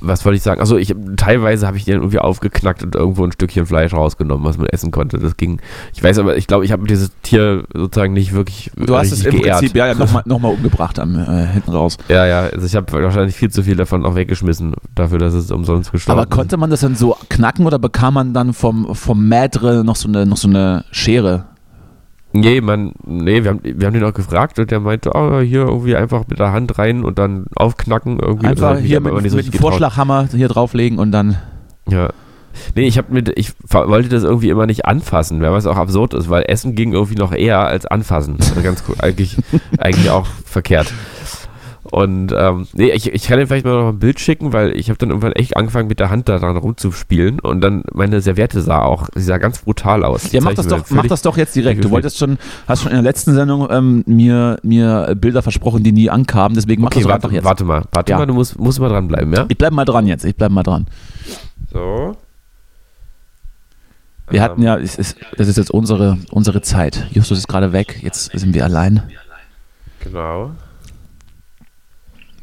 was 0.00 0.24
wollte 0.24 0.36
ich 0.36 0.42
sagen? 0.42 0.60
Also 0.60 0.76
ich 0.76 0.94
teilweise 1.16 1.66
habe 1.66 1.76
ich 1.76 1.84
den 1.84 1.96
irgendwie 1.96 2.18
aufgeknackt 2.18 2.82
und 2.82 2.94
irgendwo 2.94 3.24
ein 3.24 3.32
Stückchen 3.32 3.66
Fleisch 3.66 3.92
rausgenommen, 3.92 4.46
was 4.46 4.58
man 4.58 4.66
essen 4.66 4.90
konnte. 4.90 5.18
Das 5.18 5.36
ging. 5.36 5.60
Ich 5.94 6.02
weiß 6.02 6.18
aber, 6.18 6.36
ich 6.36 6.46
glaube, 6.46 6.64
ich 6.64 6.72
habe 6.72 6.86
dieses 6.86 7.10
Tier 7.22 7.64
sozusagen 7.72 8.12
nicht 8.12 8.32
wirklich 8.32 8.70
Du 8.76 8.96
hast 8.96 9.12
es 9.12 9.24
im 9.24 9.32
geehrt. 9.32 9.58
Prinzip 9.58 9.76
ja, 9.76 9.88
ja 9.88 9.94
nochmal 9.94 10.22
noch 10.26 10.38
mal 10.38 10.52
umgebracht 10.52 10.98
am, 10.98 11.18
äh, 11.18 11.46
hinten 11.46 11.70
raus. 11.70 11.96
Ja, 12.08 12.26
ja, 12.26 12.40
also 12.42 12.66
ich 12.66 12.74
habe 12.76 12.92
wahrscheinlich 12.92 13.36
viel 13.36 13.50
zu 13.50 13.62
viel 13.62 13.76
davon 13.76 14.04
auch 14.04 14.14
weggeschmissen, 14.14 14.74
dafür, 14.94 15.18
dass 15.18 15.34
es 15.34 15.50
umsonst 15.50 15.92
gestorben 15.92 16.20
Aber 16.20 16.28
konnte 16.28 16.56
man 16.56 16.70
das 16.70 16.80
dann 16.80 16.94
so 16.94 17.16
knacken 17.28 17.66
oder 17.66 17.78
bekam 17.78 18.14
man 18.14 18.34
dann 18.34 18.52
vom, 18.52 18.94
vom 18.94 19.28
Maître 19.28 19.82
noch 19.82 19.96
so 19.96 20.08
eine, 20.08 20.26
noch 20.26 20.36
so 20.36 20.48
eine 20.48 20.84
Schere? 20.90 21.46
Nee, 22.32 22.60
man, 22.60 22.92
nee, 23.04 23.44
wir 23.44 23.50
haben, 23.50 23.60
wir 23.62 23.86
haben 23.86 23.94
den 23.94 24.04
auch 24.04 24.12
gefragt 24.12 24.58
und 24.58 24.70
der 24.70 24.80
meinte, 24.80 25.12
oh, 25.14 25.40
hier 25.40 25.60
irgendwie 25.60 25.96
einfach 25.96 26.24
mit 26.28 26.38
der 26.38 26.52
Hand 26.52 26.78
rein 26.78 27.04
und 27.04 27.18
dann 27.18 27.46
aufknacken 27.54 28.18
irgendwie. 28.18 28.46
Einfach 28.46 28.78
ich 28.78 28.86
hier 28.86 29.00
mit, 29.00 29.30
so 29.30 29.36
mit 29.36 29.52
dem. 29.52 29.60
Vorschlaghammer 29.60 30.28
hier 30.30 30.48
drauflegen 30.48 30.98
und 30.98 31.12
dann. 31.12 31.38
Ja. 31.88 32.10
Nee, 32.74 32.86
ich 32.86 32.98
habe 32.98 33.12
mit, 33.12 33.38
ich 33.38 33.52
wollte 33.70 34.08
das 34.08 34.22
irgendwie 34.22 34.48
immer 34.48 34.66
nicht 34.66 34.86
anfassen, 34.86 35.40
wer 35.40 35.52
was 35.52 35.66
auch 35.66 35.76
absurd 35.76 36.14
ist, 36.14 36.30
weil 36.30 36.44
Essen 36.46 36.74
ging 36.74 36.92
irgendwie 36.92 37.16
noch 37.16 37.32
eher 37.32 37.60
als 37.60 37.86
anfassen. 37.86 38.36
Also 38.40 38.62
ganz 38.62 38.82
cool, 38.88 38.96
eigentlich, 38.98 39.36
eigentlich 39.78 40.10
auch 40.10 40.26
verkehrt. 40.44 40.92
Und 41.90 42.32
ähm, 42.36 42.66
nee, 42.74 42.90
ich, 42.90 43.12
ich 43.12 43.22
kann 43.24 43.38
dir 43.38 43.46
vielleicht 43.46 43.64
mal 43.64 43.74
noch 43.80 43.88
ein 43.90 43.98
Bild 43.98 44.18
schicken, 44.20 44.52
weil 44.52 44.76
ich 44.76 44.88
habe 44.88 44.98
dann 44.98 45.10
irgendwann 45.10 45.32
echt 45.32 45.56
angefangen 45.56 45.88
mit 45.88 46.00
der 46.00 46.10
Hand 46.10 46.28
da 46.28 46.38
dran 46.38 46.56
rumzuspielen 46.56 47.40
und 47.40 47.60
dann 47.60 47.82
meine 47.92 48.20
Serviette 48.20 48.60
sah 48.60 48.82
auch, 48.82 49.08
sie 49.14 49.22
sah 49.22 49.38
ganz 49.38 49.60
brutal 49.60 50.04
aus. 50.04 50.32
Ja, 50.32 50.40
mach 50.40 50.54
das, 50.54 50.66
doch, 50.66 50.84
mach 50.90 51.06
das 51.06 51.22
doch 51.22 51.36
jetzt 51.36 51.54
direkt. 51.56 51.84
Du 51.84 51.90
wolltest 51.90 52.18
schon, 52.18 52.38
hast 52.66 52.82
schon 52.82 52.90
in 52.90 52.96
der 52.96 53.02
letzten 53.04 53.34
Sendung 53.34 53.68
ähm, 53.70 54.02
mir, 54.06 54.58
mir 54.62 55.14
Bilder 55.16 55.42
versprochen, 55.42 55.82
die 55.84 55.92
nie 55.92 56.10
ankamen, 56.10 56.54
deswegen 56.54 56.82
mach 56.82 56.88
Okay, 56.90 57.00
das 57.00 57.04
doch 57.04 57.10
warte, 57.12 57.24
einfach 57.26 57.34
jetzt. 57.34 57.44
warte 57.44 57.64
mal, 57.64 57.82
warte 57.92 58.12
Ja. 58.12 58.18
mal, 58.18 58.26
du 58.26 58.34
musst, 58.34 58.58
musst 58.58 58.80
mal 58.80 58.88
dranbleiben, 58.88 59.32
ja? 59.32 59.46
Ich 59.48 59.56
bleib 59.58 59.72
mal 59.72 59.84
dran 59.84 60.06
jetzt, 60.06 60.24
ich 60.24 60.36
bleib 60.36 60.50
mal 60.50 60.62
dran. 60.62 60.86
So. 61.72 62.16
Wir 64.28 64.42
hatten 64.42 64.60
ja, 64.62 64.76
es 64.76 64.96
ist, 64.96 65.16
das 65.36 65.46
ist 65.46 65.56
jetzt 65.56 65.70
unsere, 65.70 66.18
unsere 66.32 66.60
Zeit. 66.60 67.06
Justus 67.12 67.38
ist 67.38 67.48
gerade 67.48 67.72
weg, 67.72 68.00
jetzt 68.02 68.36
sind 68.36 68.54
wir 68.54 68.64
allein. 68.64 69.02
Genau. 70.00 70.50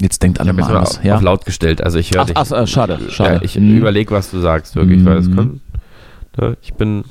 Jetzt 0.04 0.22
denkt 0.22 0.38
Ich 0.38 0.42
alle 0.42 0.50
habe 0.50 0.60
mal 0.62 0.68
anders. 0.76 0.98
auf, 0.98 1.04
Ja? 1.06 1.16
auf 1.16 1.22
laut 1.22 1.46
gestellt, 1.46 1.82
also 1.82 1.98
ich 1.98 2.12
höre 2.12 2.22
Ach, 2.24 2.26
dich. 2.26 2.36
ach, 2.36 2.52
äh, 2.52 2.68
schade, 2.68 3.00
schade. 3.10 3.36
Ja, 3.36 3.42
ich 3.42 3.56
Hm. 3.56 3.78
überlege, 3.78 4.12
was 4.14 4.30
du 4.32 4.40
sagst, 4.42 4.76
wirklich, 4.76 5.06
weil 5.06 5.18
es 5.18 5.30
Mhm. 5.30 5.36
kann, 5.36 5.62
ne, 6.38 6.58
ich 6.62 6.74
bin, 6.74 7.06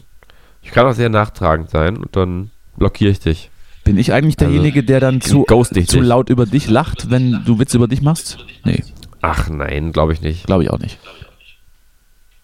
ich 0.61 0.73
kann 0.73 0.87
auch 0.87 0.93
sehr 0.93 1.09
nachtragend 1.09 1.71
sein 1.71 1.97
und 1.97 2.15
dann 2.17 2.51
blockiere 2.77 3.11
ich 3.11 3.21
dich. 3.21 3.51
Bin 3.85 3.97
ich 3.97 4.13
eigentlich 4.13 4.37
Also, 4.39 4.45
derjenige, 4.53 4.85
der 4.85 5.01
dann 5.01 5.23
zu, 5.23 5.47
ich 5.49 5.89
zu 5.89 5.97
dich. 6.01 6.07
laut 6.07 6.29
über 6.29 6.45
dich 6.45 6.69
lacht, 6.69 7.11
wenn 7.11 7.43
du 7.47 7.59
Witze 7.59 7.79
über 7.79 7.89
dich 7.89 8.03
machst? 8.03 8.37
Nee, 8.65 8.85
Ach 9.23 9.49
nein, 9.49 9.93
glaube 9.93 10.13
ich 10.13 10.21
nicht. 10.21 10.47
glaube 10.47 10.65
ich 10.65 10.71
auch 10.71 10.79
nicht. 10.79 10.99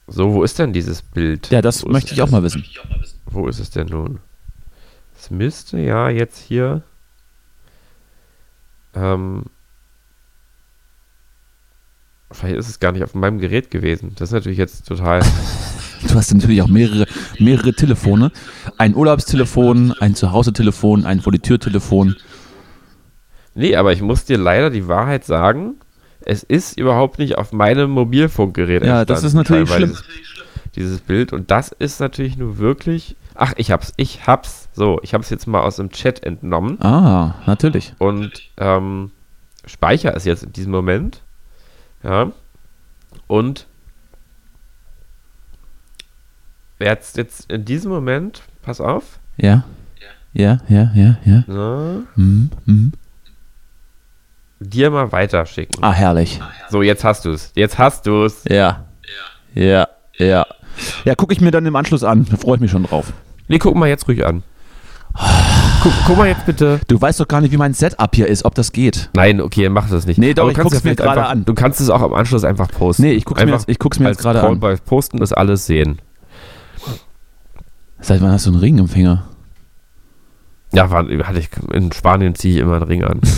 So, 0.07 0.33
wo 0.33 0.42
ist 0.44 0.59
denn 0.59 0.73
dieses 0.73 1.03
Bild? 1.03 1.51
Ja, 1.51 1.61
das 1.61 1.85
wo 1.85 1.90
möchte 1.90 2.14
ich 2.14 2.23
auch 2.23 2.31
mal 2.31 2.42
wissen. 2.42 2.64
Wo 3.27 3.46
ist 3.49 3.59
es 3.59 3.68
denn 3.70 3.88
nun? 3.88 4.20
Es 5.18 5.31
müsste 5.31 5.79
ja 5.79 6.09
jetzt 6.09 6.38
hier. 6.38 6.83
Ähm, 8.94 9.44
vielleicht 12.31 12.57
ist 12.57 12.69
es 12.69 12.81
gar 12.81 12.93
nicht 12.93 13.05
auf 13.05 13.14
meinem 13.14 13.38
Gerät 13.38 13.71
gewesen. 13.71 14.12
Das 14.17 14.29
ist 14.29 14.35
natürlich 14.35 14.59
jetzt 14.59 14.87
total. 14.87 15.23
Du 16.07 16.14
hast 16.14 16.33
natürlich 16.33 16.62
auch 16.62 16.69
mehrere, 16.69 17.07
mehrere 17.38 17.73
Telefone. 17.73 18.31
Ein 18.77 18.95
Urlaubstelefon, 18.95 19.93
ein 19.99 20.14
Zuhause-Telefon, 20.14 21.05
ein 21.05 21.21
vor 21.21 21.33
die 21.33 21.41
Tür-Telefon. 21.41 22.17
Nee, 23.55 23.75
aber 23.75 23.93
ich 23.93 24.01
muss 24.01 24.25
dir 24.25 24.38
leider 24.38 24.71
die 24.71 24.87
Wahrheit 24.87 25.25
sagen. 25.25 25.75
Es 26.21 26.43
ist 26.45 26.79
überhaupt 26.79 27.19
nicht 27.19 27.38
auf 27.38 27.53
meinem 27.53 27.91
Mobilfunkgerät. 27.91 28.85
Ja, 28.85 29.05
das 29.05 29.25
ist 29.25 29.35
natürlich 29.35 29.71
schlimm. 29.71 29.91
Dieses, 29.91 30.05
dieses 30.77 31.01
Bild. 31.01 31.33
Und 31.33 31.51
das 31.51 31.73
ist 31.73 31.99
natürlich 32.01 32.37
nur 32.37 32.59
wirklich. 32.59 33.17
Ach, 33.35 33.55
ich 33.57 33.71
hab's. 33.71 33.93
Ich 33.97 34.27
hab's. 34.27 34.69
So, 34.75 35.01
ich 35.03 35.14
hab's 35.14 35.31
jetzt 35.31 35.47
mal 35.47 35.62
aus 35.62 35.77
dem 35.77 35.91
Chat 35.91 36.23
entnommen. 36.23 36.81
Ah, 36.81 37.35
natürlich. 37.47 37.95
Und 37.99 38.31
ähm, 38.59 39.11
speicher 39.64 40.14
es 40.14 40.25
jetzt 40.25 40.45
in 40.45 40.53
diesem 40.53 40.71
Moment. 40.71 41.23
Ja. 42.03 42.33
Und 43.27 43.67
jetzt, 46.79 47.17
jetzt 47.17 47.51
in 47.51 47.65
diesem 47.65 47.91
Moment, 47.91 48.43
pass 48.63 48.81
auf. 48.81 49.19
Ja. 49.37 49.65
Ja, 50.33 50.59
ja, 50.69 50.91
ja, 50.95 51.17
ja. 51.25 51.45
So, 51.47 52.03
Mhm. 52.17 52.51
Mhm. 52.67 52.93
dir 54.61 54.91
mal 54.91 55.11
weiterschicken. 55.11 55.83
Ah, 55.83 55.93
herrlich. 55.93 56.41
So, 56.69 56.83
jetzt 56.83 57.03
hast 57.05 57.25
du 57.25 57.31
es. 57.31 57.53
Jetzt 57.55 57.79
hast 57.79 58.07
du 58.07 58.25
es. 58.25 58.45
Ja. 58.45 58.85
Ja, 59.55 59.89
ja. 60.19 60.47
Ja, 61.05 61.15
gucke 61.17 61.33
ich 61.33 61.41
mir 61.41 61.51
dann 61.51 61.67
im 61.67 61.75
Anschluss 61.75 62.05
an. 62.05 62.27
Da 62.31 62.37
freue 62.37 62.57
ich 62.57 62.61
mich 62.61 62.71
schon 62.71 62.85
drauf. 62.85 63.13
Nee, 63.49 63.59
guck 63.59 63.75
mal 63.75 63.89
jetzt 63.89 64.07
ruhig 64.07 64.25
an. 64.25 64.43
Guck, 65.83 65.92
guck 66.07 66.16
mal 66.16 66.26
jetzt 66.28 66.44
bitte. 66.46 66.81
Du 66.88 67.00
weißt 67.00 67.20
doch 67.20 67.28
gar 67.28 67.40
nicht, 67.40 67.52
wie 67.52 67.57
mein 67.57 67.72
Setup 67.74 68.14
hier 68.14 68.26
ist, 68.26 68.44
ob 68.44 68.54
das 68.54 68.72
geht. 68.72 69.11
Nein, 69.14 69.40
okay, 69.40 69.68
mach 69.68 69.88
das 69.88 70.07
nicht. 70.07 70.18
Nee, 70.18 70.35
doch, 70.35 70.42
Aber 70.42 70.50
du 70.50 70.52
ich 70.52 70.57
kannst 70.59 70.72
guck's 70.72 70.85
mir 70.85 70.96
gerade 70.96 71.26
an. 71.26 71.44
Du 71.44 71.54
kannst 71.54 71.81
es 71.81 71.88
auch 71.90 72.02
am 72.02 72.14
Anschluss 72.14 72.44
einfach 72.44 72.68
posten. 72.68 73.02
Nee, 73.02 73.12
ich 73.12 73.24
guck's 73.24 73.38
mir 73.40 73.42
Einfach 73.46 73.61
jetzt, 73.61 73.68
ich 73.68 73.78
guck's 73.78 73.98
mir 73.98 74.07
jetzt 74.09 74.18
als 74.18 74.22
gerade 74.22 74.42
an. 74.42 74.61
bei 74.61 74.76
Posten 74.76 75.18
das 75.18 75.33
alles 75.33 75.66
sehen. 75.66 75.98
Seit 78.00 78.20
wann 78.22 78.33
hast 78.33 78.46
du 78.46 78.50
einen 78.50 78.61
Ring 78.61 78.78
im 78.78 78.88
Finger? 78.88 79.24
Ja, 80.72 80.90
war, 80.90 81.04
hatte 81.04 81.38
ich, 81.38 81.48
in 81.72 81.92
Spanien 81.92 82.35
ziehe 82.35 82.54
ich 82.57 82.61
immer 82.61 82.74
einen 82.74 82.83
Ring 82.85 83.04
an. 83.04 83.20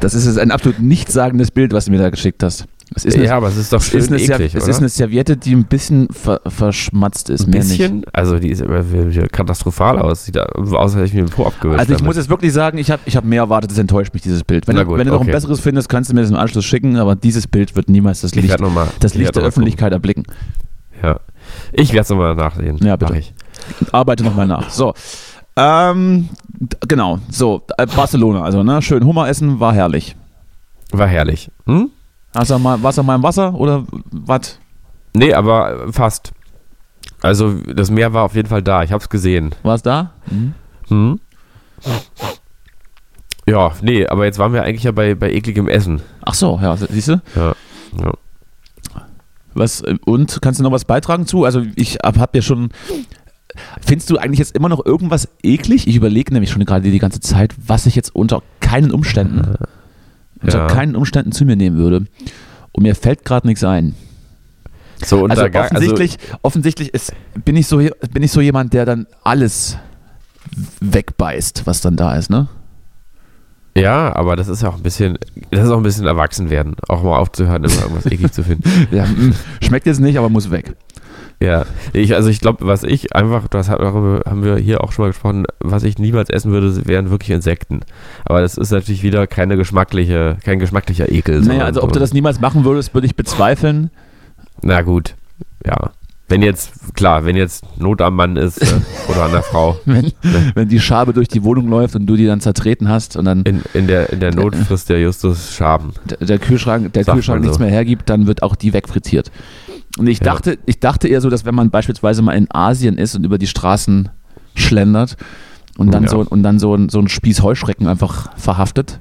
Das 0.00 0.12
ist 0.12 0.26
jetzt 0.26 0.38
ein 0.38 0.50
absolut 0.50 0.80
nichtssagendes 0.80 1.50
Bild, 1.50 1.72
was 1.72 1.86
du 1.86 1.90
mir 1.90 1.96
da 1.98 2.10
geschickt 2.10 2.42
hast. 2.42 2.66
Es 2.94 3.04
ist 3.04 3.16
eine, 3.16 3.24
ja, 3.24 3.36
aber 3.36 3.48
es 3.48 3.56
ist 3.56 3.72
doch 3.72 3.80
schön 3.80 4.00
ist 4.00 4.12
eine, 4.12 4.20
eklig, 4.20 4.54
es 4.54 4.68
ist 4.68 4.78
eine 4.78 4.88
Serviette, 4.88 5.36
die 5.36 5.54
ein 5.54 5.64
bisschen 5.64 6.08
ver 6.10 6.40
verschmatzt 6.46 7.30
ist. 7.30 7.46
Ein 7.46 7.50
mehr 7.50 7.64
nicht. 7.64 7.78
bisschen, 7.78 8.04
also 8.12 8.38
die 8.38 8.58
wieder 8.58 9.28
katraphal 9.28 9.98
aus. 9.98 10.26
Sieht 10.26 10.38
aus, 10.38 10.72
als 10.74 10.94
hätte 10.94 11.04
ich 11.06 11.14
mir 11.14 11.24
den 11.24 11.30
Po 11.30 11.46
abgewischt. 11.46 11.80
Also 11.80 11.92
ich 11.92 11.98
damit. 11.98 12.06
muss 12.06 12.16
jetzt 12.16 12.28
wirklich 12.28 12.52
sagen, 12.52 12.78
ich 12.78 12.90
habe 12.90 13.02
ich 13.06 13.16
hab 13.16 13.24
mehr 13.24 13.42
erwartet, 13.42 13.70
das 13.70 13.78
enttäuscht 13.78 14.12
mich, 14.12 14.22
dieses 14.22 14.44
Bild. 14.44 14.68
Wenn, 14.68 14.76
gut, 14.84 14.98
wenn 14.98 15.06
du 15.06 15.12
noch 15.12 15.22
ein 15.22 15.26
besseres 15.26 15.60
findest, 15.60 15.88
kannst 15.88 16.10
du 16.10 16.14
mir 16.14 16.20
das 16.20 16.30
im 16.30 16.36
Anschluss 16.36 16.64
schicken, 16.64 16.96
aber 16.96 17.16
dieses 17.16 17.46
Bild 17.46 17.74
wird 17.74 17.88
niemals 17.88 18.20
das 18.20 18.32
ich 18.32 18.42
Licht, 18.42 18.60
nochmal. 18.60 18.88
das 19.00 19.14
Licht 19.14 19.34
der 19.34 19.42
Öffentlichkeit 19.42 19.92
erblicken. 19.92 20.24
Ja. 21.02 21.20
Ich 21.72 21.92
werde 21.92 22.02
es 22.02 22.10
nochmal 22.10 22.34
nachsehen. 22.34 22.78
Ja, 22.82 22.96
bitte. 22.96 23.12
Mach 23.12 23.18
ich. 23.18 23.34
Arbeite 23.92 24.24
nochmal 24.24 24.46
nach. 24.46 24.70
So. 24.70 24.94
Ähm, 25.56 26.28
genau, 26.88 27.20
so, 27.30 27.62
äh, 27.78 27.86
Barcelona, 27.86 28.42
also, 28.42 28.62
ne, 28.62 28.82
schön 28.82 29.04
Hummer 29.04 29.28
essen, 29.28 29.60
war 29.60 29.72
herrlich. 29.72 30.16
War 30.90 31.06
herrlich. 31.06 31.50
Hm? 31.66 31.90
Hast 32.34 32.50
du 32.50 32.58
mal 32.58 32.82
Wasser 32.82 33.02
mal 33.02 33.16
im 33.16 33.22
Wasser 33.22 33.54
oder 33.54 33.84
was? 34.10 34.58
Nee, 35.14 35.32
aber 35.32 35.92
fast. 35.92 36.32
Also 37.22 37.54
das 37.54 37.90
Meer 37.90 38.12
war 38.12 38.24
auf 38.24 38.34
jeden 38.34 38.48
Fall 38.48 38.62
da. 38.62 38.82
Ich 38.82 38.92
habe 38.92 39.02
es 39.02 39.08
gesehen. 39.08 39.54
War 39.62 39.76
es 39.76 39.82
da? 39.82 40.12
Hm? 40.88 41.20
Ja, 43.46 43.72
nee, 43.82 44.06
aber 44.06 44.24
jetzt 44.24 44.38
waren 44.38 44.52
wir 44.52 44.62
eigentlich 44.62 44.84
ja 44.84 44.92
bei, 44.92 45.14
bei 45.14 45.30
ekligem 45.30 45.68
Essen. 45.68 46.00
Ach 46.24 46.34
so, 46.34 46.58
ja, 46.60 46.76
siehst 46.76 47.08
du? 47.08 47.22
Ja. 47.36 47.54
ja. 48.00 48.12
Was, 49.54 49.82
äh, 49.82 49.96
und 50.04 50.40
kannst 50.42 50.60
du 50.60 50.64
noch 50.64 50.72
was 50.72 50.84
beitragen 50.84 51.26
zu? 51.26 51.44
Also 51.44 51.62
ich 51.76 51.98
habe 52.02 52.20
hab 52.20 52.34
ja 52.34 52.42
schon. 52.42 52.70
Findest 53.80 54.10
du 54.10 54.16
eigentlich 54.16 54.40
jetzt 54.40 54.56
immer 54.56 54.68
noch 54.68 54.84
irgendwas 54.84 55.28
eklig? 55.44 55.86
Ich 55.86 55.94
überlege 55.94 56.32
nämlich 56.32 56.50
schon 56.50 56.64
gerade 56.64 56.90
die 56.90 56.98
ganze 56.98 57.20
Zeit, 57.20 57.54
was 57.64 57.86
ich 57.86 57.94
jetzt 57.94 58.14
unter 58.14 58.42
keinen 58.58 58.90
Umständen, 58.90 59.54
unter 60.44 60.58
Ja. 60.58 60.66
keinen 60.66 60.96
Umständen 60.96 61.32
zu 61.32 61.44
mir 61.44 61.56
nehmen 61.56 61.76
würde. 61.76 62.06
Und 62.72 62.82
mir 62.82 62.94
fällt 62.94 63.24
gerade 63.24 63.46
nichts 63.46 63.64
ein. 63.64 63.94
So, 65.04 65.24
und 65.24 65.30
Also 65.30 65.42
da 65.42 65.48
gar, 65.48 65.64
offensichtlich, 65.66 66.18
offensichtlich 66.42 66.94
ist, 66.94 67.12
bin, 67.44 67.56
ich 67.56 67.66
so, 67.66 67.78
bin 68.12 68.22
ich 68.22 68.30
so 68.32 68.40
jemand, 68.40 68.72
der 68.72 68.84
dann 68.86 69.06
alles 69.22 69.76
wegbeißt, 70.80 71.66
was 71.66 71.80
dann 71.80 71.96
da 71.96 72.14
ist, 72.16 72.30
ne? 72.30 72.48
Also, 73.76 73.84
ja, 73.86 74.14
aber 74.14 74.36
das 74.36 74.46
ist 74.48 74.62
ja 74.62 74.68
auch 74.68 74.76
ein 74.76 74.82
bisschen, 74.82 75.18
das 75.50 75.64
ist 75.64 75.70
auch 75.70 75.78
ein 75.78 75.82
bisschen 75.82 76.06
erwachsen 76.06 76.48
werden. 76.48 76.76
Auch 76.88 77.02
mal 77.02 77.18
aufzuhören, 77.18 77.64
immer 77.64 77.82
irgendwas 77.82 78.06
eklig 78.06 78.32
zu 78.32 78.44
finden. 78.44 78.62
Ja, 78.92 79.04
mm, 79.04 79.34
schmeckt 79.62 79.86
jetzt 79.86 80.00
nicht, 80.00 80.16
aber 80.16 80.28
muss 80.28 80.50
weg. 80.50 80.76
Ja, 81.40 81.66
ich, 81.92 82.14
also 82.14 82.28
ich 82.28 82.40
glaube, 82.40 82.66
was 82.66 82.84
ich 82.84 83.14
einfach, 83.14 83.48
das 83.48 83.66
darüber 83.66 84.22
haben 84.24 84.44
wir 84.44 84.56
hier 84.56 84.82
auch 84.82 84.92
schon 84.92 85.04
mal 85.04 85.08
gesprochen, 85.10 85.44
was 85.60 85.82
ich 85.82 85.98
niemals 85.98 86.30
essen 86.30 86.52
würde, 86.52 86.86
wären 86.86 87.10
wirklich 87.10 87.30
Insekten. 87.30 87.80
Aber 88.24 88.40
das 88.40 88.56
ist 88.56 88.70
natürlich 88.70 89.02
wieder 89.02 89.26
keine 89.26 89.56
geschmackliche, 89.56 90.38
kein 90.44 90.58
geschmacklicher 90.58 91.10
Ekel. 91.10 91.40
Naja, 91.40 91.64
also 91.64 91.82
ob 91.82 91.92
du 91.92 91.98
das 91.98 92.12
niemals 92.12 92.40
machen 92.40 92.64
würdest, 92.64 92.94
würde 92.94 93.06
ich 93.06 93.16
bezweifeln. 93.16 93.90
Na 94.62 94.82
gut, 94.82 95.14
ja. 95.66 95.90
Wenn 96.34 96.42
jetzt, 96.42 96.72
klar, 96.96 97.24
wenn 97.24 97.36
jetzt 97.36 97.64
Not 97.78 98.00
am 98.02 98.16
Mann 98.16 98.34
ist 98.36 98.60
äh, 98.60 98.66
oder 99.08 99.22
an 99.26 99.30
der 99.30 99.42
Frau, 99.50 99.78
Wenn, 99.84 100.10
wenn 100.56 100.68
die 100.68 100.80
Schabe 100.80 101.12
durch 101.12 101.28
die 101.28 101.44
Wohnung 101.44 101.68
läuft 101.68 101.94
und 101.94 102.06
du 102.06 102.16
die 102.16 102.26
dann 102.26 102.40
zertreten 102.40 102.88
hast 102.88 103.16
und 103.16 103.24
dann 103.24 103.42
in, 103.42 103.62
in, 103.72 103.86
der, 103.86 104.10
in 104.12 104.18
der 104.18 104.34
Not 104.34 104.56
frisst 104.56 104.88
der 104.88 105.00
Justus 105.00 105.54
Schaben. 105.54 105.92
der, 106.10 106.16
der 106.26 106.38
Kühlschrank, 106.40 106.92
der 106.92 107.04
Kühlschrank 107.04 107.36
man 107.38 107.42
nichts 107.42 107.58
so. 107.58 107.62
mehr 107.62 107.70
hergibt, 107.72 108.10
dann 108.10 108.26
wird 108.26 108.42
auch 108.42 108.56
die 108.56 108.72
wegfrittiert. 108.72 109.30
Und 109.96 110.08
ich 110.08 110.18
Ja. 110.18 110.24
dachte, 110.24 110.58
ich 110.66 110.80
dachte 110.80 111.06
eher 111.06 111.20
so, 111.20 111.30
dass 111.30 111.44
wenn 111.44 111.54
man 111.54 111.70
beispielsweise 111.70 112.20
mal 112.20 112.32
in 112.32 112.48
Asien 112.52 112.98
ist 112.98 113.14
und 113.14 113.22
über 113.24 113.38
die 113.38 113.46
Straßen 113.46 114.08
schlendert 114.56 115.16
und 115.78 115.92
dann 115.94 116.02
Ja. 116.02 116.08
so 116.10 116.18
und 116.28 116.42
dann 116.42 116.58
so, 116.58 116.74
ein- 116.74 116.88
so 116.88 116.98
einen 116.98 117.08
Spieß 117.08 117.42
Heuschrecken 117.42 117.86
einfach 117.86 118.36
verhaftet, 118.36 118.98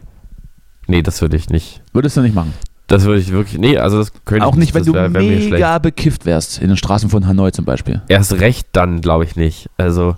Nee, 0.86 1.02
das 1.02 1.19
würde 1.22 1.36
ich 1.38 1.50
nicht. 1.50 1.82
würdest 1.93 2.15
du 2.15 2.22
nicht 2.22 2.36
machen. 2.36 2.54
Das 2.93 3.06
würde 3.06 3.21
ich 3.21 3.32
wirklich, 3.32 3.58
nee, 3.60 3.75
also 3.77 3.97
das 3.97 4.12
könnte 4.23 4.45
Auch 4.45 4.53
ich 4.53 4.60
nicht, 4.60 4.73
wenn 4.75 4.82
das 4.82 4.86
du 4.88 4.93
wär- 4.93 5.12
wär 5.12 5.21
schlecht. 5.21 5.49
mega 5.51 5.79
bekifft 5.79 6.27
wärst 6.27 6.62
in 6.62 6.67
den 6.67 6.77
Straßen 6.77 7.10
von 7.10 7.25
Hanoi 7.25 7.49
zum 7.51 7.65
Beispiel. 7.65 8.03
Erst 8.08 8.34
recht 8.39 8.67
dann, 8.73 9.01
glaube 9.01 9.23
ich 9.23 9.36
nicht. 9.36 9.67
Also, 9.77 10.15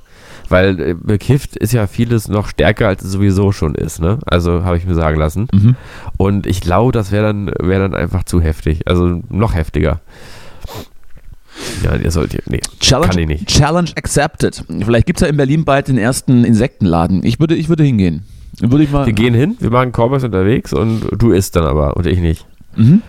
weil 0.49 0.79
äh, 0.81 0.93
bekifft 0.93 1.55
ist 1.55 1.71
ja 1.71 1.87
vieles 1.87 2.27
noch 2.27 2.49
stärker, 2.49 2.89
als 2.89 3.01
es 3.01 3.13
sowieso 3.13 3.53
schon 3.53 3.75
ist, 3.75 4.01
ne? 4.01 4.19
Also, 4.25 4.65
habe 4.65 4.75
ich 4.77 4.85
mir 4.85 4.93
sagen 4.93 5.17
lassen. 5.17 5.47
Mhm. 5.53 5.75
Und 6.17 6.45
ich 6.47 6.59
glaube, 6.59 6.91
das 6.91 7.13
wäre 7.13 7.27
dann, 7.27 7.49
wär 7.61 7.79
dann 7.79 7.95
einfach 7.95 8.25
zu 8.25 8.41
heftig. 8.41 8.81
Also, 8.87 9.21
noch 9.29 9.55
heftiger. 9.55 10.01
Ja, 11.83 11.95
ihr 11.95 12.11
sollt, 12.11 12.33
nee, 12.49 12.57
kann 12.57 12.69
ich 12.73 12.79
Challenge, 12.79 13.25
nicht. 13.25 13.47
Challenge 13.47 13.89
accepted. 13.95 14.65
Vielleicht 14.83 15.05
gibt 15.05 15.19
es 15.19 15.21
ja 15.21 15.29
in 15.29 15.37
Berlin 15.37 15.63
bald 15.63 15.87
den 15.87 15.97
ersten 15.97 16.43
Insektenladen. 16.43 17.23
Ich 17.23 17.39
würde, 17.39 17.55
ich 17.55 17.69
würde 17.69 17.83
hingehen. 17.85 18.23
Würde 18.59 18.83
ich 18.83 18.91
mal. 18.91 19.05
Wir 19.05 19.13
gehen 19.13 19.33
hin, 19.33 19.55
wir 19.59 19.69
machen 19.69 19.93
Korbis 19.93 20.23
unterwegs 20.25 20.73
und 20.73 21.01
du 21.17 21.31
isst 21.31 21.55
dann 21.55 21.63
aber 21.65 21.95
und 21.95 22.05
ich 22.07 22.19
nicht. 22.19 22.45
Mhm. 22.75 23.01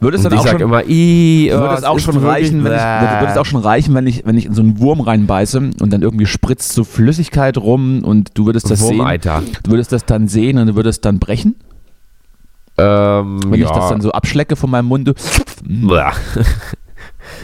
Würde 0.00 0.16
es 0.16 0.22
dann 0.22 0.32
ich 0.32 0.38
auch 0.38 0.46
schon, 0.46 0.60
immer, 0.60 0.86
ii, 0.86 1.52
oh, 1.52 1.58
würde 1.58 1.74
es 1.74 1.80
das 1.80 1.90
auch 1.90 1.98
schon 1.98 2.16
reichen, 2.18 2.64
wenn 2.64 2.72
ich, 2.72 2.78
würde, 2.78 3.26
es 3.32 3.36
auch 3.36 3.44
schon 3.44 3.60
reichen, 3.60 3.94
wenn 3.94 4.06
ich, 4.06 4.24
wenn 4.24 4.38
ich 4.38 4.46
in 4.46 4.54
so 4.54 4.62
einen 4.62 4.78
Wurm 4.78 5.00
reinbeiße 5.00 5.58
und 5.80 5.92
dann 5.92 6.02
irgendwie 6.02 6.26
spritzt 6.26 6.72
so 6.72 6.84
Flüssigkeit 6.84 7.58
rum 7.58 8.04
und 8.04 8.38
du 8.38 8.46
würdest 8.46 8.70
das 8.70 8.80
sehen. 8.80 8.98
Wurmeiter. 8.98 9.42
Du 9.64 9.72
würdest 9.72 9.92
das 9.92 10.04
dann 10.04 10.28
sehen 10.28 10.58
und 10.58 10.68
du 10.68 10.76
würdest 10.76 11.04
dann 11.04 11.18
brechen, 11.18 11.56
Ähm, 12.78 13.40
wenn 13.46 13.60
ja. 13.60 13.66
ich 13.66 13.72
das 13.72 13.88
dann 13.88 14.00
so 14.00 14.12
abschlecke 14.12 14.54
von 14.56 14.70
meinem 14.70 14.86
Mund. 14.86 15.12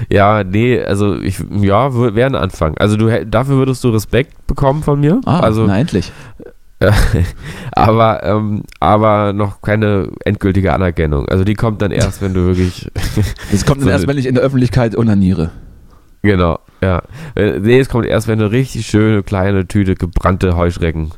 Ja, 0.08 0.44
nee, 0.44 0.80
also 0.80 1.16
ich, 1.16 1.38
ja, 1.60 1.92
wäre 2.14 2.26
ein 2.26 2.34
Anfang. 2.36 2.76
Also 2.78 2.96
du, 2.96 3.26
dafür 3.26 3.56
würdest 3.56 3.82
du 3.84 3.90
Respekt 3.90 4.46
bekommen 4.46 4.82
von 4.82 5.00
mir. 5.00 5.20
ah, 5.24 5.40
also, 5.40 5.66
na 5.66 5.78
endlich. 5.78 6.12
aber, 7.72 8.22
ähm, 8.24 8.62
aber 8.80 9.32
noch 9.32 9.62
keine 9.62 10.08
endgültige 10.24 10.72
Anerkennung. 10.72 11.28
Also 11.28 11.44
die 11.44 11.54
kommt 11.54 11.82
dann 11.82 11.90
erst, 11.90 12.22
wenn 12.22 12.34
du 12.34 12.46
wirklich, 12.46 12.90
Das 13.52 13.64
kommt 13.64 13.80
dann 13.80 13.84
So 13.84 13.90
erst, 13.90 14.04
eine- 14.04 14.12
wenn 14.12 14.18
ich 14.18 14.26
in 14.26 14.34
der 14.34 14.42
Öffentlichkeit 14.44 14.96
onaniere. 14.96 15.50
genau, 16.22 16.58
ja. 16.80 17.02
Äh, 17.34 17.58
Nee, 17.60 17.78
es 17.80 17.88
kommt 17.88 18.06
erst, 18.06 18.28
wenn 18.28 18.38
du 18.38 18.50
richtig 18.50 18.86
schöne 18.86 19.22
kleine 19.22 19.66
Tüte 19.68 19.94
gebrannte 19.94 20.56
Heuschrecken 20.56 21.10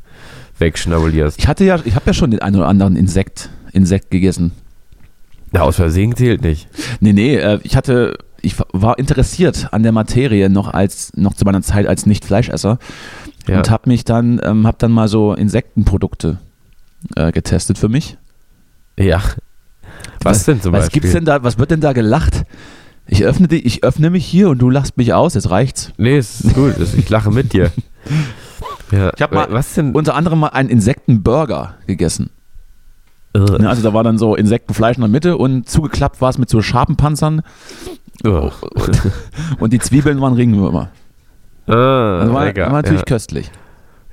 wegschnabulierst. 0.58 1.38
Ich 1.38 1.48
hatte 1.48 1.64
ja, 1.64 1.78
ich 1.84 1.94
habe 1.94 2.06
ja 2.06 2.12
schon 2.14 2.30
den 2.30 2.40
einen 2.42 2.56
oder 2.56 2.68
anderen 2.68 2.96
Insekt, 2.96 3.50
Insekt 3.72 4.10
gegessen. 4.10 4.52
Ja, 5.52 5.62
aus 5.62 5.76
Versehen 5.76 6.16
zählt 6.16 6.42
nicht. 6.42 6.68
Nee, 7.00 7.12
nee, 7.12 7.36
äh, 7.36 7.58
ich 7.62 7.76
hatte, 7.76 8.18
ich 8.42 8.56
war 8.72 8.98
interessiert 8.98 9.68
an 9.72 9.82
der 9.84 9.92
Materie 9.92 10.50
noch 10.50 10.72
als, 10.74 11.12
noch 11.16 11.34
zu 11.34 11.44
meiner 11.44 11.62
Zeit 11.62 11.86
als 11.86 12.06
Nicht-Fleischesser 12.06 12.78
Ja. 13.46 13.58
und 13.58 13.70
habe 13.70 13.88
mich 13.90 14.04
dann, 14.04 14.40
ähm, 14.42 14.66
habe 14.66 14.76
dann 14.78 14.92
mal 14.92 15.08
so 15.08 15.34
Insektenprodukte 15.34 16.38
äh, 17.16 17.30
getestet 17.32 17.78
für 17.78 17.88
mich. 17.88 18.16
ja. 18.96 19.20
Was, 20.22 20.44
denn 20.44 20.62
zum 20.62 20.72
was 20.72 20.84
Beispiel? 20.84 21.02
gibt's 21.02 21.12
denn 21.14 21.26
da, 21.26 21.42
was 21.44 21.58
wird 21.58 21.70
denn 21.70 21.82
da 21.82 21.92
gelacht? 21.92 22.44
Ich 23.06 23.24
öffne, 23.24 23.46
die, 23.46 23.58
ich 23.66 23.84
öffne 23.84 24.08
mich 24.08 24.24
hier 24.24 24.48
und 24.48 24.58
du 24.58 24.70
lachst 24.70 24.96
mich 24.96 25.12
aus, 25.12 25.34
jetzt 25.34 25.50
reicht's. 25.50 25.92
Nee, 25.98 26.16
ist 26.16 26.54
gut. 26.54 26.76
Ich 26.96 27.08
lache 27.10 27.30
mit 27.30 27.52
dir. 27.52 27.70
Ja. 28.92 29.10
Ich 29.16 29.22
hab 29.22 29.32
mal- 29.32 29.48
was 29.50 29.74
denn? 29.74 29.92
Unter 29.92 30.14
anderem 30.14 30.38
mal 30.40 30.48
einen 30.48 30.68
Insektenburger 30.68 31.74
gegessen. 31.86 32.30
Irre. 33.32 33.60
Ne, 33.60 33.68
also 33.68 33.82
da 33.82 33.92
war 33.94 34.04
dann 34.04 34.18
so 34.18 34.36
Insektenfleisch 34.36 34.96
in 34.96 35.00
der 35.00 35.08
Mitte 35.10 35.36
und 35.36 35.68
zugeklappt 35.68 36.20
war 36.20 36.30
es 36.30 36.38
mit 36.38 36.48
so 36.48 36.62
Schabenpanzern 36.62 37.42
Oh. 38.24 38.50
und 39.58 39.72
die 39.72 39.78
Zwiebeln 39.80 40.20
waren 40.20 40.34
Regenwürmer. 40.34 40.90
Ah, 41.66 42.18
Also 42.20 42.34
war, 42.34 42.44
lecker. 42.46 42.66
war 42.66 42.72
natürlich 42.72 43.00
ja. 43.00 43.06
köstlich. 43.06 43.50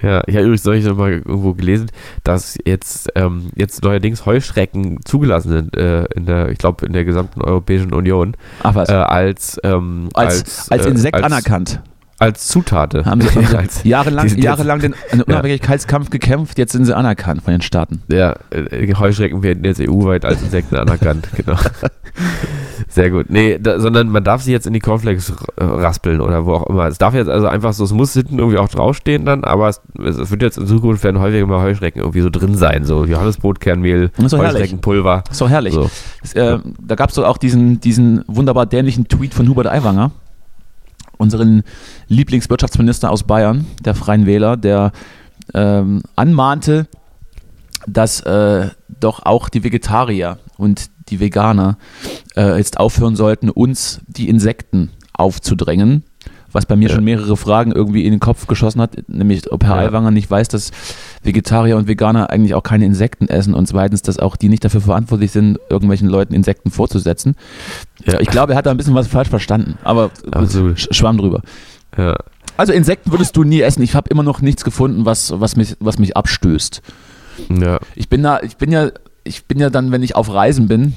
Ja, 0.01 0.23
ich 0.25 0.33
habe 0.35 0.45
übrigens 0.45 0.65
neulich 0.65 0.85
noch 0.85 0.97
mal 0.97 1.11
irgendwo 1.11 1.53
gelesen, 1.53 1.91
dass 2.23 2.57
jetzt, 2.65 3.09
ähm, 3.13 3.51
jetzt 3.55 3.83
neuerdings 3.83 4.25
Heuschrecken 4.25 4.99
zugelassen 5.05 5.49
sind 5.49 5.77
äh, 5.77 6.05
in 6.15 6.25
der, 6.25 6.49
ich 6.49 6.57
glaube, 6.57 6.87
in 6.87 6.93
der 6.93 7.05
gesamten 7.05 7.41
Europäischen 7.41 7.93
Union 7.93 8.35
Ach 8.63 8.73
was. 8.73 8.89
äh, 8.89 8.93
als, 8.93 9.59
ähm, 9.63 10.09
als, 10.15 10.71
als 10.71 10.85
äh, 10.87 10.89
Insekt 10.89 11.15
als, 11.15 11.23
anerkannt. 11.25 11.81
Als 12.17 12.47
Zutate. 12.47 13.05
Haben 13.05 13.21
sie, 13.21 13.29
haben 13.35 13.45
sie 13.45 13.57
als, 13.57 13.83
jahrelang, 13.83 14.27
jahrelang 14.37 14.79
den 14.79 14.95
einen 15.11 15.21
Unabhängigkeitskampf 15.21 16.09
gekämpft, 16.09 16.57
jetzt 16.57 16.71
sind 16.71 16.85
sie 16.85 16.95
anerkannt 16.95 17.43
von 17.43 17.51
den 17.51 17.61
Staaten. 17.61 18.01
ja, 18.11 18.35
äh, 18.49 18.91
Heuschrecken 18.95 19.43
werden 19.43 19.63
jetzt 19.65 19.79
EU-weit 19.81 20.25
als 20.25 20.41
Insekten 20.41 20.77
anerkannt, 20.77 21.27
genau. 21.35 21.57
Sehr 22.91 23.10
gut. 23.10 23.30
Nee, 23.30 23.58
da, 23.58 23.80
sondern 23.80 24.10
man 24.10 24.23
darf 24.23 24.41
sie 24.41 24.51
jetzt 24.51 24.67
in 24.67 24.73
die 24.73 24.80
Cornflakes 24.80 25.34
äh, 25.56 25.63
raspeln 25.63 26.19
oder 26.19 26.45
wo 26.45 26.56
auch 26.56 26.67
immer. 26.67 26.88
Es 26.88 26.97
darf 26.97 27.13
jetzt 27.13 27.30
also 27.30 27.47
einfach 27.47 27.71
so, 27.71 27.86
es 27.86 27.93
muss 27.93 28.13
hinten 28.13 28.38
irgendwie 28.38 28.58
auch 28.58 28.67
draufstehen 28.67 29.23
dann, 29.23 29.45
aber 29.45 29.69
es, 29.69 29.82
es 29.97 30.30
wird 30.30 30.41
jetzt 30.41 30.58
in 30.58 30.67
Zukunft 30.67 31.01
werden 31.06 31.21
häufiger 31.21 31.47
mal 31.47 31.62
Heuschrecken 31.62 32.01
irgendwie 32.01 32.19
so 32.19 32.30
drin 32.30 32.56
sein, 32.56 32.84
so 32.84 33.06
Johannesbrotkernmehl. 33.06 34.12
Heuschreckenpulver. 34.21 35.23
Doch 35.39 35.49
herrlich. 35.49 35.73
So. 35.73 35.89
Das, 36.21 36.34
äh, 36.34 36.60
da 36.86 36.95
gab 36.95 37.10
es 37.10 37.15
doch 37.15 37.23
auch 37.23 37.38
diesen, 37.38 37.80
diesen 37.80 38.25
wunderbar 38.27 38.65
dämlichen 38.65 39.08
Tweet 39.08 39.34
von 39.34 39.47
Hubert 39.47 39.67
Aiwanger, 39.67 40.12
unseren 41.17 41.63
Lieblingswirtschaftsminister 42.10 43.10
aus 43.10 43.23
Bayern, 43.23 43.67
der 43.86 43.95
Freien 43.95 44.25
Wähler, 44.25 44.58
der 44.58 44.91
ähm, 45.54 46.04
anmahnte, 46.17 46.88
dass 47.88 48.19
äh, 48.21 48.67
doch 48.99 49.25
auch 49.25 49.47
die 49.47 49.63
Vegetarier 49.63 50.39
und 50.58 50.89
die 51.12 51.19
Veganer 51.19 51.78
äh, 52.36 52.58
jetzt 52.58 52.80
aufhören 52.80 53.15
sollten, 53.15 53.50
uns 53.50 54.00
die 54.08 54.28
Insekten 54.30 54.89
aufzudrängen. 55.13 56.04
Was 56.54 56.65
bei 56.65 56.76
mir 56.76 56.89
Ja. 56.89 56.95
schon 56.95 57.06
mehrere 57.06 57.38
Fragen 57.38 57.71
irgendwie 57.71 58.04
in 58.06 58.12
den 58.12 58.19
Kopf 58.19 58.45
geschossen 58.45 58.82
hat, 58.82 58.97
nämlich 59.08 59.50
ob 59.54 59.63
Herr 59.63 59.82
Ja. 59.82 59.88
Aiwanger 59.88 60.12
nicht 60.12 60.30
weiß, 60.30 60.50
dass 60.50 60.71
Vegetarier 61.24 61.78
und 61.78 61.88
Veganer 61.88 62.30
eigentlich 62.30 62.56
auch 62.56 62.63
keine 62.63 62.84
Insekten 62.86 63.30
essen 63.30 63.54
und 63.54 63.67
zweitens, 63.67 64.02
dass 64.02 64.19
auch 64.19 64.36
die 64.36 64.50
nicht 64.50 64.65
dafür 64.65 64.82
verantwortlich 64.82 65.32
sind, 65.32 65.60
irgendwelchen 65.69 66.10
Leuten 66.10 66.34
Insekten 66.34 66.69
vorzusetzen. 66.69 67.36
Ja. 68.06 68.19
Ich 68.19 68.28
glaube, 68.28 68.52
er 68.52 68.58
hat 68.58 68.65
da 68.65 68.71
ein 68.71 68.76
bisschen 68.78 68.95
was 68.95 69.08
falsch 69.08 69.30
verstanden, 69.30 69.78
aber 69.86 70.12
Absolut. 70.32 70.76
sch- 70.78 70.93
schwamm 70.93 71.17
drüber. 71.19 71.41
Ja. 71.97 72.17
Also 72.58 72.74
Insekten 72.74 73.12
würdest 73.12 73.38
du 73.38 73.45
nie 73.45 73.62
essen. 73.62 73.82
Ich 73.82 73.95
habe 73.95 74.10
immer 74.10 74.24
noch 74.24 74.41
nichts 74.41 74.65
gefunden, 74.65 75.06
was, 75.06 75.32
was, 75.39 75.56
mich, 75.56 75.78
was 75.80 76.00
mich 76.00 76.17
abstößt. 76.17 76.82
Ja. 77.62 77.80
Ich 77.95 78.10
bin 78.10 78.24
da, 78.24 78.41
ich 78.41 78.58
bin 78.58 78.74
ja, 78.74 78.89
ich 79.23 79.45
bin 79.45 79.60
ja 79.60 79.69
dann, 79.69 79.91
wenn 79.91 80.03
ich 80.03 80.15
auf 80.15 80.31
Reisen 80.34 80.67
bin, 80.67 80.93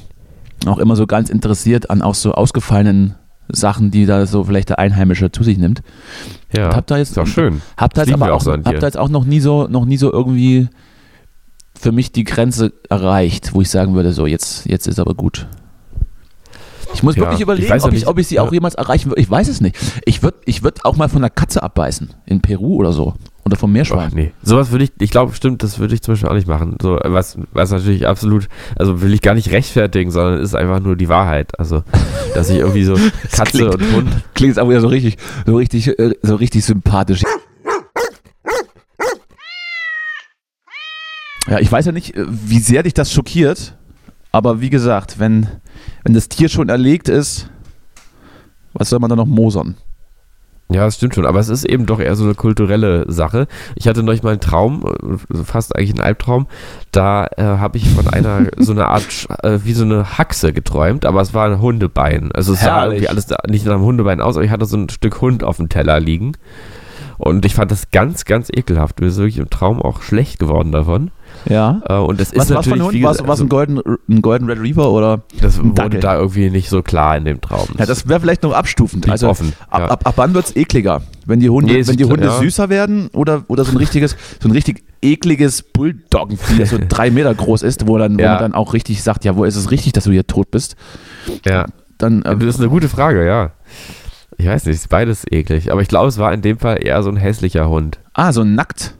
auch 0.67 0.79
immer 0.79 0.97
so 0.97 1.07
ganz 1.07 1.31
interessiert 1.31 1.91
an 1.91 2.03
auch 2.03 2.15
so 2.15 2.33
ausgefallenen 2.33 3.15
Sachen, 3.49 3.91
die 3.91 4.07
da 4.07 4.27
so 4.27 4.45
vielleicht 4.45 4.71
der 4.71 4.79
Einheimische 4.79 5.31
zu 5.31 5.43
sich 5.45 5.59
nimmt. 5.59 5.83
Ja. 6.57 6.67
Und 6.69 6.77
hab 6.77 6.87
da 6.87 6.97
jetzt, 6.97 7.11
ist 7.11 7.19
auch 7.19 7.27
schön. 7.27 7.61
Hab 7.77 7.93
da 7.95 8.03
Das 8.03 8.09
jetzt 8.09 8.23
aber 8.23 8.33
auch, 8.33 8.41
so 8.41 8.53
hab 8.53 8.63
da 8.63 8.71
jetzt 8.71 8.97
auch 8.97 9.11
noch 9.11 9.25
nie 9.25 9.41
so, 9.41 9.67
noch 9.69 9.85
nie 9.85 9.97
so 9.97 10.13
irgendwie 10.13 10.69
für 11.79 11.93
mich 11.93 12.13
die 12.13 12.25
Grenze 12.25 12.73
erreicht, 12.89 13.53
wo 13.53 13.61
ich 13.61 13.69
sagen 13.69 13.95
würde, 13.95 14.13
so 14.13 14.27
jetzt, 14.27 14.67
jetzt 14.67 14.87
ist 14.87 14.99
aber 14.99 15.15
gut. 15.15 15.47
Ich 16.95 17.03
muss 17.03 17.17
Ja, 17.17 17.23
wirklich 17.23 17.39
ich 17.39 17.43
überlegen, 17.43 17.71
weiß 17.71 17.85
ob, 17.85 17.93
ich, 17.93 18.07
ob 18.07 18.19
ich 18.19 18.29
sie 18.29 18.37
ja. 18.37 18.43
auch 18.43 18.53
jemals 18.53 18.77
erreichen 18.77 19.11
würde. 19.11 19.21
Ich 19.21 19.29
weiß 19.31 19.49
es 19.49 19.61
nicht. 19.61 19.77
Ich 20.05 20.23
würde 20.23 20.39
ich 20.45 20.63
würd 20.63 20.85
auch 20.85 20.97
mal 20.97 21.09
von 21.09 21.19
einer 21.19 21.31
Katze 21.31 21.63
abbeißen. 21.63 22.11
In 22.25 22.41
Peru 22.41 22.77
oder 22.77 22.93
so. 22.93 23.15
Oder 23.45 23.57
vom 23.57 23.73
Meerschwein. 23.73 24.09
Ach, 24.11 24.15
nee. 24.15 24.33
Sowas 24.43 24.71
würde 24.71 24.85
ich, 24.85 24.93
ich 25.01 25.11
glaube, 25.11 25.35
stimmt, 25.35 25.63
das 25.63 25.79
würde 25.79 25.95
ich 25.95 26.03
zum 26.03 26.13
Beispiel 26.15 26.31
auch 26.31 26.35
nicht 26.35 26.49
machen. 26.49 26.79
So, 26.81 26.99
was, 27.05 27.37
was 27.53 27.71
natürlich 27.71 28.07
absolut, 28.07 28.49
also 28.77 29.03
will 29.03 29.13
ich 29.13 29.21
gar 29.21 29.35
nicht 29.35 29.51
rechtfertigen, 29.51 30.11
sondern 30.11 30.41
ist 30.41 30.55
einfach 30.55 30.81
nur 30.81 30.97
die 30.97 31.11
Wahrheit. 31.11 31.59
Also, 31.59 31.85
dass 32.35 32.49
ich 32.49 32.59
irgendwie 32.59 32.85
so 32.85 32.95
Katze 33.33 33.59
klingt- 33.59 33.75
und 33.75 33.93
Hund. 33.93 34.09
Klingt 34.35 34.59
auch 34.59 34.69
wieder 34.69 34.81
so 34.81 34.89
richtig, 34.89 35.19
so 35.45 35.57
richtig, 35.57 35.99
äh, 35.99 36.15
so 36.23 36.37
richtig 36.37 36.65
sympathisch. 36.65 37.23
Ja, 41.47 41.59
ich 41.61 41.71
weiß 41.71 41.85
ja 41.85 41.93
nicht, 41.93 42.17
äh, 42.17 42.25
wie 42.27 42.61
sehr 42.61 42.83
dich 42.83 42.95
das 42.95 43.13
schockiert, 43.13 43.77
aber 44.33 44.63
wie 44.63 44.71
gesagt, 44.71 45.19
wenn, 45.19 45.49
wenn 46.03 46.15
das 46.15 46.31
Tier 46.31 46.49
schon 46.49 46.71
erlegt 46.71 47.11
ist, 47.11 47.51
was 48.73 48.89
soll 48.89 49.01
man 49.01 49.11
da 49.11 49.17
noch 49.17 49.27
mosern? 49.27 49.77
Ja, 50.71 50.87
das 50.87 50.97
stimmt 50.97 51.15
schon, 51.15 51.27
aber 51.27 51.41
es 51.41 51.51
ist 51.51 51.65
eben 51.65 51.85
doch 51.85 52.01
eher 52.01 52.17
so 52.17 52.25
eine 52.25 52.35
kulturelle 52.35 53.05
Sache. 53.13 53.47
Ich 53.77 53.87
hatte 53.87 54.03
neulich 54.03 54.23
mal 54.23 54.31
einen 54.31 54.41
Traum, 54.41 54.85
äh, 55.31 55.45
fast 55.45 55.77
eigentlich 55.77 55.91
einen 55.91 56.01
Albtraum, 56.01 56.47
da 56.91 57.27
äh, 57.37 57.43
habe 57.43 57.77
ich 57.77 57.89
von 57.91 58.09
einer 58.09 58.47
so 58.57 58.73
eine 58.73 58.87
Art, 58.87 59.27
äh, 59.43 59.59
wie 59.65 59.75
so 59.75 59.85
eine 59.85 60.17
Haxe 60.17 60.55
geträumt, 60.55 61.05
aber 61.05 61.21
es 61.21 61.35
war 61.35 61.47
ein 61.47 61.61
Hundebein. 61.61 62.33
Also 62.33 62.55
es 62.55 62.61
sah 62.61 62.77
Herrlich. 62.77 63.03
irgendwie 63.03 63.09
alles 63.09 63.27
nicht 63.47 63.67
nach 63.67 63.75
einem 63.75 63.85
Hundebein 63.85 64.23
aus, 64.23 64.37
aber 64.37 64.45
ich 64.45 64.51
hatte 64.51 64.65
so 64.65 64.79
ein 64.79 64.89
Stück 64.89 65.21
Hund 65.21 65.45
auf 65.45 65.59
dem 65.59 65.69
Teller 65.69 66.01
liegen. 66.01 66.33
Und 67.19 67.45
ich 67.45 67.55
fand 67.55 67.71
das 67.71 67.91
ganz, 67.91 68.25
ganz 68.25 68.51
ekelhaft. 68.53 69.01
Mir 69.01 69.07
ist 69.07 69.19
wirklich 69.19 69.39
im 69.39 69.51
Traum 69.51 69.81
auch 69.81 70.03
schlecht 70.03 70.39
geworden 70.39 70.73
davon. 70.73 71.11
Ja. 71.47 71.83
Äh, 71.89 71.95
und 71.95 72.21
das 72.21 72.35
Was 72.35 72.51
ist 72.51 72.57
ein 72.69 72.79
natürlich, 72.79 73.03
War 73.03 73.13
es 73.35 73.41
ein 73.41 73.49
Golden, 73.49 73.81
ein 74.09 74.23
Golden 74.23 74.49
Retriever 74.49 74.91
oder? 74.91 75.23
das 75.41 75.59
wurde 75.59 75.75
Dackel? 75.75 76.01
da 76.01 76.17
irgendwie 76.17 76.51
nicht 76.51 76.69
so 76.69 76.83
klar 76.83 77.17
in 77.17 77.25
dem 77.25 77.41
Traum. 77.41 77.69
Ja, 77.79 77.87
das 77.87 78.09
wäre 78.09 78.21
vielleicht 78.21 78.43
noch 78.43 78.53
abstufend. 78.53 79.09
Also 79.09 79.29
offen, 79.29 79.53
ab, 79.69 79.81
ja. 79.81 79.87
ab, 79.89 80.07
ab 80.07 80.15
wann 80.17 80.35
wird 80.35 80.47
es 80.47 80.57
ekliger? 80.57 81.03
Wenn 81.27 81.41
die 81.41 81.51
Hunde, 81.51 81.73
Nee, 81.73 81.87
wenn 81.87 81.97
die 81.97 82.05
Hunde 82.05 82.27
ja. 82.27 82.39
süßer 82.39 82.69
werden 82.69 83.09
oder, 83.13 83.45
oder 83.49 83.65
so 83.65 83.73
ein 83.73 83.77
richtiges, 83.79 84.17
so 84.41 84.49
ein 84.49 84.53
richtig 84.53 84.85
ekliges 85.03 85.63
Bulldoggenvieh, 85.63 86.59
das 86.59 86.71
so 86.71 86.79
drei 86.89 87.11
Meter 87.11 87.35
groß 87.35 87.63
ist, 87.63 87.87
wo, 87.87 87.99
dann, 87.99 88.19
wo 88.19 88.23
man 88.23 88.39
dann 88.39 88.55
auch 88.55 88.73
richtig 88.75 89.03
sagt, 89.03 89.25
ja, 89.25 89.37
wo 89.37 89.45
ist 89.45 89.57
es 89.57 89.71
richtig, 89.71 89.93
dass 89.93 90.05
du 90.05 90.11
hier 90.13 90.27
tot 90.27 90.51
bist? 90.51 90.77
ja. 91.45 91.67
Dann 91.99 92.23
äh, 92.23 92.37
Das 92.37 92.57
ist 92.57 92.61
eine 92.61 92.69
gute 92.71 92.89
Frage, 92.89 93.25
ja. 93.25 93.53
Ich 94.37 94.47
weiß 94.47 94.67
nicht, 94.67 94.75
ist 94.75 94.89
beides 94.89 95.25
eklig. 95.31 95.71
Aber 95.71 95.81
ich 95.81 95.87
glaube, 95.87 96.09
es 96.09 96.19
war 96.19 96.33
in 96.33 96.43
dem 96.43 96.59
Fall 96.59 96.85
eher 96.85 97.03
so 97.05 97.09
ein 97.11 97.17
hässlicher 97.17 97.69
Hund. 97.69 98.01
ah, 98.15 98.33
so 98.33 98.41
ein 98.41 98.57
Nackt, 98.57 98.95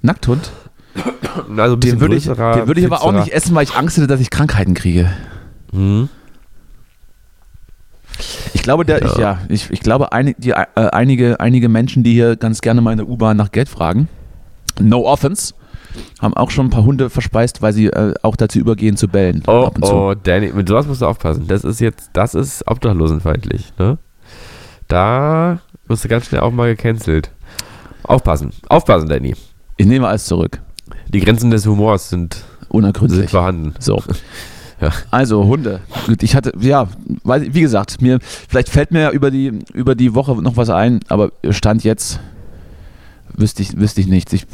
Nackthund. 0.00 0.50
Also 1.56 1.76
ein 1.76 1.80
Den 1.80 2.00
würde 2.00 2.16
ich, 2.16 2.24
den 2.24 2.36
würde 2.36 2.80
ich 2.80 2.86
aber 2.86 3.02
auch 3.02 3.12
nicht 3.12 3.32
essen, 3.32 3.54
weil 3.54 3.64
ich 3.64 3.74
Angst 3.74 3.96
hätte, 3.96 4.06
dass 4.06 4.20
ich 4.20 4.30
Krankheiten 4.30 4.74
kriege. 4.74 5.10
Mhm. 5.72 6.08
Ich 8.52 8.62
glaube, 8.62 8.84
der, 8.84 9.00
Ja. 9.00 9.06
Ich, 9.06 9.18
ja, 9.18 9.38
ich, 9.48 9.70
ich 9.70 9.80
glaube, 9.80 10.12
einig, 10.12 10.36
die, 10.38 10.50
äh, 10.50 10.66
einige, 10.74 11.40
einige 11.40 11.68
Menschen, 11.68 12.02
die 12.02 12.12
hier 12.12 12.36
ganz 12.36 12.60
gerne 12.60 12.80
mal 12.80 12.92
in 12.92 12.98
der 12.98 13.08
U-Bahn 13.08 13.36
nach 13.36 13.50
Geld 13.50 13.68
fragen, 13.68 14.08
no 14.80 15.06
offense, 15.06 15.54
haben 16.20 16.34
auch 16.34 16.50
schon 16.50 16.66
ein 16.66 16.70
paar 16.70 16.84
Hunde 16.84 17.10
verspeist, 17.10 17.62
weil 17.62 17.72
sie 17.72 17.86
äh, 17.86 18.14
auch 18.22 18.36
dazu 18.36 18.58
übergehen 18.58 18.96
zu 18.96 19.08
bellen. 19.08 19.42
Oh, 19.46 19.70
zu. 19.82 19.92
oh, 19.92 20.14
Danny, 20.14 20.52
mit 20.52 20.68
sowas 20.68 20.86
musst 20.86 21.02
du 21.02 21.06
aufpassen. 21.06 21.46
Das 21.48 21.64
ist 21.64 21.80
jetzt, 21.80 22.10
das 22.12 22.34
ist 22.34 22.66
obdachlosenfeindlich, 22.66 23.72
ne? 23.78 23.98
Da 24.88 25.60
wirst 25.86 26.04
du 26.04 26.08
ganz 26.08 26.26
schnell 26.26 26.42
auch 26.42 26.50
mal 26.50 26.74
gecancelt. 26.74 27.30
Aufpassen, 28.04 28.50
aufpassen, 28.68 29.08
Danny. 29.08 29.34
Ich 29.76 29.86
nehme 29.86 30.06
alles 30.06 30.26
zurück. 30.26 30.60
Die 31.08 31.20
Grenzen 31.20 31.50
des 31.50 31.66
Humors 31.66 32.08
sind, 32.08 32.34
sind 32.34 32.44
Unergründlich. 32.68 33.30
vorhanden. 33.30 33.74
So. 33.78 34.02
Ja. 34.80 34.90
Also 35.12 35.44
Hunde. 35.44 35.78
Gut, 36.08 36.24
ich 36.24 36.34
hatte, 36.34 36.52
ja, 36.58 36.88
wie 37.24 37.60
gesagt, 37.60 38.02
mir, 38.02 38.18
vielleicht 38.20 38.68
fällt 38.68 38.90
mir 38.90 39.00
ja 39.00 39.10
über 39.12 39.30
die, 39.30 39.60
über 39.72 39.94
die 39.94 40.12
Woche 40.12 40.34
noch 40.42 40.56
was 40.56 40.70
ein, 40.70 40.98
aber 41.06 41.30
Stand 41.50 41.84
jetzt 41.84 42.18
wüsste 43.36 43.62
ich, 43.62 43.76
wüsste 43.78 44.00
ich 44.00 44.06
nichts. 44.06 44.32
Ich, 44.32 44.46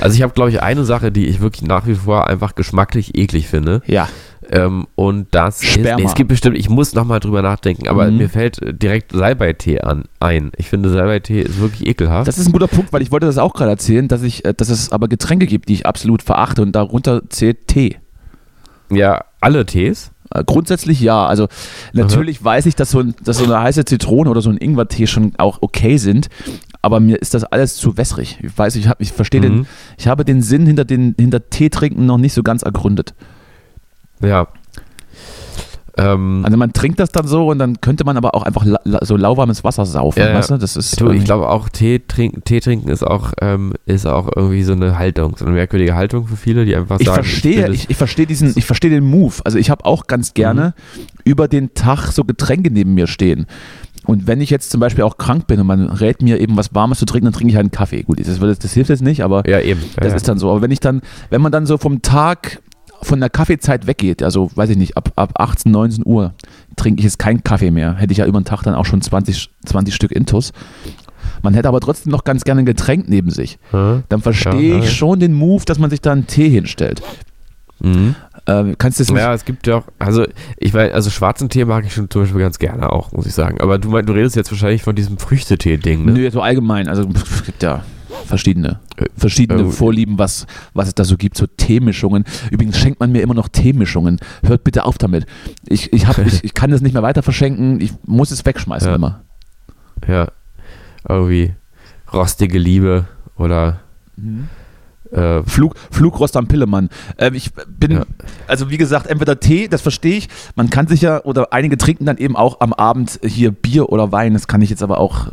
Also 0.00 0.14
ich 0.16 0.22
habe, 0.22 0.32
glaube 0.34 0.50
ich, 0.50 0.62
eine 0.62 0.84
Sache, 0.84 1.10
die 1.12 1.26
ich 1.26 1.40
wirklich 1.40 1.62
nach 1.66 1.86
wie 1.86 1.94
vor 1.94 2.26
einfach 2.28 2.54
geschmacklich 2.54 3.16
eklig 3.16 3.48
finde. 3.48 3.82
ja. 3.86 4.08
Ähm, 4.48 4.86
und 4.94 5.26
das 5.32 5.60
Sperma. 5.64 5.88
ist, 5.90 5.96
nee, 5.96 6.04
es 6.04 6.14
gibt 6.14 6.28
bestimmt, 6.28 6.56
ich 6.56 6.68
muss 6.68 6.94
nochmal 6.94 7.18
drüber 7.18 7.42
nachdenken, 7.42 7.88
aber 7.88 8.08
Mhm. 8.08 8.18
mir 8.18 8.28
fällt 8.28 8.62
äh, 8.62 8.72
direkt 8.72 9.10
Salbeitee 9.10 9.80
an, 9.80 10.04
ein. 10.20 10.52
Ich 10.56 10.68
finde 10.68 10.88
Salbeitee 10.88 11.40
ist 11.40 11.58
wirklich 11.58 11.84
ekelhaft. 11.88 12.28
Das 12.28 12.38
ist 12.38 12.46
ein 12.46 12.52
guter 12.52 12.68
Punkt, 12.68 12.92
weil 12.92 13.02
ich 13.02 13.10
wollte 13.10 13.26
das 13.26 13.38
auch 13.38 13.54
gerade 13.54 13.72
erzählen, 13.72 14.06
dass 14.06 14.22
ich, 14.22 14.44
äh, 14.44 14.54
dass 14.54 14.68
es 14.68 14.92
aber 14.92 15.08
Getränke 15.08 15.46
gibt, 15.46 15.68
die 15.68 15.72
ich 15.72 15.86
absolut 15.86 16.22
verachte 16.22 16.62
und 16.62 16.70
darunter 16.76 17.22
zählt 17.28 17.66
Tee. 17.66 17.96
ja, 18.88 19.24
alle 19.40 19.66
Tees. 19.66 20.12
Äh, 20.30 20.44
Grundsätzlich 20.44 21.00
ja. 21.00 21.26
Also 21.26 21.48
natürlich 21.92 22.42
weiß 22.42 22.66
ich, 22.66 22.74
dass 22.76 22.90
so, 22.90 23.00
ein, 23.00 23.14
dass 23.24 23.38
so 23.38 23.44
eine 23.44 23.60
heiße 23.60 23.84
Zitrone 23.84 24.30
oder 24.30 24.40
so 24.42 24.50
ein 24.50 24.56
Ingwertee 24.58 25.06
schon 25.06 25.32
auch 25.38 25.58
okay 25.62 25.96
sind, 25.98 26.28
aber 26.82 27.00
mir 27.00 27.20
ist 27.20 27.34
das 27.34 27.44
alles 27.44 27.76
zu 27.76 27.96
wässrig. 27.96 28.38
Ich 28.42 28.56
weiß, 28.56 28.76
ich, 28.76 28.88
hab, 28.88 29.00
ich 29.00 29.12
verstehe 29.12 29.40
den, 29.40 29.56
Mhm. 29.58 29.66
ich 29.98 30.08
habe 30.08 30.24
den 30.24 30.42
Sinn 30.42 30.66
hinter, 30.66 30.84
den, 30.84 31.14
hinter 31.18 31.48
Tee 31.50 31.68
trinken 31.70 32.06
noch 32.06 32.18
nicht 32.18 32.32
so 32.32 32.42
ganz 32.42 32.62
ergründet. 32.62 33.14
Ja. 34.20 34.48
Ähm, 35.98 36.42
Also 36.44 36.56
man 36.58 36.72
trinkt 36.72 37.00
das 37.00 37.10
dann 37.10 37.26
so 37.26 37.48
und 37.48 37.58
dann 37.58 37.80
könnte 37.80 38.04
man 38.04 38.16
aber 38.16 38.34
auch 38.34 38.42
einfach 38.42 38.64
la, 38.64 38.80
so 39.02 39.16
lauwarmes 39.16 39.64
Wasser 39.64 39.86
saufen, 39.86 40.20
Ja, 40.20 40.34
weißt 40.34 40.50
du? 40.50 40.56
Das 40.58 40.76
ist 40.76 41.00
du, 41.00 41.10
ich 41.10 41.24
glaube 41.24 41.48
auch 41.48 41.68
Tee, 41.68 42.00
trink, 42.06 42.44
Tee 42.44 42.60
trinken 42.60 42.88
ist 42.88 43.02
auch, 43.06 43.32
ähm, 43.40 43.72
ist 43.86 44.06
auch 44.06 44.28
irgendwie 44.34 44.62
so 44.62 44.72
eine 44.72 44.98
Haltung, 44.98 45.36
so 45.36 45.44
eine 45.46 45.54
merkwürdige 45.54 45.94
Haltung 45.94 46.26
für 46.26 46.36
viele, 46.36 46.64
die 46.66 46.76
einfach 46.76 47.00
ich 47.00 47.06
sagen, 47.06 47.22
verstehe, 47.24 47.62
bin 47.64 47.72
ich, 47.74 47.88
ich 47.88 47.96
verstehe 47.96 48.26
diesen, 48.26 48.52
ich 48.56 48.66
verstehe 48.66 48.90
den 48.90 49.04
Move. 49.04 49.34
Also 49.44 49.58
ich 49.58 49.70
habe 49.70 49.84
auch 49.86 50.06
ganz 50.06 50.34
gerne 50.34 50.74
Mhm. 50.96 51.02
über 51.24 51.48
den 51.48 51.74
Tag 51.74 52.12
so 52.12 52.24
Getränke 52.24 52.70
neben 52.70 52.94
mir 52.94 53.06
stehen. 53.06 53.46
Und 54.04 54.26
wenn 54.28 54.40
ich 54.40 54.50
jetzt 54.50 54.70
zum 54.70 54.78
Beispiel 54.80 55.02
auch 55.02 55.16
krank 55.18 55.46
bin 55.48 55.58
und 55.60 55.66
man 55.66 55.88
rät 55.88 56.22
mir 56.22 56.38
eben 56.40 56.56
was 56.56 56.72
Warmes 56.74 56.98
zu 57.00 57.06
trinken, 57.06 57.24
dann 57.24 57.32
trinke 57.32 57.50
ich 57.50 57.56
halt 57.56 57.64
einen 57.64 57.70
Kaffee. 57.72 58.02
Gut, 58.04 58.20
das, 58.20 58.38
das, 58.38 58.58
das 58.60 58.72
hilft 58.72 58.90
jetzt 58.90 59.02
nicht, 59.02 59.24
aber 59.24 59.48
ja 59.48 59.58
eben. 59.60 59.80
Ja, 59.80 60.02
das 60.02 60.10
ja. 60.10 60.16
ist 60.16 60.28
dann 60.28 60.38
so. 60.38 60.50
Aber 60.50 60.62
wenn 60.62 60.70
ich 60.70 60.78
dann, 60.78 61.00
wenn 61.30 61.40
man 61.40 61.50
dann 61.50 61.66
so 61.66 61.76
vom 61.78 62.02
Tag 62.02 62.60
von 63.06 63.20
der 63.20 63.30
Kaffeezeit 63.30 63.86
weggeht, 63.86 64.22
also 64.22 64.50
weiß 64.54 64.70
ich 64.70 64.76
nicht, 64.76 64.96
ab, 64.96 65.12
ab 65.16 65.32
18, 65.36 65.70
19 65.72 66.04
Uhr 66.06 66.34
trinke 66.76 67.00
ich 67.00 67.04
jetzt 67.04 67.18
keinen 67.18 67.42
Kaffee 67.44 67.70
mehr. 67.70 67.94
Hätte 67.94 68.12
ich 68.12 68.18
ja 68.18 68.26
über 68.26 68.40
den 68.40 68.44
Tag 68.44 68.62
dann 68.62 68.74
auch 68.74 68.84
schon 68.84 69.00
20, 69.00 69.50
20 69.64 69.94
Stück 69.94 70.12
Intus. 70.12 70.52
Man 71.42 71.54
hätte 71.54 71.68
aber 71.68 71.80
trotzdem 71.80 72.12
noch 72.12 72.24
ganz 72.24 72.44
gerne 72.44 72.62
ein 72.62 72.66
Getränk 72.66 73.08
neben 73.08 73.30
sich. 73.30 73.58
Hm? 73.70 74.02
Dann 74.08 74.20
verstehe 74.20 74.72
Ja, 74.72 74.78
ich 74.78 74.84
ja. 74.84 74.90
schon 74.90 75.20
den 75.20 75.32
Move, 75.34 75.64
dass 75.64 75.78
man 75.78 75.90
sich 75.90 76.00
da 76.00 76.12
einen 76.12 76.26
Tee 76.26 76.48
hinstellt. 76.48 77.02
Mhm. 77.80 78.14
Äh, 78.46 78.74
kannst 78.78 78.98
du 78.98 79.04
das 79.04 79.12
nicht? 79.12 79.20
Ja, 79.20 79.34
es 79.34 79.44
gibt 79.44 79.66
ja 79.66 79.76
auch, 79.76 79.84
also 79.98 80.24
ich 80.56 80.72
weiß, 80.72 80.92
also 80.92 81.10
schwarzen 81.10 81.48
Tee 81.48 81.64
mag 81.64 81.84
ich 81.84 81.92
schon 81.94 82.08
zum 82.10 82.22
Beispiel 82.22 82.40
ganz 82.40 82.58
gerne 82.58 82.90
auch, 82.90 83.12
muss 83.12 83.26
ich 83.26 83.34
sagen. 83.34 83.60
Aber 83.60 83.78
du 83.78 83.90
meinst, 83.90 84.08
du 84.08 84.12
redest 84.14 84.34
jetzt 84.36 84.50
wahrscheinlich 84.50 84.82
von 84.82 84.94
diesem 84.96 85.18
Früchtetee-Ding, 85.18 86.04
ne? 86.04 86.12
Nö, 86.12 86.30
so 86.30 86.40
allgemein. 86.40 86.88
Also 86.88 87.08
es 87.14 87.44
gibt 87.44 87.62
ja 87.62 87.82
verschiedene, 88.24 88.80
verschiedene 89.16 89.62
äh, 89.62 89.70
Vorlieben, 89.70 90.18
was, 90.18 90.46
was 90.74 90.88
es 90.88 90.94
da 90.94 91.04
so 91.04 91.16
gibt, 91.16 91.36
so 91.36 91.46
Teemischungen. 91.46 92.24
Übrigens 92.50 92.78
schenkt 92.78 93.00
man 93.00 93.12
mir 93.12 93.22
immer 93.22 93.34
noch 93.34 93.48
Teemischungen. 93.48 94.18
Hört 94.44 94.64
bitte 94.64 94.84
auf 94.84 94.98
damit. 94.98 95.26
Ich, 95.66 95.92
ich, 95.92 96.06
hab, 96.06 96.18
ich, 96.18 96.42
ich 96.44 96.54
kann 96.54 96.70
das 96.70 96.80
nicht 96.80 96.92
mehr 96.94 97.02
weiter 97.02 97.22
verschenken. 97.22 97.80
Ich 97.80 97.92
muss 98.04 98.30
es 98.30 98.44
wegschmeißen 98.44 98.88
Ja. 98.88 98.94
immer. 98.94 99.22
Ja. 100.06 100.28
Irgendwie 101.08 101.54
rostige 102.12 102.58
Liebe 102.58 103.06
oder 103.36 103.80
äh, 105.12 105.42
Flug, 105.44 105.74
Flugrost 105.90 106.36
am 106.36 106.46
Pillemann. 106.46 106.88
Ähm, 107.18 107.34
ich 107.34 107.50
bin, 107.54 107.92
Ja. 107.92 108.02
also 108.46 108.70
wie 108.70 108.76
gesagt, 108.76 109.06
entweder 109.06 109.38
Tee, 109.40 109.68
das 109.68 109.82
verstehe 109.82 110.16
ich. 110.16 110.28
Man 110.54 110.70
kann 110.70 110.86
sich 110.86 111.00
ja, 111.02 111.22
oder 111.24 111.52
einige 111.52 111.76
trinken 111.76 112.04
dann 112.06 112.18
eben 112.18 112.36
auch 112.36 112.60
am 112.60 112.72
Abend 112.72 113.18
hier 113.24 113.50
Bier 113.52 113.90
oder 113.90 114.12
Wein. 114.12 114.32
Das 114.34 114.46
kann 114.48 114.62
ich 114.62 114.70
jetzt 114.70 114.82
aber 114.82 114.98
auch 114.98 115.26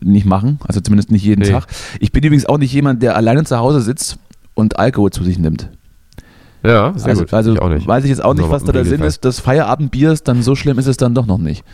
nicht 0.00 0.26
machen. 0.26 0.58
Also 0.66 0.80
zumindest 0.80 1.10
nicht 1.10 1.24
jeden 1.24 1.42
Nee. 1.42 1.50
Tag. 1.50 1.66
Ich 2.00 2.12
bin 2.12 2.22
übrigens 2.24 2.46
auch 2.46 2.58
nicht 2.58 2.72
jemand, 2.72 3.02
der 3.02 3.16
alleine 3.16 3.44
zu 3.44 3.58
Hause 3.58 3.80
sitzt 3.80 4.18
und 4.54 4.78
Alkohol 4.78 5.10
zu 5.10 5.24
sich 5.24 5.38
nimmt. 5.38 5.68
ja, 6.62 6.92
sehr 6.96 7.10
also 7.10 7.22
gut. 7.22 7.34
also 7.34 7.52
ich 7.54 7.60
auch 7.60 7.68
nicht. 7.68 7.86
weiß 7.86 8.04
ich 8.04 8.10
jetzt 8.10 8.24
auch 8.24 8.34
nicht, 8.34 8.48
was 8.48 8.64
da 8.64 8.72
der 8.72 8.84
Sinn 8.84 9.02
ist 9.02 9.24
des 9.24 9.40
Feierabendbiers, 9.40 10.22
dann 10.22 10.42
so 10.42 10.54
schlimm 10.54 10.78
ist 10.78 10.86
es 10.86 10.96
dann 10.96 11.14
doch 11.14 11.26
noch 11.26 11.38
nicht. 11.38 11.64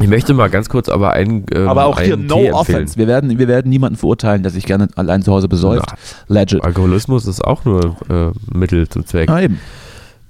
Ich 0.00 0.08
möchte 0.08 0.34
mal 0.34 0.50
ganz 0.50 0.68
kurz 0.68 0.88
aber 0.88 1.12
einen 1.12 1.46
ähm, 1.52 1.68
Aber 1.68 1.86
auch 1.86 2.00
hier 2.00 2.16
no 2.16 2.34
Tee 2.34 2.46
empfehlen. 2.46 2.54
offense. 2.54 2.96
Wir 2.98 3.06
werden, 3.06 3.38
wir 3.38 3.46
werden 3.46 3.68
niemanden 3.70 3.96
verurteilen, 3.96 4.42
der 4.42 4.50
sich 4.50 4.66
gerne 4.66 4.88
allein 4.96 5.22
zu 5.22 5.32
Hause 5.32 5.48
besäuft. 5.48 5.86
Legit. 6.26 6.64
Alkoholismus 6.64 7.26
ist 7.26 7.44
auch 7.44 7.64
nur 7.64 7.96
äh, 8.10 8.56
Mittel 8.56 8.88
zum 8.88 9.06
Zweck. 9.06 9.28
Ah, 9.30 9.40
eben. 9.40 9.60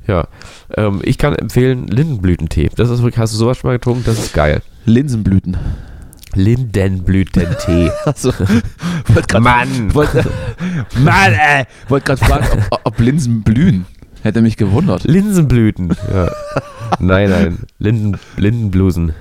Ja. 0.06 0.28
Ähm, 0.76 1.00
ich 1.02 1.16
kann 1.16 1.34
empfehlen 1.34 1.86
Lindenblütentee. 1.88 2.68
Das 2.76 2.90
ist 2.90 3.02
wirklich, 3.02 3.18
hast 3.18 3.32
du 3.32 3.38
sowas 3.38 3.56
schon 3.56 3.68
mal 3.68 3.74
getrunken? 3.78 4.02
Das 4.04 4.18
ist 4.18 4.34
geil. 4.34 4.60
Linsenblüten. 4.84 5.56
Lindenblütentee. 6.34 7.90
Also, 8.04 8.32
grad, 9.28 9.40
Mann! 9.42 9.94
Wollte, 9.94 10.24
Mann, 10.98 11.32
ey! 11.32 11.64
Wollte 11.88 12.06
gerade 12.06 12.24
fragen, 12.24 12.64
ob, 12.70 12.80
ob 12.84 13.00
Linsen 13.00 13.42
blühen. 13.42 13.86
Hätte 14.22 14.42
mich 14.42 14.56
gewundert. 14.56 15.04
Linsenblüten. 15.04 15.96
Ja. 16.12 16.30
nein, 16.98 17.30
nein. 17.30 17.58
Linden, 17.78 18.18
Lindenblusen. 18.36 19.14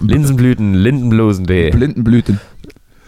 Linsenblüten, 0.00 0.74
Lindenblusentee. 0.74 1.70
Blindenblüten. 1.70 2.40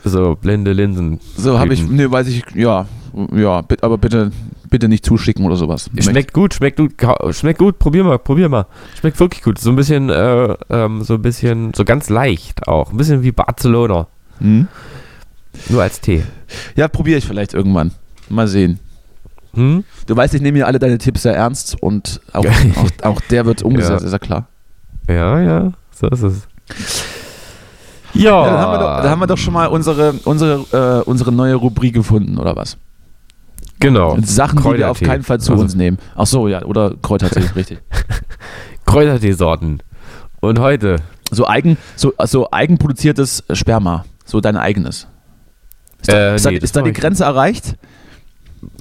So, 0.05 0.37
blinde 0.37 0.72
Linsen. 0.72 1.20
So 1.37 1.59
habe 1.59 1.75
ich, 1.75 1.87
ne, 1.88 2.11
weiß 2.11 2.29
ich, 2.29 2.44
ja, 2.55 2.87
ja, 3.35 3.64
aber 3.81 3.99
bitte, 3.99 4.31
bitte 4.70 4.88
nicht 4.88 5.05
zuschicken 5.05 5.44
oder 5.44 5.57
sowas. 5.57 5.90
Schmeckt 5.99 6.33
gut, 6.33 6.55
schmeckt 6.55 6.77
gut, 6.79 6.92
schmeckt 7.31 7.59
gut, 7.59 7.79
probier 7.81 8.05
mal, 8.05 8.18
probier 8.18 8.49
mal. 8.49 8.66
Schmeckt 9.01 9.18
wirklich 9.18 9.42
gut. 9.42 9.59
So 9.59 9.70
ein 9.70 9.77
bisschen, 9.77 10.09
äh, 10.11 10.55
ähm, 10.70 11.03
so 11.03 11.14
ein 11.14 11.22
bisschen, 11.22 11.75
so 11.75 11.85
ganz 11.85 12.09
leicht 12.09 12.68
auch. 12.68 12.92
Ein 12.92 12.96
bisschen 12.99 13.22
wie 13.25 13.33
Barcelona. 13.33 14.07
Hm? 14.38 14.68
Nur 15.70 15.83
als 15.83 16.01
Tee. 16.01 16.22
Ja, 16.77 16.87
probiere 16.87 17.18
ich 17.18 17.25
vielleicht 17.27 17.55
irgendwann. 17.55 17.90
Mal 18.29 18.46
sehen. 18.46 18.79
Hm? 19.55 19.83
Du 20.07 20.14
weißt, 20.16 20.35
ich 20.35 20.42
nehme 20.42 20.59
ja 20.59 20.66
alle 20.66 20.79
deine 20.79 20.99
Tipps 20.99 21.22
sehr 21.22 21.35
ernst 21.35 21.83
und 21.83 22.20
auch, 22.33 22.44
auch, 22.77 23.05
auch 23.05 23.20
der 23.22 23.46
wird 23.46 23.62
umgesetzt, 23.62 24.03
Ja. 24.03 24.07
ist 24.07 24.12
ja 24.12 24.18
klar. 24.18 24.46
Ja, 25.09 25.40
ja, 25.40 25.72
so 25.90 26.09
ist 26.09 26.22
es. 26.22 26.46
Ja, 28.14 28.22
Ja, 28.22 28.44
dann, 28.44 28.59
haben 28.59 28.72
wir 28.72 28.79
doch, 28.79 28.96
dann 29.02 29.11
haben 29.11 29.20
wir 29.20 29.26
doch 29.26 29.38
schon 29.38 29.52
mal 29.55 29.66
unsere, 29.66 30.12
unsere, 30.24 31.02
äh, 31.02 31.09
unsere 31.09 31.33
neue 31.33 31.55
Rubrik 31.55 31.94
gefunden, 31.94 32.38
oder 32.38 32.57
was? 32.57 32.76
Genau. 33.79 34.16
Sachen, 34.22 34.62
die 34.62 34.79
wir 34.79 34.90
auf 34.90 35.00
keinen 35.00 35.22
Fall 35.22 35.38
zu 35.40 35.52
Also- 35.52 35.62
uns 35.64 35.74
nehmen. 35.74 35.98
Ach 36.14 36.26
so, 36.26 36.48
ja, 36.48 36.62
oder 36.64 36.94
Kräutertee, 37.02 37.42
richtig. 37.57 37.79
Kräuterteesorten. 38.87 39.83
Und 40.40 40.59
heute, 40.61 40.96
So, 41.33 41.46
eigen, 41.46 41.76
so, 41.96 42.12
so 42.24 42.48
eigenproduziertes 42.52 43.42
Sperma. 43.52 44.05
So 44.24 44.40
dein 44.40 44.57
eigenes. 44.57 45.09
Ist 46.00 46.12
da, 46.12 46.16
Äh, 46.33 46.35
ist 46.37 46.46
da, 46.46 46.50
nee, 46.50 46.57
das 46.59 46.64
ist 46.64 46.76
da 46.76 46.83
die 46.83 46.92
Grenze 46.92 47.24
erreicht? 47.24 47.74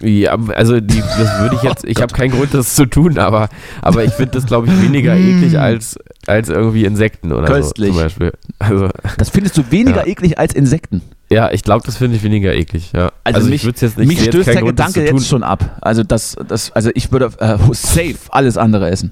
Ja, 0.01 0.37
also 0.55 0.79
die, 0.79 0.99
das 0.99 1.39
würde 1.39 1.55
ich 1.55 1.61
jetzt, 1.63 1.83
ich 1.87 2.01
habe 2.01 2.13
keinen 2.13 2.31
Grund, 2.31 2.53
das 2.53 2.75
zu 2.75 2.85
tun, 2.85 3.17
aber, 3.17 3.49
aber 3.81 4.03
ich 4.03 4.11
finde 4.13 4.31
das, 4.33 4.45
glaube 4.45 4.67
ich, 4.67 4.81
weniger 4.81 5.15
eklig 5.15 5.57
als, 5.59 5.97
als 6.27 6.49
irgendwie 6.49 6.85
Insekten 6.85 7.31
oder 7.31 7.47
Köstlich. 7.47 7.89
so 7.89 7.93
zum 7.95 8.03
Beispiel. 8.03 8.33
Also, 8.59 8.89
Das 9.17 9.29
findest 9.29 9.57
du 9.57 9.63
weniger 9.71 10.05
Ja. 10.05 10.07
eklig 10.07 10.37
als 10.39 10.53
Insekten. 10.53 11.01
ja, 11.29 11.51
ich 11.51 11.63
glaube, 11.63 11.83
das 11.85 11.97
finde 11.97 12.17
ich 12.17 12.23
weniger 12.23 12.53
eklig, 12.53 12.91
ja. 12.93 13.11
Also, 13.23 13.41
mich, 13.47 13.55
ich 13.61 13.65
würd's 13.65 13.81
jetzt 13.81 13.97
nicht, 13.97 14.07
mich 14.07 14.23
stößt 14.23 14.47
der 14.47 14.55
Grund, 14.55 14.69
Gedanke 14.77 15.05
jetzt 15.05 15.27
schon 15.27 15.43
ab. 15.43 15.77
Also 15.81 16.03
das, 16.03 16.35
das, 16.47 16.71
also 16.71 16.89
ich 16.93 17.11
würde 17.11 17.31
äh, 17.39 17.57
safe 17.73 18.15
alles 18.29 18.57
andere 18.57 18.89
essen. 18.89 19.11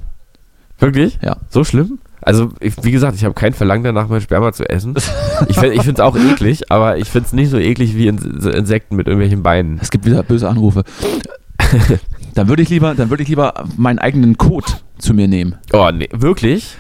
Wirklich? 0.79 1.19
Ja. 1.21 1.38
So 1.49 1.63
schlimm? 1.63 1.99
Also, 2.25 2.51
ich, 2.59 2.73
wie 2.83 2.91
gesagt, 2.91 3.15
ich 3.15 3.23
habe 3.25 3.33
kein 3.33 3.53
Verlangen 3.53 3.83
danach, 3.83 4.07
mein 4.07 4.21
Sperma 4.21 4.51
zu 4.53 4.67
essen. 4.69 4.93
Ich, 5.49 5.57
find- 5.59 5.73
ich 5.73 5.81
finde 5.81 5.93
es 5.93 5.99
auch 5.99 6.15
eklig, 6.15 6.71
aber 6.71 6.97
ich 6.97 7.09
finde 7.09 7.27
es 7.27 7.33
nicht 7.33 7.49
so 7.49 7.57
eklig 7.57 7.95
wie 7.95 8.07
Insekten 8.07 8.95
mit 8.95 9.07
irgendwelchen 9.07 9.43
Beinen. 9.43 9.79
Es 9.81 9.91
gibt 9.91 10.05
wieder 10.05 10.23
böse 10.23 10.47
Anrufe. 10.49 10.83
dann 12.36 12.47
würde 12.47 12.62
ich 12.63 12.69
lieber, 12.69 12.95
dann 12.95 13.09
würde 13.09 13.23
ich 13.23 13.29
lieber 13.29 13.65
meinen 13.77 13.99
eigenen 13.99 14.38
Code 14.38 14.67
zu 14.97 15.13
mir 15.13 15.27
nehmen. 15.27 15.55
Oh, 15.71 15.89
nee, 15.93 16.09
wirklich? 16.12 16.75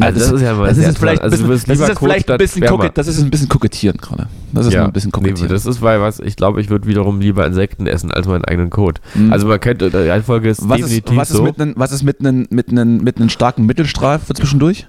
Also, 0.00 0.18
das, 0.20 0.32
ist 0.32 0.40
ja 0.40 0.54
mal 0.54 0.68
das 0.68 0.76
sehr 0.78 0.88
ist 0.88 0.98
vielleicht. 0.98 1.22
Also, 1.22 1.32
bisschen, 1.32 1.46
du 1.46 1.52
wirst 1.52 1.68
das 1.68 1.74
ist 1.74 1.78
lieber 1.80 1.88
jetzt 1.88 1.98
vielleicht 1.98 2.30
ein 2.30 2.38
bisschen, 2.38 2.64
kokett- 2.64 2.92
das 2.94 3.06
ist 3.08 3.20
ein 3.20 3.30
bisschen 3.30 3.48
kokettieren 3.48 3.98
gerade. 3.98 4.26
Das 4.52 4.66
ist 4.66 4.72
ja, 4.72 4.84
ein 4.86 4.92
bisschen 4.92 5.08
nee, 5.14 5.20
kokettieren. 5.20 5.50
das 5.50 5.66
ist 5.66 5.82
weil 5.82 6.00
was, 6.00 6.18
ich 6.18 6.36
glaube, 6.36 6.60
ich 6.62 6.70
würde 6.70 6.86
wiederum 6.86 7.20
lieber 7.20 7.46
Insekten 7.46 7.86
essen 7.86 8.10
als 8.10 8.26
meinen 8.26 8.44
eigenen 8.44 8.70
Kot. 8.70 9.00
Mhm. 9.14 9.32
Also 9.32 9.46
man 9.46 9.60
könnte, 9.60 9.90
die 9.90 9.96
Reihenfolge 9.96 10.48
ist 10.48 10.66
was 10.66 10.80
ist, 10.80 10.86
definitiv 10.86 11.16
was 11.18 11.30
ist 11.30 11.36
so. 11.36 11.42
mit 11.42 11.60
einem, 11.60 11.74
was 11.76 11.92
ist 11.92 12.02
mit 12.04 12.20
einem, 12.20 12.46
mit 12.50 12.70
einem, 12.70 12.98
mit 12.98 13.18
einem 13.18 13.28
starken 13.28 13.66
Mittelstrahl 13.66 14.18
für 14.18 14.32
zwischendurch? 14.32 14.86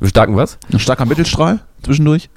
Mit 0.00 0.10
starken 0.10 0.34
was? 0.36 0.58
Ein 0.72 0.80
starker 0.80 1.04
Mittelstrahl 1.06 1.60
zwischendurch? 1.84 2.30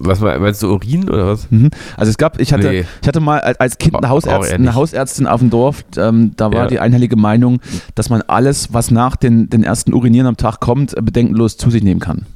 Was 0.00 0.20
me- 0.20 0.38
meinst 0.38 0.62
du, 0.62 0.72
Urin 0.72 1.08
oder 1.10 1.26
was? 1.26 1.50
Mhm. 1.50 1.70
Also 1.96 2.10
es 2.10 2.18
gab, 2.18 2.38
ich 2.40 2.52
hatte, 2.52 2.68
Nee. 2.68 2.84
ich 3.02 3.08
hatte 3.08 3.18
mal 3.20 3.40
als 3.40 3.78
Kind 3.78 3.96
eine, 3.96 4.08
Hausärztin, 4.08 4.54
eine. 4.62 4.74
Hausärztin 4.74 5.26
auf 5.26 5.40
dem 5.40 5.50
Dorf, 5.50 5.84
ähm, 5.96 6.32
da 6.36 6.52
war 6.52 6.62
Ja. 6.62 6.66
die 6.68 6.78
einhellige 6.78 7.16
Meinung, 7.16 7.60
dass 7.96 8.08
man 8.08 8.22
alles, 8.22 8.72
was 8.72 8.92
nach 8.92 9.16
den, 9.16 9.50
den 9.50 9.64
ersten 9.64 9.92
Urinieren 9.92 10.28
am 10.28 10.36
Tag 10.36 10.60
kommt, 10.60 10.96
äh, 10.96 11.02
bedenkenlos 11.02 11.56
zu 11.56 11.70
sich 11.70 11.82
nehmen 11.82 11.98
kann. 12.00 12.26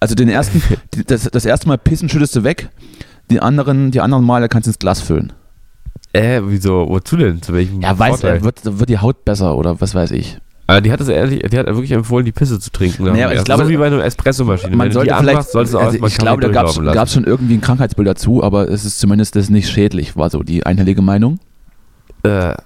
Also 0.00 0.14
den 0.14 0.28
ersten, 0.28 0.62
das, 1.06 1.24
das 1.24 1.44
erste 1.44 1.68
Mal 1.68 1.78
pissen 1.78 2.08
schüttest 2.08 2.34
du 2.36 2.42
weg, 2.44 2.68
die 3.30 3.40
anderen, 3.40 3.90
die 3.90 4.00
anderen 4.00 4.24
Male 4.24 4.48
kannst 4.48 4.66
du 4.66 4.70
ins 4.70 4.78
Glas 4.78 5.00
füllen. 5.00 5.32
Äh, 6.12 6.40
wieso? 6.44 6.88
Wozu 6.88 7.16
denn? 7.16 7.42
Zu 7.42 7.52
welchem 7.52 7.80
Ja, 7.80 7.96
weiß, 7.98 8.20
Vorteil? 8.20 8.38
äh, 8.38 8.42
wird, 8.42 8.60
wird 8.78 8.88
die 8.88 8.98
Haut 8.98 9.24
besser 9.24 9.56
oder 9.56 9.80
was 9.80 9.94
weiß 9.94 10.10
ich. 10.12 10.38
Aber 10.70 10.82
die 10.82 10.92
hat 10.92 11.00
es 11.00 11.08
ehrlich, 11.08 11.40
die 11.50 11.58
hat 11.58 11.64
wirklich 11.66 11.92
empfohlen, 11.92 12.26
die 12.26 12.32
Pisse 12.32 12.60
zu 12.60 12.70
trinken. 12.70 13.04
Naja, 13.04 13.32
ich 13.32 13.42
glaube, 13.42 13.64
so 13.64 13.70
wie 13.70 13.78
bei 13.78 13.86
einer 13.86 14.04
Espressomaschine. 14.04 14.76
Man 14.76 14.88
Wenn 14.88 14.92
sollte 14.92 15.14
vielleicht, 15.14 15.28
anmachst, 15.28 15.52
solltest 15.52 15.74
du 15.74 15.78
auch 15.78 15.84
also 15.84 16.06
ich 16.06 16.18
glaube, 16.18 16.42
da 16.42 16.48
gab 16.48 17.06
es 17.06 17.14
schon 17.14 17.24
irgendwie 17.24 17.54
ein 17.54 17.62
Krankheitsbild 17.62 18.06
dazu, 18.06 18.44
aber 18.44 18.68
es 18.68 18.84
ist 18.84 19.00
zumindest 19.00 19.34
das 19.34 19.48
nicht 19.48 19.70
schädlich, 19.70 20.14
war 20.14 20.28
so 20.28 20.42
die 20.42 20.66
einhellige 20.66 21.00
Meinung. 21.00 21.40
Äh, 22.22 22.28
ah, 22.28 22.56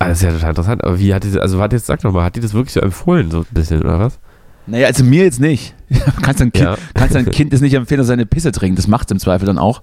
das 0.00 0.18
ist 0.18 0.22
ja 0.24 0.32
total 0.32 0.50
interessant. 0.50 0.84
Aber 0.84 0.98
wie 0.98 1.14
hat 1.14 1.24
die, 1.24 1.40
also 1.40 1.58
warte 1.58 1.76
jetzt, 1.76 1.86
sag 1.86 2.02
doch 2.02 2.12
mal, 2.12 2.24
hat 2.24 2.36
die 2.36 2.40
das 2.40 2.52
wirklich 2.52 2.74
so 2.74 2.80
empfohlen, 2.80 3.30
so 3.30 3.38
ein 3.38 3.46
bisschen, 3.52 3.80
oder 3.80 4.00
was? 4.00 4.18
Naja, 4.66 4.86
also 4.88 5.02
mir 5.02 5.24
jetzt 5.24 5.40
nicht. 5.40 5.74
kannst 6.22 6.42
dein 6.42 6.52
Kind, 6.52 6.66
Ja. 6.66 6.76
kannst 6.92 7.14
dein 7.14 7.30
Kind 7.30 7.52
jetzt 7.52 7.62
nicht 7.62 7.72
empfehlen, 7.72 8.00
dass 8.00 8.08
er 8.08 8.12
seine 8.12 8.26
Pisse 8.26 8.52
trinkt. 8.52 8.78
Das 8.78 8.86
macht 8.86 9.08
es 9.08 9.12
im 9.12 9.18
Zweifel 9.18 9.46
dann 9.46 9.56
auch. 9.56 9.80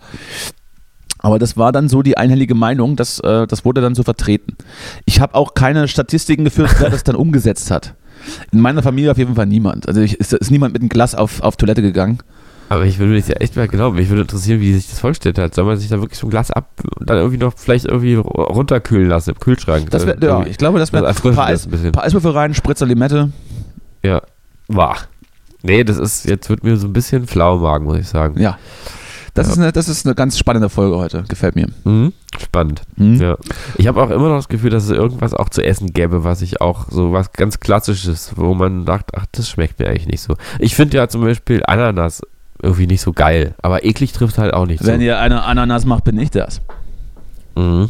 Aber 1.25 1.39
das 1.39 1.57
war 1.57 1.71
dann 1.71 1.89
so 1.89 2.03
die 2.03 2.19
einhellige 2.19 2.53
Meinung, 2.53 2.95
das, 2.95 3.19
äh, 3.19 3.47
das 3.47 3.65
wurde 3.65 3.81
dann 3.81 3.95
so 3.95 4.03
vertreten. 4.03 4.55
Ich 5.05 5.21
habe 5.21 5.33
auch 5.33 5.55
keine 5.55 5.88
Statistiken 5.88 6.43
geführt, 6.43 6.75
wer 6.77 6.91
das 6.91 7.03
dann 7.03 7.15
umgesetzt 7.15 7.71
hat. 7.71 7.95
In 8.51 8.61
meiner 8.61 8.83
Familie 8.83 9.09
auf 9.09 9.17
jeden 9.17 9.33
Fall 9.33 9.47
niemand. 9.47 9.88
Also 9.88 10.01
ich, 10.01 10.19
ist, 10.19 10.33
ist 10.33 10.51
niemand 10.51 10.73
mit 10.73 10.83
einem 10.83 10.89
Glas 10.89 11.15
auf, 11.15 11.41
auf 11.41 11.57
Toilette 11.57 11.81
gegangen. 11.81 12.19
Aber 12.69 12.85
ich 12.85 12.99
würde 12.99 13.15
das 13.15 13.27
ja 13.27 13.38
echt 13.38 13.55
mal 13.55 13.67
glauben. 13.67 13.95
Mich 13.95 14.09
würde 14.09 14.21
interessieren, 14.21 14.59
wie 14.61 14.71
sich 14.75 14.88
das 14.88 14.99
vorgestellt 14.99 15.39
hat. 15.39 15.55
Soll 15.55 15.65
man 15.65 15.77
sich 15.77 15.89
da 15.89 15.99
wirklich 15.99 16.19
so 16.19 16.27
ein 16.27 16.29
Glas 16.29 16.51
ab 16.51 16.69
und 16.99 17.09
dann 17.09 17.17
irgendwie 17.17 17.39
noch 17.39 17.55
vielleicht 17.57 17.85
irgendwie 17.85 18.13
runterkühlen 18.13 19.09
lassen 19.09 19.31
im 19.31 19.39
Kühlschrank? 19.39 19.89
Das 19.89 20.05
wär, 20.05 20.17
ja, 20.21 20.45
ich 20.45 20.59
glaube, 20.59 20.77
das 20.77 20.93
wäre 20.93 21.05
das 21.05 21.25
ein 21.25 21.33
paar, 21.33 21.47
Eis, 21.47 21.65
ein 21.65 21.91
paar 21.91 22.03
Eiswürfel 22.03 22.33
rein, 22.33 22.53
Spritzer 22.53 22.85
Limette. 22.85 23.31
Ja. 24.03 24.21
War. 24.67 24.97
Nee, 25.63 25.83
das 25.83 25.97
ist, 25.97 26.25
jetzt 26.25 26.51
wird 26.51 26.63
mir 26.63 26.77
so 26.77 26.85
ein 26.85 26.93
bisschen 26.93 27.25
flau 27.25 27.55
im 27.55 27.63
Magen, 27.63 27.85
muss 27.85 27.97
ich 27.97 28.07
sagen. 28.07 28.39
Ja. 28.39 28.59
Das, 29.35 29.47
Ja. 29.47 29.53
Ist 29.53 29.59
eine, 29.59 29.71
das 29.71 29.87
ist 29.89 30.05
eine 30.07 30.15
ganz 30.15 30.37
spannende 30.39 30.69
Folge 30.69 30.97
heute. 30.97 31.23
Gefällt 31.27 31.55
mir. 31.55 31.67
Mhm. 31.83 32.13
Spannend. 32.41 32.81
Mhm. 32.95 33.21
Ja. 33.21 33.37
Ich 33.77 33.85
habe 33.87 34.01
auch 34.01 34.09
immer 34.09 34.29
noch 34.29 34.37
das 34.37 34.47
Gefühl, 34.47 34.71
dass 34.71 34.85
es 34.85 34.89
irgendwas 34.89 35.33
auch 35.35 35.49
zu 35.49 35.63
essen 35.63 35.93
gäbe, 35.93 36.23
was 36.23 36.41
ich 36.41 36.61
auch 36.61 36.87
so 36.89 37.11
was 37.13 37.31
ganz 37.33 37.59
Klassisches, 37.59 38.31
wo 38.35 38.53
man 38.55 38.85
sagt, 38.85 39.11
ach, 39.15 39.25
das 39.31 39.47
schmeckt 39.49 39.79
mir 39.79 39.87
eigentlich 39.89 40.07
nicht 40.07 40.21
so. 40.21 40.35
Ich 40.57 40.75
finde 40.75 40.97
ja 40.97 41.07
zum 41.07 41.21
Beispiel 41.21 41.61
Ananas 41.67 42.21
irgendwie 42.61 42.87
nicht 42.87 43.01
so 43.01 43.13
geil, 43.13 43.53
aber 43.61 43.83
eklig 43.85 44.13
trifft 44.13 44.37
halt 44.37 44.53
auch 44.53 44.65
nicht 44.65 44.83
Wenn 44.85 44.99
so. 45.01 45.05
ihr 45.05 45.19
eine 45.19 45.43
Ananas 45.43 45.85
macht, 45.85 46.05
bin 46.05 46.17
ich 46.17 46.31
das. 46.31 46.61
Mhm. 47.55 47.89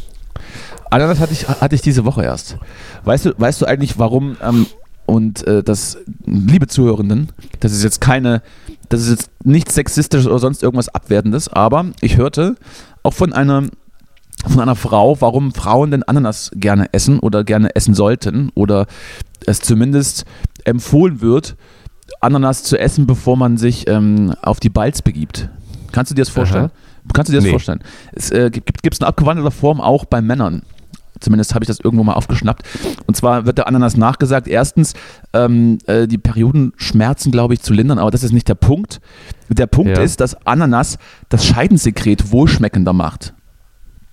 Ananas 0.89 1.19
hatte 1.19 1.33
ich, 1.33 1.47
hatte 1.47 1.75
ich 1.75 1.81
diese 1.81 2.05
Woche 2.05 2.23
erst. 2.23 2.57
Weißt 3.03 3.25
du, 3.25 3.33
weißt 3.37 3.61
du 3.61 3.65
eigentlich, 3.65 3.97
warum, 3.99 4.37
ähm, 4.43 4.65
und 5.05 5.45
äh, 5.47 5.63
das, 5.63 5.97
liebe 6.25 6.67
Zuhörenden, 6.67 7.29
das 7.59 7.71
ist 7.71 7.83
jetzt 7.83 8.01
keine, 8.01 8.41
das 8.89 9.01
ist 9.01 9.09
jetzt 9.09 9.29
nichts 9.43 9.75
Sexistisches 9.75 10.27
oder 10.27 10.39
sonst 10.39 10.63
irgendwas 10.63 10.89
Abwertendes, 10.89 11.47
aber 11.47 11.85
ich 12.01 12.17
hörte 12.17 12.55
auch 13.03 13.13
von 13.13 13.33
einer, 13.33 13.63
von 14.47 14.59
einer 14.59 14.75
Frau, 14.75 15.19
warum 15.21 15.53
Frauen 15.53 15.91
denn 15.91 16.03
Ananas 16.03 16.51
gerne 16.55 16.91
essen 16.93 17.19
oder 17.19 17.43
gerne 17.43 17.75
essen 17.75 17.93
sollten 17.93 18.51
oder 18.55 18.87
es 19.45 19.59
zumindest 19.59 20.25
empfohlen 20.63 21.21
wird, 21.21 21.55
Ananas 22.21 22.63
zu 22.63 22.77
essen, 22.79 23.05
bevor 23.07 23.37
man 23.37 23.57
sich 23.57 23.87
ähm, 23.87 24.33
auf 24.41 24.59
die 24.59 24.69
Balz 24.69 25.01
begibt. 25.01 25.49
Kannst 25.91 26.11
du 26.11 26.15
dir 26.15 26.21
das 26.21 26.29
vorstellen? 26.29 26.71
Kannst 27.13 27.29
du 27.29 27.33
dir 27.33 27.37
das 27.37 27.45
Nee. 27.45 27.51
vorstellen? 27.51 27.79
Es 28.13 28.31
äh, 28.31 28.49
gibt 28.51 28.93
es 28.93 28.99
in 28.99 29.05
abgewandelter 29.05 29.51
Form 29.51 29.79
auch 29.81 30.05
bei 30.05 30.21
Männern. 30.21 30.63
Zumindest 31.19 31.53
habe 31.55 31.63
ich 31.63 31.67
das 31.67 31.79
irgendwo 31.79 32.03
mal 32.03 32.13
aufgeschnappt. 32.13 32.63
Und 33.07 33.15
zwar 33.15 33.45
wird 33.45 33.57
der 33.57 33.67
Ananas 33.67 33.97
nachgesagt, 33.97 34.47
erstens 34.47 34.93
ähm, 35.33 35.77
äh, 35.87 36.07
die 36.07 36.17
Periodenschmerzen, 36.17 37.31
glaube 37.31 37.53
ich, 37.53 37.61
zu 37.61 37.73
lindern, 37.73 37.99
aber 37.99 38.11
das 38.11 38.23
ist 38.23 38.31
nicht 38.33 38.47
der 38.47 38.55
Punkt. 38.55 38.99
Der 39.49 39.67
Punkt 39.67 39.97
Ja. 39.97 40.03
ist, 40.03 40.19
dass 40.19 40.35
Ananas 40.45 40.97
das 41.29 41.45
Scheidensekret 41.45 42.31
wohlschmeckender 42.31 42.93
macht. 42.93 43.33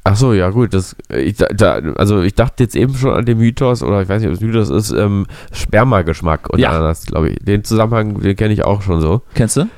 Ach 0.05 0.17
so, 0.17 0.33
ja 0.33 0.51
gut, 0.51 0.75
das, 0.75 0.97
ich, 1.17 1.37
da- 1.37 1.75
also 1.97 2.23
ich 2.23 2.35
dachte 2.35 2.65
jetzt 2.65 2.75
eben 2.75 2.93
schon 2.95 3.13
an 3.15 3.25
den 3.25 3.39
Mythos, 3.39 3.85
oder 3.85 4.03
ich 4.03 4.09
weiß 4.09 4.21
nicht, 4.21 4.31
ob 4.31 4.35
es 4.35 4.41
Mythos 4.41 4.69
ist, 4.69 4.91
ähm, 4.91 5.27
Spermageschmack 5.53 6.51
und 6.51 6.59
Ja. 6.59 6.71
Ananas, 6.71 7.07
glaube 7.07 7.31
ich. 7.31 7.37
Den 7.45 7.63
Zusammenhang, 7.63 8.21
den 8.21 8.35
kenne 8.35 8.53
ich 8.53 8.65
auch 8.65 8.83
schon 8.83 9.01
so. 9.01 9.23
Kennst 9.35 9.57
du? 9.59 9.69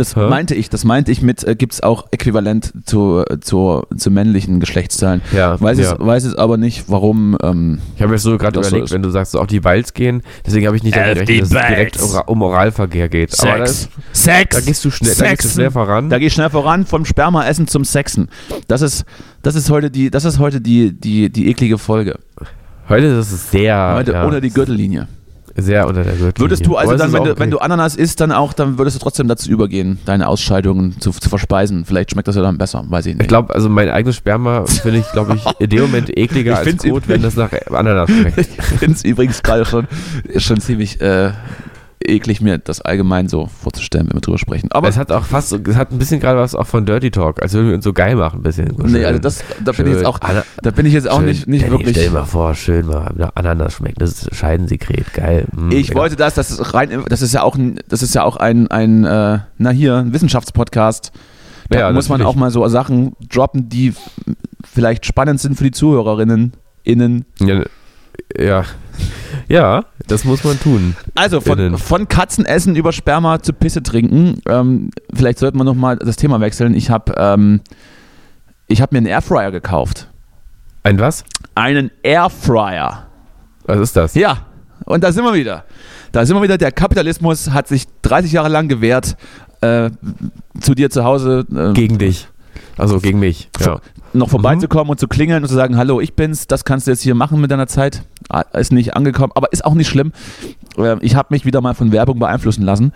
Das 0.00 0.16
Hä? 0.16 0.28
meinte 0.28 0.54
ich, 0.54 0.70
das 0.70 0.84
meinte 0.84 1.12
ich 1.12 1.20
mit, 1.20 1.44
äh, 1.44 1.54
gibt 1.54 1.74
es 1.74 1.82
auch 1.82 2.06
äquivalent 2.10 2.72
zu, 2.86 3.22
äh, 3.28 3.38
zu, 3.40 3.82
zu 3.96 4.10
männlichen 4.10 4.58
Geschlechtsteilen. 4.58 5.20
Ja, 5.32 5.60
Weiß, 5.60 5.78
ja. 5.78 5.92
es, 5.92 5.98
weiß 6.00 6.24
es 6.24 6.34
aber 6.34 6.56
nicht, 6.56 6.84
warum. 6.88 7.36
Ähm, 7.42 7.80
Ich 7.96 8.00
habe 8.02 8.12
mir 8.12 8.18
so 8.18 8.38
gerade 8.38 8.52
Das 8.54 8.66
so 8.66 8.70
überlegt, 8.70 8.86
ist. 8.86 8.94
wenn 8.94 9.02
du 9.02 9.10
sagst, 9.10 9.32
so 9.32 9.40
auf 9.40 9.46
die 9.46 9.60
Balz 9.60 9.92
gehen, 9.92 10.22
deswegen 10.46 10.66
habe 10.66 10.76
ich 10.76 10.82
nicht 10.82 10.96
damit 10.96 11.14
gerechnet, 11.26 11.52
dass 11.52 11.62
es 11.62 11.66
direkt 11.68 12.02
ora- 12.02 12.20
um 12.28 12.40
Oralverkehr 12.42 13.08
geht. 13.10 13.38
Aber 13.40 13.58
da, 13.58 13.64
ist, 13.64 13.90
Sex! 14.12 14.56
da 14.56 14.62
gehst 14.62 14.84
du 14.84 14.90
schnell, 14.90 15.14
da 15.14 15.28
gehst 15.30 15.44
du 15.44 15.48
schnell 15.50 15.70
voran. 15.70 16.08
Da 16.08 16.18
gehe 16.18 16.28
ich 16.28 16.32
schnell 16.32 16.50
voran 16.50 16.86
vom 16.86 17.04
Spermaessen 17.04 17.66
zum 17.68 17.84
Sexen. 17.84 18.28
Das 18.68 18.80
ist, 18.80 19.04
das 19.42 19.54
ist 19.54 19.68
heute 19.70 19.90
die, 19.90 20.10
das 20.10 20.24
ist 20.24 20.38
heute 20.38 20.60
die, 20.62 20.92
die, 20.98 21.30
die 21.30 21.48
eklige 21.50 21.76
Folge. 21.78 22.18
Heute 22.88 23.06
ist 23.06 23.30
es 23.32 23.50
sehr, 23.50 23.92
Heute 23.96 24.12
ja, 24.12 24.24
unter 24.24 24.40
die 24.40 24.50
Gürtellinie. 24.50 25.06
Sehr 25.62 25.86
unter 25.86 26.04
der 26.04 26.14
Gürtellinie. 26.14 26.38
Würdest 26.38 26.66
du 26.66 26.76
also 26.76 26.96
dann, 26.96 27.12
wenn 27.12 27.24
du, 27.24 27.30
okay. 27.30 27.40
wenn 27.40 27.50
du 27.50 27.58
Ananas 27.58 27.96
isst, 27.96 28.20
dann 28.20 28.32
auch, 28.32 28.52
dann 28.52 28.78
würdest 28.78 28.96
du 28.96 29.00
trotzdem 29.00 29.28
dazu 29.28 29.50
übergehen, 29.50 29.98
deine 30.04 30.28
Ausscheidungen 30.28 31.00
zu, 31.00 31.10
zu 31.12 31.28
verspeisen. 31.28 31.84
Vielleicht 31.84 32.10
schmeckt 32.10 32.28
das 32.28 32.36
ja 32.36 32.42
dann 32.42 32.58
besser, 32.58 32.84
weiß 32.88 33.06
ich 33.06 33.14
nicht. 33.14 33.22
Ich 33.22 33.28
glaube, 33.28 33.54
also 33.54 33.68
mein 33.68 33.88
eigenes 33.88 34.16
Sperma 34.16 34.66
finde 34.66 34.98
ich, 34.98 35.12
glaube 35.12 35.36
ich, 35.36 35.44
in 35.58 35.70
dem 35.70 35.82
Moment 35.82 36.16
ekliger 36.16 36.62
Ich 36.62 36.72
als 36.72 36.82
Kot, 36.82 37.08
wenn 37.08 37.22
das 37.22 37.36
nach 37.36 37.50
Ananas 37.70 38.10
schmeckt. 38.10 38.38
Ich 38.70 38.78
finde 38.78 38.94
es 38.94 39.04
übrigens 39.04 39.42
gerade 39.42 39.64
schon, 39.64 39.86
schon 40.36 40.60
ziemlich 40.60 41.00
äh, 41.00 41.32
eklig, 42.04 42.40
mir 42.40 42.58
das 42.58 42.80
allgemein 42.80 43.28
so 43.28 43.46
vorzustellen, 43.46 44.06
wenn 44.08 44.16
wir 44.16 44.20
drüber 44.20 44.38
sprechen. 44.38 44.70
Aber 44.72 44.88
es 44.88 44.96
hat 44.96 45.12
auch 45.12 45.24
fast, 45.24 45.50
so- 45.50 45.58
es 45.64 45.76
hat 45.76 45.92
ein 45.92 45.98
bisschen 45.98 46.18
gerade 46.20 46.38
was 46.38 46.54
auch 46.54 46.66
von 46.66 46.86
Dirty 46.86 47.10
Talk, 47.10 47.42
als 47.42 47.52
würden 47.52 47.68
wir 47.68 47.74
uns 47.74 47.84
so 47.84 47.92
geil 47.92 48.16
machen, 48.16 48.40
ein 48.40 48.42
bisschen. 48.42 48.74
So 48.76 48.84
nee, 48.86 49.04
also 49.04 49.18
das, 49.18 49.44
da 49.64 49.72
bin 49.72 49.86
ich 49.86 49.92
jetzt 49.94 50.06
auch, 50.06 50.18
da 50.18 50.70
bin 50.70 50.86
ich 50.86 50.92
jetzt 50.94 51.08
auch 51.10 51.18
schön- 51.18 51.26
nicht, 51.26 51.46
nicht 51.46 51.62
Danny, 51.64 51.72
wirklich. 51.72 51.96
Stell 51.96 52.08
dir 52.08 52.14
mal 52.14 52.24
vor, 52.24 52.54
schön 52.54 52.86
mal 52.86 53.12
nach 53.16 53.32
Ananas 53.34 53.74
schmeckt. 53.74 54.00
Das 54.00 54.10
ist 54.12 54.34
Scheidensekret, 54.34 55.12
geil. 55.12 55.46
Mm, 55.54 55.70
Ich 55.72 55.88
lecker. 55.88 56.00
wollte 56.00 56.16
das, 56.16 56.34
das 56.34 56.50
ist 56.50 56.74
rein, 56.74 57.04
das 57.08 57.22
ist 57.22 57.34
ja 57.34 57.42
auch 57.42 57.56
ein, 57.56 57.78
das 57.88 58.02
ist 58.02 58.14
ja 58.14 58.22
auch 58.24 58.36
ein, 58.36 58.68
ein 58.68 59.04
äh, 59.04 59.38
na 59.58 59.70
hier, 59.70 59.96
ein 59.96 60.12
Wissenschaftspodcast. 60.12 61.12
Da 61.68 61.78
Ja, 61.78 61.92
muss 61.92 62.08
man 62.08 62.22
auch 62.22 62.34
mal 62.34 62.50
so 62.50 62.66
Sachen 62.68 63.12
droppen, 63.28 63.68
die 63.68 63.92
vielleicht 64.64 65.06
spannend 65.06 65.40
sind 65.40 65.56
für 65.56 65.64
die 65.64 65.70
Zuhörerinnen. 65.70 66.52
Innen. 66.82 67.26
Ja, 67.38 67.62
ja. 68.38 68.64
ja, 69.48 69.84
das 70.06 70.24
muss 70.24 70.44
man 70.44 70.58
tun. 70.60 70.96
Also 71.14 71.40
von, 71.40 71.78
von 71.78 72.08
Katzenessen 72.08 72.76
über 72.76 72.92
Sperma 72.92 73.40
zu 73.40 73.52
Pisse 73.52 73.82
trinken. 73.82 74.40
Ähm, 74.48 74.90
vielleicht 75.14 75.38
sollten 75.38 75.58
wir 75.58 75.64
nochmal 75.64 75.96
das 75.96 76.16
Thema 76.16 76.40
wechseln. 76.40 76.74
Ich 76.74 76.90
habe 76.90 77.14
ähm, 77.16 77.60
ich 78.66 78.80
hab 78.80 78.92
mir 78.92 78.98
einen 78.98 79.06
Airfryer 79.06 79.50
gekauft. 79.50 80.08
Ein 80.82 80.98
was? 80.98 81.24
Einen 81.54 81.90
Airfryer. 82.02 83.06
Was 83.64 83.78
ist 83.80 83.96
das? 83.96 84.14
Ja. 84.14 84.46
und 84.84 85.04
da 85.04 85.12
sind 85.12 85.24
wir 85.24 85.34
wieder. 85.34 85.64
Da 86.12 86.24
sind 86.24 86.36
wir 86.36 86.42
wieder. 86.42 86.58
Der 86.58 86.72
Kapitalismus 86.72 87.50
hat 87.50 87.68
sich 87.68 87.86
30 88.02 88.32
Jahre 88.32 88.48
lang 88.48 88.68
gewehrt, 88.68 89.16
äh, 89.60 89.90
zu 90.60 90.74
dir 90.74 90.90
zu 90.90 91.04
Hause 91.04 91.46
äh, 91.54 91.72
Gegen 91.72 91.98
dich. 91.98 92.28
Also 92.80 92.98
gegen 92.98 93.18
mich. 93.20 93.48
Ja. 93.60 93.80
noch 94.12 94.28
vorbeizukommen 94.30 94.90
und 94.90 94.98
zu 94.98 95.06
klingeln 95.06 95.42
und 95.42 95.48
zu 95.48 95.54
sagen, 95.54 95.76
hallo, 95.76 96.00
ich 96.00 96.14
bin's, 96.14 96.46
das 96.46 96.64
kannst 96.64 96.86
du 96.86 96.90
jetzt 96.92 97.02
hier 97.02 97.14
machen 97.14 97.40
mit 97.40 97.50
deiner 97.50 97.66
Zeit. 97.66 98.02
Ah, 98.28 98.40
Ist 98.54 98.72
nicht 98.72 98.96
angekommen, 98.96 99.32
aber 99.34 99.52
ist 99.52 99.64
auch 99.64 99.74
nicht 99.74 99.88
schlimm. 99.88 100.12
Äh, 100.78 100.96
Ich 101.00 101.14
habe 101.14 101.28
mich 101.30 101.44
wieder 101.44 101.60
mal 101.60 101.74
von 101.74 101.92
Werbung 101.92 102.18
beeinflussen 102.18 102.62
lassen. 102.62 102.92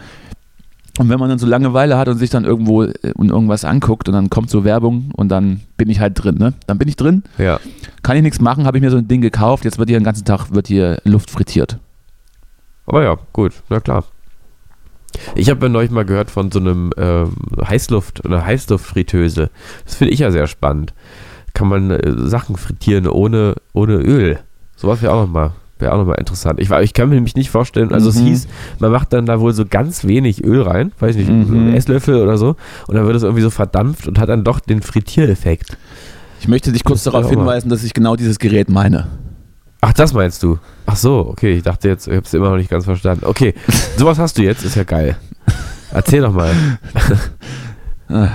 Und 0.98 1.08
wenn 1.08 1.18
man 1.18 1.28
dann 1.28 1.40
so 1.40 1.46
Langeweile 1.46 1.98
hat 1.98 2.06
und 2.08 2.18
sich 2.18 2.30
dann 2.30 2.44
irgendwo 2.44 2.84
äh, 2.84 2.92
und 3.16 3.30
irgendwas 3.30 3.64
anguckt 3.64 4.08
und 4.08 4.14
dann 4.14 4.30
kommt 4.30 4.48
so 4.48 4.64
Werbung 4.64 5.10
und 5.16 5.28
dann 5.28 5.60
bin 5.76 5.90
ich 5.90 5.98
halt 6.00 6.22
drin, 6.22 6.36
ne? 6.38 6.54
Dann 6.68 6.78
bin 6.78 6.86
ich 6.88 6.96
drin, 6.96 7.24
ja. 7.36 7.58
kann 8.02 8.16
ich 8.16 8.22
nichts 8.22 8.40
machen, 8.40 8.64
habe 8.64 8.78
ich 8.78 8.82
mir 8.82 8.90
so 8.92 8.96
ein 8.98 9.08
Ding 9.08 9.20
gekauft, 9.20 9.64
jetzt 9.64 9.78
wird 9.78 9.88
hier 9.88 9.98
den 9.98 10.04
ganzen 10.04 10.24
Tag 10.24 10.52
wird 10.54 10.68
hier 10.68 10.98
Luft 11.04 11.30
frittiert. 11.30 11.78
Aber 12.86 13.02
ja, 13.02 13.16
gut, 13.32 13.52
na 13.68 13.80
klar. 13.80 14.04
Ich 15.34 15.50
habe 15.50 15.66
ja 15.66 15.72
neulich 15.72 15.90
mal 15.90 16.04
gehört 16.04 16.30
von 16.30 16.50
so 16.50 16.58
einem 16.58 16.90
ähm, 16.96 17.32
Heißluft- 17.60 18.24
oder 18.24 18.44
Heißluftfritteuse. 18.44 19.50
Das 19.84 19.94
finde 19.94 20.12
ich 20.12 20.20
ja 20.20 20.30
sehr 20.30 20.46
spannend. 20.46 20.94
Kann 21.54 21.68
man 21.68 21.90
äh, 21.90 22.12
Sachen 22.28 22.56
frittieren 22.56 23.06
ohne, 23.06 23.54
ohne 23.72 23.94
Öl. 23.96 24.38
Sowas 24.76 25.02
wäre 25.02 25.12
auch 25.12 25.22
nochmal 25.22 25.52
auch 25.86 25.98
noch 25.98 26.06
mal 26.06 26.14
interessant. 26.14 26.60
Ich, 26.60 26.70
ich 26.70 26.94
kann 26.94 27.10
mir 27.10 27.16
nämlich 27.16 27.36
nicht 27.36 27.50
vorstellen, 27.50 27.92
also 27.92 28.08
es 28.08 28.16
Mhm. 28.16 28.24
hieß, 28.26 28.48
man 28.78 28.90
macht 28.90 29.12
dann 29.12 29.26
da 29.26 29.38
wohl 29.38 29.52
so 29.52 29.66
ganz 29.68 30.04
wenig 30.06 30.42
Öl 30.42 30.62
rein, 30.62 30.92
weiß 30.98 31.14
nicht, 31.14 31.28
Mhm. 31.28 31.46
so 31.46 31.52
einen 31.52 31.74
Esslöffel 31.74 32.22
oder 32.22 32.38
so, 32.38 32.56
und 32.86 32.94
dann 32.94 33.04
wird 33.04 33.16
es 33.16 33.22
irgendwie 33.22 33.42
so 33.42 33.50
verdampft 33.50 34.08
und 34.08 34.18
hat 34.18 34.30
dann 34.30 34.44
doch 34.44 34.60
den 34.60 34.80
Frittiereffekt. 34.80 35.76
Ich 36.40 36.48
möchte 36.48 36.72
dich 36.72 36.84
kurz 36.84 37.04
darauf 37.04 37.28
hinweisen, 37.28 37.68
dass 37.68 37.84
ich 37.84 37.92
genau 37.92 38.16
dieses 38.16 38.38
Gerät 38.38 38.70
meine. 38.70 39.08
Ach, 39.86 39.92
das 39.92 40.14
meinst 40.14 40.42
du? 40.42 40.58
Ach 40.86 40.96
so, 40.96 41.26
okay, 41.28 41.52
ich 41.56 41.62
dachte 41.62 41.88
jetzt, 41.88 42.06
ich 42.08 42.14
habe 42.14 42.24
es 42.24 42.32
immer 42.32 42.48
noch 42.48 42.56
nicht 42.56 42.70
ganz 42.70 42.86
verstanden. 42.86 43.26
Okay, 43.26 43.52
sowas 43.98 44.18
hast 44.18 44.38
du 44.38 44.42
jetzt, 44.42 44.64
ist 44.64 44.76
ja 44.76 44.84
geil. 44.84 45.16
Erzähl 45.92 46.22
doch 46.22 46.32
mal. 46.32 46.50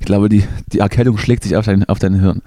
Ich 0.00 0.06
glaube, 0.06 0.28
die, 0.28 0.44
die 0.72 0.78
Erkältung 0.78 1.18
schlägt 1.18 1.42
sich 1.44 1.56
auf 1.56 1.64
dein, 1.66 1.84
auf 1.88 1.98
dein 1.98 2.14
Hirn. 2.20 2.42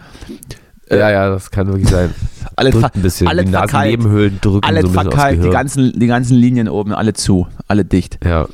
Äh, 0.90 0.98
Ja, 1.00 1.10
ja, 1.12 1.30
das 1.30 1.52
kann 1.52 1.68
wirklich 1.68 1.90
sein. 1.90 2.14
Alle, 2.56 2.72
Drückt 2.72 2.96
ein 2.96 3.02
bisschen. 3.02 3.28
alle 3.28 3.46
die. 3.46 3.52
Nasennebenhöhlen 3.52 4.40
drücken 4.42 4.64
alle 4.68 4.82
so 4.82 4.88
ein 4.88 4.94
bisschen 4.94 5.08
aufs 5.08 5.16
verkeilt, 5.16 5.44
die 5.44 5.50
ganzen, 5.50 6.00
die 6.00 6.08
ganzen 6.08 6.36
Linien 6.38 6.68
oben, 6.70 6.94
alle 6.94 7.14
zu, 7.14 7.48
alle 7.68 7.86
dicht. 7.86 8.20
Ja, 8.26 8.48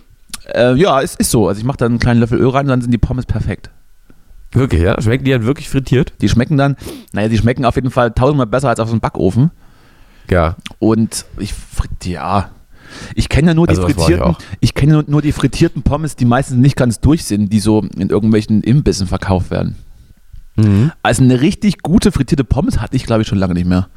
Äh, 0.54 0.76
ja, 0.76 1.02
es 1.02 1.16
ist 1.16 1.32
so. 1.32 1.48
Also 1.48 1.60
ich 1.60 1.66
mache 1.66 1.78
da 1.78 1.86
einen 1.86 2.00
kleinen 2.00 2.20
Löffel 2.20 2.40
Öl 2.40 2.50
rein 2.50 2.66
und 2.66 2.70
dann 2.70 2.82
sind 2.82 2.92
die 2.92 2.98
Pommes 2.98 3.26
perfekt. 3.26 3.70
Wirklich, 4.52 4.82
ja? 4.82 5.00
Schmecken 5.02 5.26
die 5.26 5.32
dann 5.32 5.46
wirklich 5.46 5.70
frittiert? 5.70 6.14
Die 6.22 6.30
schmecken 6.30 6.58
dann, 6.58 6.76
naja, 7.14 7.28
die 7.28 7.38
schmecken 7.38 7.66
auf 7.66 7.76
jeden 7.76 7.92
Fall 7.92 8.12
tausendmal 8.12 8.48
besser 8.48 8.70
als 8.70 8.80
auf 8.80 8.88
so 8.88 8.94
einem 8.94 9.02
Backofen. 9.02 9.52
Ja. 10.30 10.56
Und 10.80 11.26
ich 11.38 11.54
ja. 12.06 12.50
Ich 13.14 13.30
kenne 13.30 13.50
ja 13.50 13.54
nur 13.54 13.68
die 13.68 13.72
Also 13.72 13.88
ich 13.88 13.94
frittierten, 13.96 14.24
auch. 14.26 14.40
ich 14.60 14.74
kenne 14.74 15.04
nur, 15.08 15.22
die 15.22 15.32
frittierten 15.32 15.84
Pommes, 15.84 16.16
die 16.16 16.26
meistens 16.26 16.58
nicht 16.58 16.76
ganz 16.76 17.00
durch 17.00 17.24
sind, 17.24 17.54
die 17.54 17.60
so 17.60 17.82
in 17.96 18.10
irgendwelchen 18.10 18.62
Imbissen 18.64 19.06
verkauft 19.08 19.52
werden. 19.52 19.76
Mhm. 20.56 20.92
Also 21.04 21.24
eine 21.24 21.40
richtig 21.42 21.84
gute 21.84 22.12
frittierte 22.12 22.44
Pommes 22.44 22.80
hatte 22.82 22.96
ich, 22.96 23.06
glaube 23.06 23.22
ich, 23.22 23.28
schon 23.28 23.38
lange 23.38 23.54
nicht 23.54 23.68
mehr. 23.68 23.88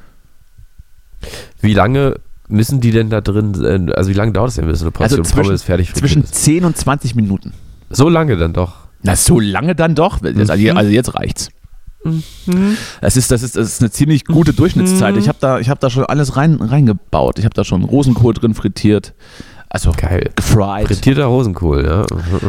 Wie 1.61 1.72
lange 1.74 2.16
müssen 2.48 2.80
die 2.80 2.90
denn 2.90 3.09
da 3.09 3.20
drin, 3.20 3.88
äh, 3.88 3.92
also 3.92 4.11
wie 4.11 4.14
lange 4.14 4.32
dauert 4.32 4.50
es 4.50 4.57
denn, 4.57 4.66
bis 4.66 4.80
so 4.80 4.84
eine 4.86 4.90
Portion 4.92 5.20
Also 5.20 5.30
zwischen- 5.30 5.42
Pommes 5.46 5.62
fertig 5.62 5.88
frittiert 5.90 6.00
Zwischen 6.11 6.24
ist? 6.24 6.34
10 6.34 6.64
und 6.64 6.76
20 6.76 7.14
Minuten. 7.14 7.53
So 7.90 8.09
lange 8.09 8.36
dann 8.36 8.53
doch. 8.53 8.74
Na, 9.03 9.16
so 9.16 9.40
lange 9.40 9.74
dann 9.74 9.94
doch? 9.94 10.22
Also, 10.22 10.55
Mhm. 10.55 10.76
also 10.76 10.90
jetzt 10.90 11.14
reicht's. 11.14 11.48
Das 13.00 13.16
ist, 13.16 13.30
das, 13.30 13.42
ist, 13.42 13.57
das 13.57 13.66
ist 13.74 13.80
eine 13.80 13.90
ziemlich 13.90 14.24
gute 14.24 14.53
Durchschnittszeit. 14.53 15.16
Ich 15.16 15.28
habe 15.28 15.38
da, 15.40 15.61
ich 15.61 15.68
hab 15.68 15.78
da 15.80 15.88
schon 15.88 16.05
alles 16.05 16.36
rein, 16.36 16.57
reingebaut. 16.61 17.38
Ich 17.38 17.44
habe 17.44 17.55
da 17.55 17.64
schon 17.64 17.84
Rosenkohl 17.84 18.34
drin 18.34 18.55
frittiert. 18.55 19.14
Also 19.68 19.92
Geil. 19.96 20.30
gefried. 20.34 20.86
Frittierter 20.88 21.26
Rosenkohl, 21.26 21.84
ja. 21.84 22.05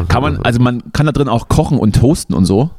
Kann 0.07 0.21
man, 0.23 0.37
also 0.43 0.59
man 0.59 0.91
kann 0.91 1.05
da 1.05 1.11
drin 1.11 1.29
auch 1.29 1.47
kochen 1.49 1.77
und 1.77 1.95
toasten 1.95 2.33
und 2.33 2.45
so. 2.45 2.71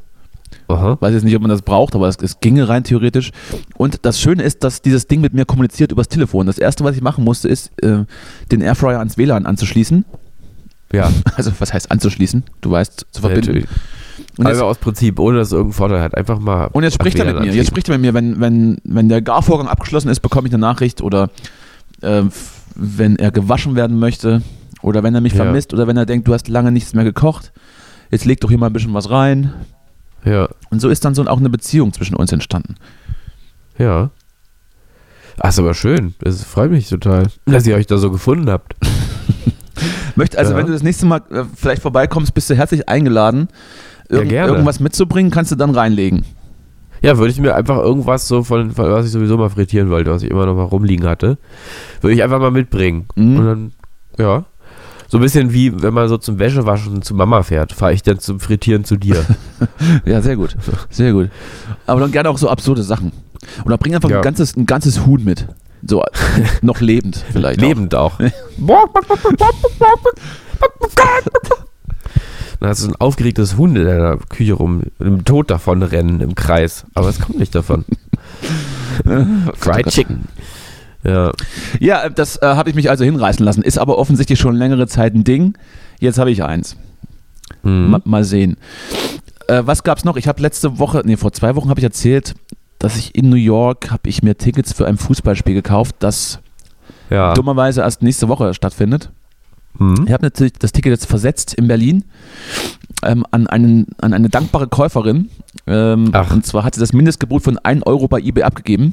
Aha. 0.69 0.97
Weiß 1.01 1.15
jetzt 1.15 1.25
nicht, 1.25 1.37
ob 1.37 1.43
man 1.43 1.51
das 1.51 1.63
braucht, 1.63 1.95
aber 1.95 2.09
es, 2.09 2.17
es 2.21 2.41
ginge 2.41 2.69
rein 2.69 2.85
theoretisch. 2.85 3.31
Und 3.77 4.05
das 4.05 4.21
Schöne 4.21 4.43
ist, 4.43 4.65
dass 4.65 4.83
dieses 4.83 5.07
Ding 5.07 5.21
mit 5.21 5.33
mir 5.33 5.45
kommuniziert 5.45 5.93
übers 5.93 6.09
Telefon. 6.09 6.47
Das 6.47 6.59
erste, 6.59 6.85
was 6.85 6.97
ich 6.97 7.03
machen 7.03 7.23
musste, 7.25 7.49
ist, 7.49 7.71
äh, 7.83 8.05
den 8.51 8.61
Airfryer 8.63 8.99
ans 8.99 9.17
WLAN 9.17 9.47
anzuschließen. 9.47 10.05
Ja, 10.95 11.11
Also, 11.37 11.53
was 11.59 11.73
heißt 11.73 11.91
anzuschließen? 11.91 12.45
Du 12.61 12.71
weißt, 12.71 13.07
zu 13.11 13.21
verbinden. 13.21 13.47
natürlich. 13.47 13.69
Und 14.39 14.47
jetzt, 14.49 14.59
Aber 14.59 14.69
aus 14.71 14.79
Prinzip, 14.79 15.19
ohne 15.19 15.39
dass 15.39 15.49
es 15.49 15.53
irgendeinen 15.53 15.73
Vorteil 15.75 16.01
hat. 16.03 16.17
Einfach 16.17 16.39
mal. 16.39 16.67
und 16.73 16.83
jetzt 16.85 16.95
spricht 16.95 17.19
er 17.19 17.25
mit 17.27 17.41
mir. 17.41 17.53
Jetzt 17.53 17.69
spricht 17.69 17.89
er 17.89 17.93
mit 17.99 18.01
mir, 18.03 18.15
wenn, 18.15 18.41
wenn, 18.41 18.79
wenn 18.85 19.09
der 19.09 19.23
Garvorgang 19.23 19.69
abgeschlossen 19.69 20.09
ist, 20.09 20.21
bekomme 20.21 20.49
ich 20.49 20.55
eine 20.55 20.61
Nachricht 20.61 21.01
oder 21.03 21.31
äh, 22.01 22.23
wenn 22.77 23.17
er 23.17 23.31
gewaschen 23.31 23.75
werden 23.77 23.99
möchte 23.99 24.43
oder 24.83 25.03
wenn 25.03 25.15
er 25.15 25.21
mich 25.21 25.33
Ja. 25.35 25.45
vermisst 25.45 25.73
oder 25.73 25.87
wenn 25.87 25.97
er 25.97 26.07
denkt, 26.07 26.27
du 26.29 26.35
hast 26.35 26.49
lange 26.49 26.71
nichts 26.73 26.95
mehr 26.95 27.05
gekocht. 27.05 27.53
Jetzt 28.11 28.25
leg 28.25 28.41
doch 28.41 28.49
hier 28.51 28.59
mal 28.59 28.67
ein 28.67 28.73
bisschen 28.73 28.95
was 28.95 29.11
rein. 29.11 29.53
Ja, 30.25 30.49
Und 30.71 30.81
so 30.81 30.89
ist 30.89 31.05
dann 31.05 31.15
so 31.15 31.25
auch 31.27 31.39
eine 31.39 31.51
Beziehung 31.51 31.93
zwischen 31.93 32.15
uns 32.17 32.33
entstanden. 32.33 32.77
ja. 33.79 34.11
Ach, 35.41 35.49
ist 35.49 35.59
aber 35.59 35.75
schön. 35.75 36.15
Das 36.21 36.45
freut 36.45 36.71
mich 36.71 36.89
total, 36.89 37.27
dass 37.45 37.67
ihr 37.67 37.75
euch 37.75 37.89
da 37.89 37.99
so 37.99 38.13
gefunden 38.13 38.49
habt. 38.49 38.77
Möcht, 40.17 40.37
also 40.37 40.53
Ja. 40.53 40.59
wenn 40.59 40.67
du 40.67 40.73
das 40.73 40.83
nächste 40.83 41.07
Mal 41.07 41.23
äh, 41.31 41.45
vielleicht 41.57 41.83
vorbeikommst, 41.83 42.35
bist 42.35 42.49
du 42.51 42.55
herzlich 42.55 42.89
eingeladen. 42.89 43.49
Ja, 44.11 44.17
Irgend, 44.19 44.31
gerne. 44.31 44.53
Irgendwas 44.53 44.81
mitzubringen, 44.81 45.31
kannst 45.31 45.51
du 45.53 45.57
dann 45.57 45.71
reinlegen. 45.71 46.25
Ja, 47.03 47.19
würde 47.19 47.31
ich 47.33 47.39
mir 47.41 47.55
einfach 47.55 47.77
irgendwas 47.79 48.29
so 48.29 48.43
von, 48.45 48.71
von 48.71 48.91
was 48.91 49.07
ich 49.07 49.13
sowieso 49.13 49.37
mal 49.37 49.51
frittieren 49.51 49.91
wollte, 49.91 50.11
was 50.11 50.23
ich 50.23 50.31
immer 50.31 50.47
noch 50.47 50.55
mal 50.55 50.63
rumliegen 50.63 51.07
hatte, 51.07 51.37
würde 52.01 52.15
ich 52.15 52.23
einfach 52.23 52.39
mal 52.41 52.51
mitbringen. 52.51 53.07
Mhm. 53.15 53.37
Und 53.39 53.45
dann, 53.47 53.73
ja. 54.19 54.45
So 55.09 55.19
ein 55.19 55.21
bisschen 55.21 55.53
wie, 55.53 55.83
wenn 55.83 55.93
man 55.93 56.09
so 56.09 56.17
zum 56.17 56.39
Wäschewaschen 56.39 57.03
zu 57.03 57.15
Mama 57.15 57.43
fährt, 57.43 57.73
fahre 57.73 57.93
ich 57.93 58.03
dann 58.03 58.19
zum 58.21 58.41
Frittieren 58.41 58.85
zu 58.85 58.97
dir. 58.97 59.25
Ja, 60.05 60.21
sehr 60.23 60.37
gut. 60.37 60.57
Sehr 60.91 61.13
gut. 61.13 61.31
Aber 61.87 62.01
dann 62.01 62.11
gerne 62.13 62.29
auch 62.31 62.39
so 62.39 62.49
absurde 62.49 62.83
Sachen. 62.83 63.13
Und 63.65 63.71
dann 63.71 63.79
bring 63.79 63.95
einfach 63.95 64.09
Ja. 64.11 64.17
ein, 64.19 64.23
ganzes, 64.23 64.57
ein 64.57 64.67
ganzes 64.67 65.05
Huhn 65.07 65.23
mit. 65.23 65.47
So, 65.87 66.03
noch 66.63 66.81
lebend 66.81 67.25
vielleicht. 67.33 67.61
Lebend 67.61 67.95
auch. 67.95 68.19
Dann 72.61 72.71
hast 72.71 72.85
du 72.85 72.89
ein 72.89 72.97
aufgeregtes 72.97 73.57
Hund 73.57 73.77
in 73.77 73.85
deiner 73.85 74.17
Küche 74.17 74.55
rum, 74.55 74.85
dem 74.99 75.25
Tod 75.25 75.51
davon 75.51 75.83
rennen 75.83 76.21
im 76.21 76.35
Kreis. 76.35 76.87
Aber 76.95 77.09
es 77.09 77.21
kommt 77.21 77.39
nicht 77.39 77.55
davon. 77.55 77.85
Fried 79.57 79.89
Chicken. 79.89 80.29
Ja. 81.03 81.33
Ja, 81.79 82.09
das 82.09 82.41
äh, 82.41 82.47
habe 82.47 82.71
ich 82.71 82.77
mich 82.77 82.89
also 82.89 83.05
hinreißen 83.05 83.45
lassen. 83.45 83.63
Ist 83.63 83.79
aber 83.79 83.99
offensichtlich 83.99 84.39
schon 84.39 84.57
längere 84.57 84.87
Zeit 84.87 85.15
ein 85.15 85.25
Ding. 85.25 85.59
Jetzt 86.01 86.19
habe 86.19 86.31
ich 86.31 86.43
eins. 86.43 86.77
Mhm. 87.63 87.91
Ma 87.91 88.01
mal 88.05 88.25
sehen. 88.25 88.57
Äh, 89.49 89.63
was 89.67 89.83
gab's 89.83 90.05
noch? 90.05 90.17
Ich 90.17 90.27
habe 90.27 90.41
letzte 90.41 90.79
Woche, 90.79 91.03
nee, 91.05 91.19
vor 91.19 91.33
zwei 91.33 91.57
Wochen 91.57 91.69
habe 91.69 91.81
ich 91.81 91.85
erzählt, 91.85 92.35
dass 92.85 92.97
ich 92.99 93.15
in 93.15 93.31
New 93.31 93.37
York 93.37 93.91
habe 93.91 94.09
ich 94.11 94.23
mir 94.23 94.37
Tickets 94.37 94.73
für 94.75 94.87
ein 94.87 94.99
Fußballspiel 94.99 95.55
gekauft, 95.55 95.97
das 96.01 96.41
Ja. 97.11 97.33
dummerweise 97.35 97.81
erst 97.81 98.03
nächste 98.03 98.29
Woche 98.29 98.53
stattfindet. 98.55 99.11
Mhm. 99.79 100.05
Ich 100.07 100.13
habe 100.13 100.25
natürlich 100.25 100.53
das 100.53 100.73
Ticket 100.73 100.91
jetzt 100.93 101.07
versetzt 101.07 101.55
in 101.55 101.67
Berlin 101.67 102.05
ähm, 103.03 103.25
an, 103.31 103.47
einen, 103.47 103.87
an 104.01 104.13
eine 104.13 104.29
dankbare 104.29 104.69
Käuferin. 104.69 105.31
Ähm. 105.67 106.13
Und 106.31 106.47
zwar 106.47 106.63
hat 106.65 106.75
sie 106.75 106.81
das 106.81 106.93
Mindestgebot 106.93 107.43
von 107.43 107.59
1 107.59 107.85
Euro 107.87 108.07
bei 108.07 108.21
eBay 108.21 108.45
abgegeben. 108.45 108.93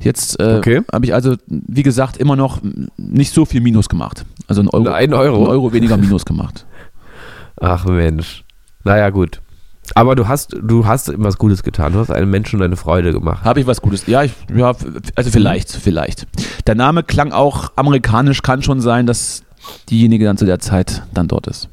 Jetzt 0.00 0.40
äh, 0.40 0.56
Okay. 0.58 0.82
habe 0.92 1.04
ich 1.06 1.14
also, 1.14 1.36
wie 1.46 1.82
gesagt, 1.82 2.16
immer 2.16 2.36
noch 2.36 2.60
nicht 2.96 3.32
so 3.32 3.44
viel 3.44 3.60
Minus 3.60 3.88
gemacht. 3.88 4.24
Also 4.48 4.62
ein 4.62 4.68
Euro, 4.68 4.88
Ein 4.90 5.14
Euro? 5.14 5.44
ein 5.44 5.50
Euro 5.50 5.72
weniger 5.72 5.96
Minus 5.96 6.24
gemacht. 6.24 6.66
Ach 7.60 7.84
Mensch. 7.84 8.44
Naja, 8.82 9.10
gut. 9.10 9.40
Aber 9.94 10.14
du 10.16 10.26
hast, 10.28 10.56
du 10.62 10.86
hast 10.86 11.12
was 11.16 11.36
Gutes 11.38 11.62
getan. 11.62 11.92
Du 11.92 11.98
hast 11.98 12.10
einem 12.10 12.30
Menschen 12.30 12.62
eine 12.62 12.76
Freude 12.76 13.12
gemacht. 13.12 13.44
Habe 13.44 13.60
ich 13.60 13.66
was 13.66 13.80
Gutes? 13.82 14.06
Ja, 14.06 14.22
ich, 14.22 14.32
ja, 14.54 14.72
also 15.14 15.30
vielleicht, 15.30 15.70
vielleicht. 15.70 16.26
Der 16.66 16.74
Name 16.74 17.02
klang 17.02 17.32
auch 17.32 17.72
amerikanisch, 17.76 18.42
kann 18.42 18.62
schon 18.62 18.80
sein, 18.80 19.06
dass 19.06 19.42
diejenige 19.90 20.24
dann 20.24 20.36
zu 20.38 20.46
der 20.46 20.58
Zeit 20.58 21.02
dann 21.12 21.28
dort 21.28 21.46
ist. 21.46 21.68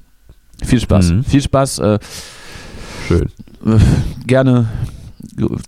Viel 0.63 0.79
Spaß. 0.79 1.11
Mhm. 1.11 1.23
Viel 1.23 1.41
Spaß. 1.41 1.79
Äh, 1.79 1.99
Schön. 3.07 3.29
äh, 3.65 3.77
gerne, 4.27 4.67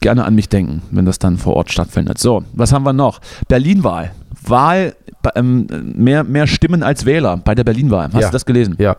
gerne 0.01 0.25
an 0.25 0.35
mich 0.35 0.49
denken, 0.49 0.81
wenn 0.91 1.05
das 1.05 1.19
dann 1.19 1.37
vor 1.37 1.55
Ort 1.55 1.71
stattfindet. 1.71 2.17
So, 2.17 2.43
was 2.53 2.71
haben 2.73 2.83
wir 2.83 2.93
noch? 2.93 3.19
Berlin-Wahl. 3.47 4.11
Wahl, 4.45 4.95
ähm, 5.35 5.67
mehr, 5.95 6.23
mehr 6.23 6.47
Stimmen 6.47 6.83
als 6.83 7.05
Wähler 7.05 7.37
bei 7.37 7.55
der 7.55 7.63
Berlin-Wahl. 7.63 8.09
Hast 8.13 8.21
Ja. 8.21 8.27
du 8.27 8.33
das 8.33 8.45
gelesen? 8.45 8.75
Ja. 8.77 8.97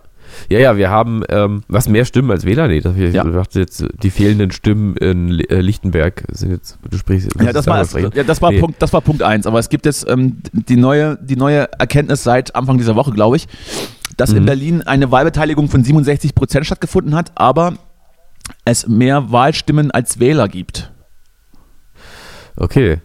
Ja, 0.49 0.59
ja, 0.59 0.77
wir 0.77 0.91
haben, 0.91 1.23
ähm, 1.29 1.63
was 1.69 1.89
mehr 1.89 2.05
Stimmen 2.05 2.31
als 2.31 2.45
Wähler? 2.45 2.69
Nee, 2.69 2.79
ich 2.79 3.15
Ja. 3.15 3.25
dachte 3.25 3.61
jetzt, 3.61 3.85
die 4.03 4.11
fehlenden 4.11 4.51
Stimmen 4.51 4.97
in 4.97 5.41
äh, 5.41 5.61
Lichtenberg 5.61 6.25
sind 6.33 6.51
jetzt, 6.51 6.79
du 6.91 6.97
sprichst 6.99 7.31
Ja, 7.41 7.53
das 7.53 7.67
war, 7.67 7.79
ja, 8.15 8.23
das 8.25 8.43
war, 8.43 8.51
Nee. 8.53 8.61
Punkt, 8.61 8.81
das 8.83 8.93
war 8.93 9.01
Punkt 9.01 9.23
eins. 9.23 9.47
Aber 9.47 9.59
es 9.59 9.69
gibt 9.69 9.87
jetzt 9.87 10.07
ähm, 10.09 10.39
die, 10.53 10.77
neue, 10.77 11.19
die 11.23 11.37
neue 11.37 11.69
Erkenntnis 11.79 12.23
seit 12.25 12.55
Anfang 12.55 12.79
dieser 12.79 12.97
Woche, 12.97 13.13
glaube 13.13 13.37
ich, 13.37 13.47
dass 14.17 14.31
in 14.33 14.43
Mhm. 14.43 14.47
Berlin 14.47 14.83
eine 14.83 15.11
Wahlbeteiligung 15.11 15.69
von 15.69 15.83
67 15.83 16.35
Prozent 16.35 16.67
stattgefunden 16.67 17.15
hat, 17.15 17.33
aber 17.35 17.75
es 18.65 18.87
mehr 18.87 19.33
Wahlstimmen 19.33 19.91
als 19.91 20.21
Wähler 20.21 20.49
gibt. 20.49 20.91
Okay. 22.57 22.99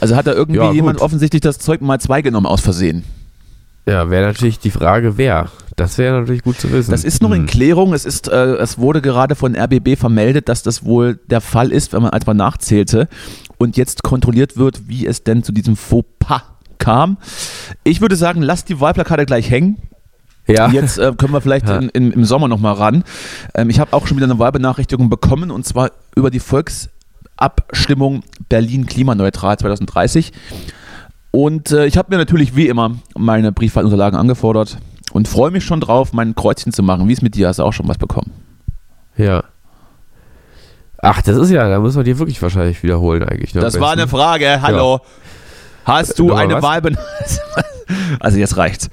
Also 0.00 0.16
hat 0.16 0.26
da 0.26 0.32
irgendwie 0.32 0.60
Ja, 0.60 0.72
jemand 0.72 1.00
offensichtlich 1.00 1.42
das 1.42 1.58
Zeug 1.58 1.80
mal 1.80 2.00
zwei 2.00 2.22
genommen 2.22 2.46
aus 2.46 2.60
Versehen. 2.60 3.04
Ja, 3.86 4.10
wäre 4.10 4.26
natürlich 4.26 4.58
die 4.60 4.70
Frage, 4.70 5.16
wer. 5.18 5.48
Das 5.76 5.98
wäre 5.98 6.20
natürlich 6.20 6.42
gut 6.42 6.60
zu 6.60 6.70
wissen. 6.70 6.90
Das 6.92 7.02
ist 7.02 7.20
noch 7.22 7.32
in 7.32 7.42
Hm. 7.42 7.46
Klärung. 7.46 7.92
Es, 7.94 8.04
ist, 8.04 8.28
äh, 8.28 8.54
es 8.56 8.78
wurde 8.78 9.02
gerade 9.02 9.34
von 9.34 9.56
RBB 9.56 9.96
vermeldet, 9.98 10.48
dass 10.48 10.62
das 10.62 10.84
wohl 10.84 11.18
der 11.26 11.40
Fall 11.40 11.72
ist, 11.72 11.92
wenn 11.92 12.02
man 12.02 12.12
als 12.12 12.26
man 12.26 12.36
nachzählte 12.36 13.08
und 13.58 13.76
jetzt 13.76 14.02
kontrolliert 14.04 14.56
wird, 14.56 14.88
wie 14.88 15.06
es 15.06 15.24
denn 15.24 15.42
zu 15.42 15.50
diesem 15.52 15.74
Fauxpas 15.76 16.42
kam. 16.78 17.16
Ich 17.84 18.00
würde 18.00 18.14
sagen, 18.16 18.42
lasst 18.42 18.68
die 18.68 18.80
Wahlplakate 18.80 19.26
gleich 19.26 19.50
hängen. 19.50 19.78
Ja. 20.46 20.68
Jetzt 20.70 20.98
äh, 20.98 21.12
können 21.16 21.32
wir 21.32 21.40
vielleicht 21.40 21.68
Ja. 21.68 21.78
in, 21.78 21.88
in, 21.88 22.12
im 22.12 22.24
Sommer 22.24 22.48
nochmal 22.48 22.74
ran. 22.74 23.02
Ähm, 23.54 23.70
ich 23.70 23.80
habe 23.80 23.92
auch 23.94 24.06
schon 24.06 24.16
wieder 24.16 24.26
eine 24.26 24.38
Wahlbenachrichtigung 24.38 25.08
bekommen 25.08 25.50
und 25.50 25.66
zwar 25.66 25.90
über 26.16 26.30
die 26.30 26.40
Volksabstimmung 26.40 28.22
Berlin 28.48 28.86
klimaneutral 28.86 29.56
2030. 29.58 30.32
Und 31.32 31.72
äh, 31.72 31.86
ich 31.86 31.96
habe 31.96 32.10
mir 32.10 32.18
natürlich 32.18 32.54
wie 32.54 32.68
immer 32.68 32.92
meine 33.16 33.52
Briefwahlunterlagen 33.52 34.18
angefordert 34.18 34.78
und 35.12 35.26
freue 35.26 35.50
mich 35.50 35.64
schon 35.64 35.80
drauf, 35.80 36.12
mein 36.12 36.34
Kreuzchen 36.34 36.72
zu 36.72 36.82
machen. 36.82 37.08
Wie 37.08 37.12
es 37.12 37.22
mit 37.22 37.34
dir? 37.34 37.48
Hast 37.48 37.58
du 37.58 37.64
auch 37.64 37.72
schon 37.72 37.88
was 37.88 37.98
bekommen? 37.98 38.30
Ja. 39.16 39.42
Ach, 40.98 41.20
das 41.22 41.36
ist 41.36 41.50
ja, 41.50 41.68
da 41.68 41.80
muss 41.80 41.96
man 41.96 42.04
die 42.04 42.18
wirklich 42.18 42.40
wahrscheinlich 42.40 42.82
wiederholen 42.82 43.24
eigentlich. 43.24 43.54
Ne? 43.54 43.60
Das 43.62 43.80
war 43.80 43.92
eine. 43.92 44.06
Frage. 44.06 44.60
Hallo. 44.62 45.00
Hast 45.84 46.18
du 46.18 46.28
Nochmal 46.28 46.44
eine? 46.44 46.62
Wahlbenachrichtigung? 46.62 47.40
Also 48.20 48.38
jetzt 48.38 48.56
reicht's. 48.56 48.88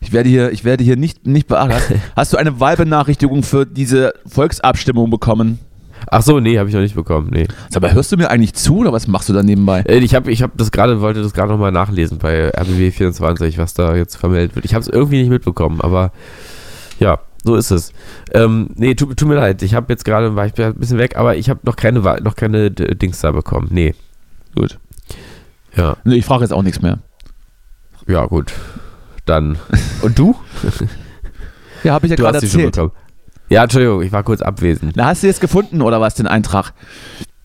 Ich 0.00 0.12
werde 0.12 0.28
hier, 0.28 0.52
ich 0.52 0.64
werde 0.64 0.84
hier 0.84 0.96
nicht, 0.96 1.26
nicht 1.26 1.48
beachtet. 1.48 1.98
Hast 2.16 2.32
du 2.32 2.36
eine 2.36 2.60
Wahlbenachrichtigung 2.60 3.42
für 3.42 3.66
diese 3.66 4.14
Volksabstimmung 4.26 5.10
bekommen? 5.10 5.58
Ach 6.10 6.22
so, 6.22 6.40
nee, 6.40 6.58
habe 6.58 6.68
ich 6.68 6.74
noch 6.74 6.82
nicht 6.82 6.94
bekommen. 6.94 7.28
Nee. 7.32 7.46
Sag 7.70 7.82
mal, 7.82 7.92
hörst 7.92 8.12
du 8.12 8.16
mir 8.16 8.30
eigentlich 8.30 8.54
zu 8.54 8.78
oder 8.78 8.92
was 8.92 9.06
machst 9.06 9.28
du 9.28 9.32
da 9.32 9.42
nebenbei? 9.42 9.80
Äh, 9.80 9.98
Ich 9.98 10.14
habe 10.14 10.30
ich 10.30 10.42
hab 10.42 10.56
das 10.56 10.70
gerade, 10.70 11.00
wollte 11.00 11.22
das 11.22 11.32
gerade 11.34 11.50
nochmal 11.52 11.72
nachlesen 11.72 12.18
bei 12.18 12.48
RBW 12.50 12.90
24, 12.90 13.58
was 13.58 13.74
da 13.74 13.94
jetzt 13.96 14.16
vermeldet 14.16 14.54
wird. 14.54 14.64
Ich 14.64 14.74
habe 14.74 14.82
es 14.82 14.88
irgendwie 14.88 15.18
nicht 15.20 15.30
mitbekommen, 15.30 15.80
aber 15.80 16.12
ja, 17.00 17.18
so 17.42 17.56
ist 17.56 17.70
es. 17.70 17.92
Ähm, 18.32 18.70
nee, 18.76 18.94
tut, 18.94 19.16
tut 19.16 19.28
mir 19.28 19.34
leid, 19.34 19.62
ich 19.62 19.74
habe 19.74 19.92
jetzt 19.92 20.04
gerade, 20.04 20.34
war 20.36 20.46
ich 20.46 20.58
ein 20.58 20.74
bisschen 20.74 20.98
weg, 20.98 21.16
aber 21.16 21.36
ich 21.36 21.50
habe 21.50 21.60
noch 21.64 21.76
keine, 21.76 22.00
noch 22.22 22.36
keine 22.36 22.70
Dings 22.70 23.20
da 23.20 23.32
bekommen. 23.32 23.68
Nee, 23.70 23.94
Gut. 24.54 24.78
ja, 25.76 25.96
Nee, 26.04 26.16
ich 26.16 26.24
frage 26.24 26.42
jetzt 26.44 26.52
auch 26.52 26.62
nichts 26.62 26.80
mehr. 26.80 26.98
ja, 28.06 28.24
gut. 28.26 28.52
Dann. 29.26 29.58
Und 30.02 30.18
du? 30.18 30.34
Ja, 31.82 31.92
habe 31.92 32.06
ich 32.06 32.10
ja 32.10 32.16
gerade 32.16 32.40
sie 32.40 32.48
schon 32.48 32.60
erzählt. 32.60 32.74
bekommen. 32.76 32.92
Ja, 33.48 33.62
Entschuldigung, 33.64 34.02
ich 34.02 34.12
war 34.12 34.22
kurz 34.22 34.40
abwesend. 34.42 34.94
Na, 34.96 35.06
hast 35.06 35.22
du 35.22 35.26
jetzt 35.26 35.40
gefunden 35.40 35.82
oder 35.82 36.00
was, 36.00 36.14
den 36.14 36.26
Eintrag? 36.26 36.72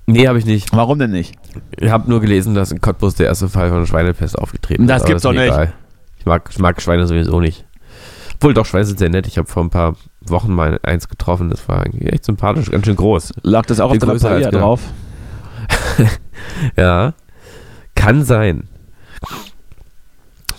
Nee, 0.05 0.27
habe 0.27 0.39
ich 0.39 0.45
nicht. 0.45 0.75
Warum 0.75 0.97
denn 0.97 1.11
nicht? 1.11 1.35
Ich 1.77 1.89
habe 1.91 2.09
nur 2.09 2.19
gelesen, 2.21 2.55
dass 2.55 2.71
in 2.71 2.81
Cottbus 2.81 3.15
der 3.15 3.27
erste 3.27 3.47
Fall 3.49 3.69
von 3.69 3.85
Schweinepest 3.85 4.37
aufgetreten 4.39 4.87
Das 4.87 4.97
ist. 4.97 5.01
aber 5.03 5.07
gibt's 5.09 5.23
doch 5.23 5.33
nicht. 5.33 5.43
egal. 5.43 5.73
Ich 6.17 6.25
mag, 6.25 6.49
ich 6.51 6.59
mag 6.59 6.81
Schweine 6.81 7.05
sowieso 7.05 7.39
nicht. 7.39 7.65
Obwohl, 8.35 8.53
doch, 8.53 8.65
Schweine 8.65 8.85
sind 8.85 8.97
sehr 8.99 9.09
nett. 9.09 9.27
Ich 9.27 9.37
habe 9.37 9.47
vor 9.47 9.63
ein 9.63 9.69
paar 9.69 9.95
Wochen 10.21 10.53
mal 10.53 10.79
eins 10.83 11.09
getroffen. 11.09 11.49
Das 11.49 11.67
war 11.67 11.83
eigentlich 11.83 12.11
echt 12.11 12.25
sympathisch, 12.25 12.71
ganz 12.71 12.85
schön 12.85 12.95
groß. 12.95 13.33
Lag 13.43 13.65
das 13.65 13.79
auch 13.79 13.91
auf 13.91 13.97
Viel 13.99 14.09
als 14.09 14.21
Paella 14.23 14.49
drauf? 14.51 14.81
Ja, 16.75 17.13
kann 17.95 18.23
sein. 18.23 18.67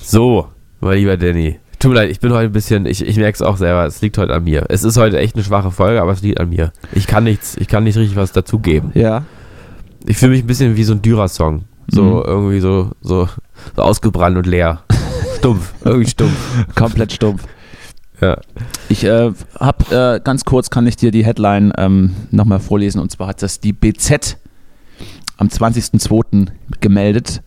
So, 0.00 0.48
mein 0.80 0.98
lieber 0.98 1.16
Danny. 1.16 1.58
Tut 1.80 1.88
mir 1.92 1.94
leid, 1.96 2.10
ich 2.10 2.20
bin 2.20 2.30
heute 2.32 2.44
ein 2.44 2.52
bisschen, 2.52 2.84
ich, 2.84 3.00
ich 3.04 3.16
merke 3.16 3.34
es 3.36 3.42
auch 3.42 3.56
selber, 3.56 3.86
es 3.86 4.02
liegt 4.02 4.18
heute 4.18 4.34
an 4.34 4.44
mir. 4.44 4.66
Es 4.68 4.84
ist 4.84 4.98
heute 4.98 5.18
echt 5.18 5.34
eine 5.34 5.42
schwache 5.42 5.70
Folge, 5.70 6.02
aber 6.02 6.12
es 6.12 6.20
liegt 6.20 6.38
an 6.38 6.50
mir. 6.50 6.72
Ich 6.92 7.06
kann 7.06 7.24
nichts, 7.24 7.56
ich 7.56 7.68
kann 7.68 7.84
nicht 7.84 7.96
richtig 7.96 8.16
was 8.16 8.32
dazugeben. 8.32 8.90
Ja. 8.94 9.24
Ich 10.06 10.18
fühle 10.18 10.32
mich 10.32 10.42
ein 10.44 10.46
bisschen 10.46 10.76
wie 10.76 10.84
so 10.84 10.92
ein 10.92 11.00
Dürer-Song. 11.00 11.64
So 11.90 12.02
Mhm. 12.04 12.22
irgendwie 12.26 12.60
so, 12.60 12.90
so, 13.00 13.28
so 13.74 13.82
ausgebrannt 13.82 14.36
und 14.36 14.46
leer. 14.46 14.82
Stumpf, 15.38 15.72
irgendwie 15.82 16.08
stumpf. 16.10 16.66
Komplett 16.74 17.12
stumpf. 17.14 17.44
Ja. 18.20 18.36
Ich 18.90 19.02
äh, 19.04 19.32
habe 19.58 20.16
äh, 20.18 20.20
ganz 20.22 20.44
kurz, 20.44 20.68
kann 20.68 20.86
ich 20.86 20.96
dir 20.96 21.10
die 21.10 21.24
Headline 21.24 21.72
ähm, 21.78 22.14
nochmal 22.30 22.60
vorlesen. 22.60 23.00
Und 23.00 23.10
zwar 23.10 23.28
hat 23.28 23.42
das 23.42 23.58
die 23.58 23.72
BZ 23.72 24.36
am 25.38 25.48
20.02. 25.48 26.48
gemeldet. 26.82 27.42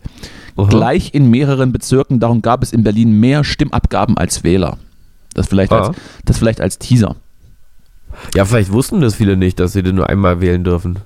Aha. 0.56 0.68
Gleich 0.68 1.14
in 1.14 1.30
mehreren 1.30 1.72
Bezirken, 1.72 2.20
darum 2.20 2.42
gab 2.42 2.62
es 2.62 2.72
in 2.72 2.84
Berlin 2.84 3.18
mehr 3.18 3.44
Stimmabgaben 3.44 4.16
als 4.16 4.44
Wähler. 4.44 4.78
Das 5.34 5.48
vielleicht, 5.48 5.72
Ah. 5.72 5.88
als, 5.88 5.96
das 6.24 6.38
vielleicht 6.38 6.60
als 6.60 6.78
Teaser. 6.78 7.16
Ja, 8.34 8.44
vielleicht 8.44 8.70
wussten 8.70 9.00
das 9.00 9.16
viele 9.16 9.36
nicht, 9.36 9.58
dass 9.58 9.72
sie 9.72 9.82
den 9.82 9.96
nur 9.96 10.08
einmal 10.08 10.40
wählen 10.40 10.62
dürfen. 10.62 10.98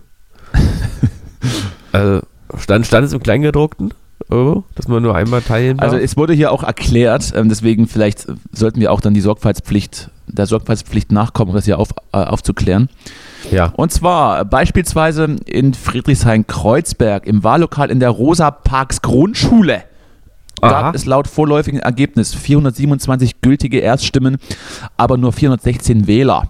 also, 1.93 2.21
stand, 2.59 2.87
stand 2.87 3.07
es 3.07 3.13
im 3.13 3.23
Kleingedruckten? 3.23 3.95
Oh, 4.31 4.63
dass 4.75 4.89
man 4.89 5.03
nur 5.03 5.15
einmal 5.15 5.41
teilen 5.41 5.79
darf? 5.79 5.87
Also 5.87 5.97
es 5.97 6.17
wurde 6.17 6.35
hier 6.35 6.53
auch 6.53 6.63
erklärt, 6.63 7.33
ähm, 7.35 7.49
deswegen 7.49 7.87
vielleicht 7.87 8.27
sollten 8.53 8.81
wir 8.81 8.93
auch 8.93 9.01
dann 9.01 9.15
die 9.15 9.21
Sorgfaltspflicht, 9.21 10.11
der 10.27 10.47
Sorgfaltspflicht 10.47 11.13
nachkommen, 11.13 11.51
um 11.51 11.57
das 11.57 11.65
hier 11.65 11.79
auf, 11.79 11.91
äh, 12.13 12.19
aufzuklären. 12.19 12.91
ja. 13.51 13.73
Und 13.77 13.93
zwar 13.93 14.45
beispielsweise 14.45 15.37
in 15.47 15.73
Friedrichshain-Kreuzberg 15.73 17.27
im 17.27 17.43
Wahllokal 17.43 17.91
in 17.91 18.01
der 18.01 18.11
Rosa 18.11 18.51
Parks 18.51 19.01
Grundschule 19.01 19.85
gab 20.61 20.95
es 20.95 21.07
laut 21.07 21.29
vorläufigen 21.29 21.81
Ergebnis 21.81 22.35
427 22.35 23.41
gültige 23.41 23.79
Erststimmen, 23.79 24.39
aber 24.97 25.17
nur 25.17 25.33
416 25.33 26.07
Wähler. 26.07 26.49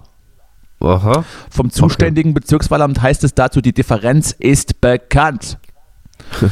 Aha. 0.81 1.25
Vom 1.49 1.69
zuständigen 1.69 2.33
Bezirkswahlamt 2.33 3.01
heißt 3.01 3.23
es 3.23 3.33
dazu, 3.33 3.61
die 3.61 3.73
Differenz 3.73 4.31
ist 4.31 4.79
bekannt. 4.81 5.57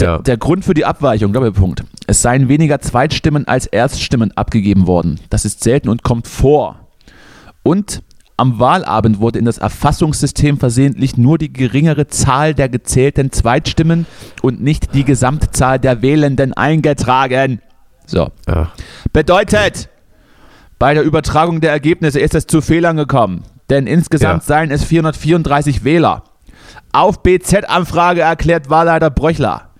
Ja. 0.00 0.18
Der 0.18 0.36
Grund 0.36 0.64
für 0.64 0.72
die 0.72 0.84
Abweichung, 0.84 1.32
Doppelpunkt. 1.32 1.82
Es 2.06 2.22
seien 2.22 2.48
weniger 2.48 2.80
Zweitstimmen 2.80 3.48
als 3.48 3.66
Erststimmen 3.66 4.30
abgegeben 4.36 4.86
worden. 4.86 5.18
Das 5.30 5.44
ist 5.44 5.64
selten 5.64 5.88
und 5.88 6.04
kommt 6.04 6.28
vor. 6.28 6.78
Und 7.64 8.00
am 8.36 8.58
Wahlabend 8.60 9.18
wurde 9.20 9.40
in 9.40 9.44
das 9.44 9.58
Erfassungssystem 9.58 10.58
versehentlich 10.58 11.16
nur 11.18 11.38
die 11.38 11.52
geringere 11.52 12.06
Zahl 12.06 12.54
der 12.54 12.68
gezählten 12.68 13.32
Zweitstimmen 13.32 14.06
und 14.42 14.62
nicht 14.62 14.94
die 14.94 15.04
Gesamtzahl 15.04 15.78
der 15.80 16.02
Wählenden 16.02 16.54
eingetragen. 16.54 17.60
So. 18.06 18.30
ja. 18.48 18.70
Bedeutet, 19.12 19.88
bei 20.78 20.94
der 20.94 21.02
Übertragung 21.02 21.60
der 21.60 21.72
Ergebnisse 21.72 22.20
ist 22.20 22.34
es 22.34 22.46
zu 22.46 22.62
Fehlern 22.62 22.96
gekommen. 22.96 23.42
Denn 23.68 23.86
insgesamt 23.86 24.42
Ja. 24.44 24.46
seien 24.46 24.70
es 24.70 24.84
434 24.84 25.84
Wähler. 25.84 26.24
Auf 26.92 27.22
BZ-Anfrage 27.22 28.22
erklärt 28.22 28.68
Wahlleiter 28.68 29.10
Bröchler. 29.10 29.70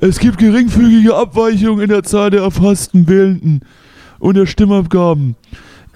Es 0.00 0.18
gibt 0.18 0.38
geringfügige 0.38 1.14
Abweichungen 1.14 1.80
in 1.80 1.88
der 1.88 2.02
Zahl 2.02 2.30
der 2.30 2.42
erfassten 2.42 3.08
Wählenden 3.08 3.60
und 4.18 4.36
der 4.36 4.46
Stimmabgaben. 4.46 5.36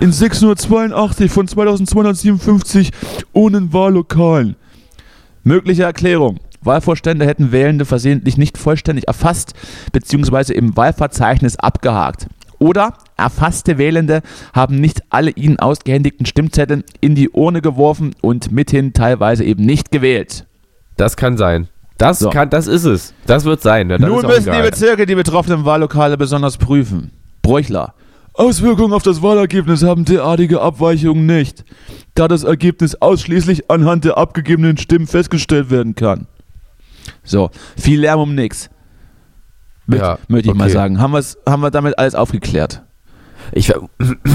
In 0.00 0.12
682 0.12 1.30
von 1.30 1.48
2257 1.48 2.90
ohne 3.32 3.72
Wahllokalen. 3.72 4.56
Mögliche 5.42 5.84
Erklärung. 5.84 6.38
Wahlvorstände 6.62 7.26
hätten 7.26 7.52
Wählende 7.52 7.84
versehentlich 7.84 8.36
nicht 8.36 8.58
vollständig 8.58 9.06
erfasst 9.06 9.54
bzw. 9.92 10.54
im 10.54 10.76
Wahlverzeichnis 10.76 11.56
abgehakt. 11.56 12.28
Oder 12.58 12.94
erfasste 13.16 13.78
Wählende 13.78 14.22
haben 14.52 14.80
nicht 14.80 15.02
alle 15.10 15.30
ihnen 15.30 15.58
ausgehändigten 15.58 16.26
Stimmzettel 16.26 16.84
in 17.00 17.14
die 17.14 17.30
Urne 17.30 17.60
geworfen 17.60 18.14
und 18.22 18.52
mithin 18.52 18.92
teilweise 18.92 19.44
eben 19.44 19.64
nicht 19.64 19.90
gewählt. 19.90 20.46
Das 20.96 21.16
kann 21.16 21.36
sein. 21.36 21.68
Das 21.98 22.18
So. 22.18 22.30
kann, 22.30 22.50
das 22.50 22.66
ist 22.66 22.84
es. 22.84 23.14
Das 23.26 23.44
wird 23.44 23.62
sein. 23.62 23.88
Ja, 23.90 23.98
dann 23.98 24.10
Nun 24.10 24.26
müssen 24.26 24.52
die. 24.52 24.62
Bezirke 24.62 25.06
die 25.06 25.14
betroffenen 25.14 25.64
Wahllokale 25.64 26.16
besonders 26.16 26.58
prüfen. 26.58 27.10
Bräuchler. 27.42 27.94
Auswirkungen 28.34 28.92
auf 28.92 29.02
das 29.02 29.22
Wahlergebnis 29.22 29.82
haben 29.82 30.04
derartige 30.04 30.60
Abweichungen 30.60 31.24
nicht, 31.24 31.64
da 32.14 32.28
das 32.28 32.44
Ergebnis 32.44 32.94
ausschließlich 32.96 33.70
anhand 33.70 34.04
der 34.04 34.18
abgegebenen 34.18 34.76
Stimmen 34.76 35.06
festgestellt 35.06 35.70
werden 35.70 35.94
kann. 35.94 36.26
So, 37.24 37.50
viel 37.78 38.00
Lärm 38.00 38.20
um 38.20 38.34
nix. 38.34 38.68
Möcht, 39.86 40.02
Ja, 40.02 40.18
möchte 40.28 40.50
ich 40.50 40.54
mal 40.54 40.70
sagen. 40.70 41.00
Haben, 41.00 41.14
haben 41.48 41.62
wir 41.62 41.70
damit 41.70 41.98
alles 41.98 42.14
aufgeklärt? 42.14 42.82
Ich, 43.52 43.72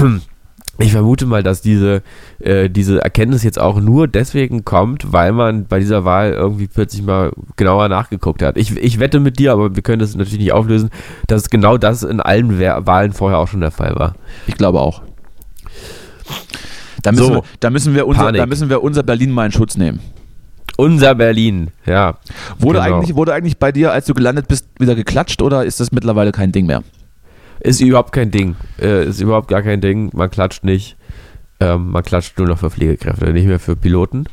ich 0.78 0.92
vermute 0.92 1.26
mal, 1.26 1.42
dass 1.42 1.60
diese, 1.60 2.02
äh, 2.38 2.70
diese 2.70 3.02
Erkenntnis 3.02 3.42
jetzt 3.42 3.58
auch 3.58 3.80
nur 3.80 4.08
deswegen 4.08 4.64
kommt, 4.64 5.12
weil 5.12 5.32
man 5.32 5.66
bei 5.66 5.78
dieser 5.78 6.04
Wahl 6.04 6.32
irgendwie 6.32 6.66
plötzlich 6.68 7.02
mal 7.02 7.32
genauer 7.56 7.88
nachgeguckt 7.88 8.42
hat. 8.42 8.56
Ich, 8.56 8.76
ich 8.76 8.98
wette 8.98 9.20
mit 9.20 9.38
dir, 9.38 9.52
aber 9.52 9.74
wir 9.76 9.82
können 9.82 9.98
das 9.98 10.14
natürlich 10.14 10.38
nicht 10.38 10.52
auflösen, 10.52 10.90
dass 11.26 11.50
genau 11.50 11.76
das 11.76 12.02
in 12.02 12.20
allen 12.20 12.58
Wahlen 12.58 13.12
vorher 13.12 13.38
auch 13.38 13.48
schon 13.48 13.60
der 13.60 13.70
Fall 13.70 13.94
war. 13.96 14.14
Ich 14.46 14.54
glaube 14.56 14.80
auch. 14.80 15.02
Da 17.02 17.12
müssen, 17.12 17.24
So, 17.26 17.34
wir, 17.34 17.42
da 17.60 17.70
müssen, 17.70 17.94
wir, 17.94 18.06
unser, 18.06 18.24
Panik. 18.24 18.40
da 18.40 18.46
müssen 18.46 18.70
wir 18.70 18.82
unser 18.82 19.02
Berlin 19.02 19.32
mal 19.32 19.46
in 19.46 19.52
Schutz 19.52 19.76
nehmen. 19.76 20.00
Unser 20.76 21.14
Berlin, 21.14 21.68
ja. 21.86 22.18
Wurde, 22.58 22.80
Genau. 22.80 22.96
eigentlich, 22.96 23.14
wurde 23.16 23.34
eigentlich 23.34 23.58
bei 23.58 23.72
dir, 23.72 23.92
als 23.92 24.06
du 24.06 24.14
gelandet 24.14 24.48
bist, 24.48 24.66
wieder 24.78 24.94
geklatscht 24.94 25.42
oder 25.42 25.64
ist 25.64 25.80
das 25.80 25.92
mittlerweile 25.92 26.32
kein 26.32 26.52
Ding 26.52 26.66
mehr? 26.66 26.82
Ist 27.60 27.80
überhaupt 27.80 28.12
kein 28.12 28.30
Ding. 28.30 28.56
Äh, 28.80 29.04
ist 29.06 29.20
überhaupt 29.20 29.48
gar 29.48 29.62
kein 29.62 29.80
Ding. 29.80 30.10
Man 30.14 30.30
klatscht 30.30 30.64
nicht. 30.64 30.96
Ähm, 31.60 31.90
man 31.90 32.02
klatscht 32.02 32.36
nur 32.38 32.48
noch 32.48 32.58
für 32.58 32.70
Pflegekräfte, 32.70 33.32
nicht 33.32 33.46
mehr 33.46 33.60
für 33.60 33.76
Piloten. 33.76 34.24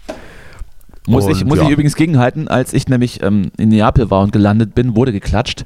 Muss, 1.07 1.27
ich, 1.27 1.41
Und 1.41 1.47
muss 1.49 1.57
ja. 1.59 1.65
ich 1.65 1.69
übrigens 1.69 1.95
gegenhalten, 1.95 2.47
als 2.47 2.73
ich 2.73 2.87
nämlich 2.87 3.21
ähm, 3.23 3.51
in 3.57 3.69
Neapel 3.69 4.09
war 4.09 4.21
und 4.21 4.31
gelandet 4.31 4.73
bin, 4.75 4.95
wurde 4.95 5.11
geklatscht. 5.11 5.65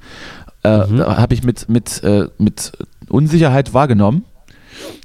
Äh, 0.64 0.88
Mhm. 0.88 1.00
Habe 1.02 1.34
ich 1.34 1.44
mit, 1.44 1.68
mit, 1.70 2.04
äh, 2.04 2.28
mit 2.38 2.72
Unsicherheit 3.10 3.74
wahrgenommen, 3.74 4.24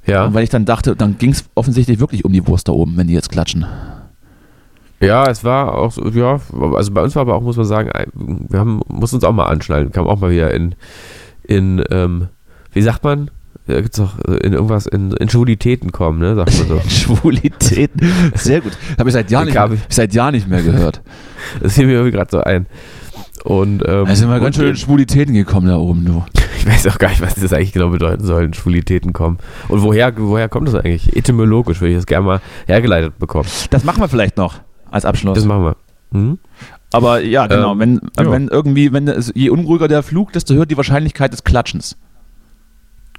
Ja. 0.05 0.33
weil 0.33 0.43
ich 0.43 0.49
dann 0.49 0.65
dachte, 0.65 0.95
dann 0.95 1.17
ging 1.17 1.31
es 1.31 1.45
offensichtlich 1.55 1.99
wirklich 1.99 2.23
um 2.25 2.31
die 2.33 2.45
Wurst 2.47 2.67
da 2.69 2.71
oben, 2.71 2.95
wenn 2.97 3.07
die 3.07 3.13
jetzt 3.13 3.29
klatschen. 3.29 3.65
Ja, 5.01 5.29
es 5.29 5.43
war 5.43 5.75
auch 5.75 5.91
so, 5.91 6.07
ja, 6.09 6.39
also 6.75 6.91
bei 6.91 7.01
uns 7.01 7.15
war 7.15 7.21
aber 7.21 7.35
auch, 7.35 7.41
muss 7.41 7.55
man 7.57 7.65
sagen, 7.65 7.89
wir 8.49 8.59
haben, 8.59 8.81
mussten 8.87 9.15
uns 9.17 9.23
auch 9.23 9.31
mal 9.31 9.45
anschnallen, 9.45 9.91
kam 9.91 10.07
auch 10.07 10.19
mal 10.19 10.29
wieder 10.31 10.53
in, 10.53 10.75
in, 11.43 11.81
ähm, 11.89 12.27
wie 12.73 12.81
sagt 12.81 13.03
man? 13.03 13.31
Ja, 13.67 13.81
gibt's 13.81 13.97
doch 13.97 14.17
äh, 14.27 14.37
in 14.37 14.53
irgendwas, 14.53 14.87
in, 14.87 15.11
in 15.11 15.29
Schwulitäten 15.29 15.91
kommen, 15.91 16.19
ne, 16.19 16.35
sagt 16.35 16.57
man 16.57 16.67
so. 16.67 16.81
Schwulitäten. 16.89 18.01
Sehr 18.35 18.61
gut. 18.61 18.73
Habe 18.97 19.09
ich 19.09 19.13
seit 19.13 19.29
Jahren 19.31 19.45
nicht, 19.45 19.53
mehr- 19.53 19.71
ich- 19.71 19.79
seit 19.95 20.13
Jahren 20.13 20.33
nicht 20.33 20.47
mehr 20.49 20.61
gehört. 20.63 21.01
Das 21.61 21.73
fiel 21.75 21.85
mir 21.85 21.93
irgendwie 21.93 22.11
gerade 22.11 22.29
so 22.31 22.41
ein. 22.41 22.65
Und, 23.45 23.81
ähm, 23.87 24.05
Da 24.05 24.15
sind 24.15 24.29
wir 24.29 24.39
ganz 24.41 24.57
schön 24.57 24.67
in 24.69 24.75
Schwulitäten 24.75 25.33
gekommen 25.33 25.67
da 25.67 25.77
oben, 25.77 26.03
du. 26.03 26.25
Ich 26.57 26.67
weiß 26.67 26.87
auch 26.87 26.97
gar 26.97 27.07
nicht, 27.09 27.21
was 27.21 27.35
das 27.35 27.53
eigentlich 27.53 27.71
genau 27.71 27.87
bedeuten 27.89 28.25
soll, 28.25 28.43
in 28.43 28.53
Schwulitäten 28.53 29.13
kommen. 29.13 29.37
Und 29.69 29.81
woher, 29.81 30.11
woher 30.17 30.49
kommt 30.49 30.67
das 30.67 30.75
eigentlich? 30.75 31.15
Etymologisch 31.15 31.79
würde 31.79 31.91
ich 31.91 31.97
das 31.97 32.05
gerne 32.05 32.25
mal 32.25 32.41
hergeleitet 32.67 33.17
bekommen. 33.17 33.47
Das 33.69 33.85
machen 33.85 34.01
wir 34.01 34.09
vielleicht 34.09 34.35
noch 34.35 34.55
als 34.91 35.05
Abschluss. 35.05 35.35
Das 35.35 35.45
machen 35.45 35.63
wir. 35.63 35.75
Mhm. 36.11 36.39
Aber 36.91 37.21
ja, 37.21 37.47
genau. 37.47 37.73
Ähm, 37.73 37.79
wenn, 37.79 38.01
ja. 38.25 38.31
wenn 38.31 38.47
irgendwie, 38.47 38.91
wenn 38.91 39.07
es, 39.07 39.31
je 39.35 39.49
unruhiger 39.49 39.87
der 39.87 40.03
Flug, 40.03 40.33
desto 40.33 40.53
höher 40.55 40.65
die 40.65 40.77
Wahrscheinlichkeit 40.77 41.33
des 41.33 41.43
Klatschens. 41.43 41.97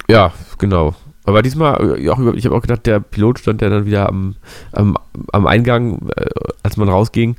Ja, 0.08 0.32
genau. 0.58 0.94
Aber 1.24 1.42
diesmal, 1.42 1.96
äh, 1.96 2.00
ich 2.00 2.44
habe 2.44 2.56
auch 2.56 2.62
gedacht, 2.62 2.86
der 2.86 3.00
Pilot 3.00 3.38
stand 3.38 3.62
ja 3.62 3.68
dann 3.68 3.86
wieder 3.86 4.08
am, 4.08 4.36
am, 4.72 4.96
am 5.32 5.46
Eingang, 5.46 6.08
äh, 6.16 6.26
als 6.62 6.76
man 6.76 6.88
rausging. 6.88 7.36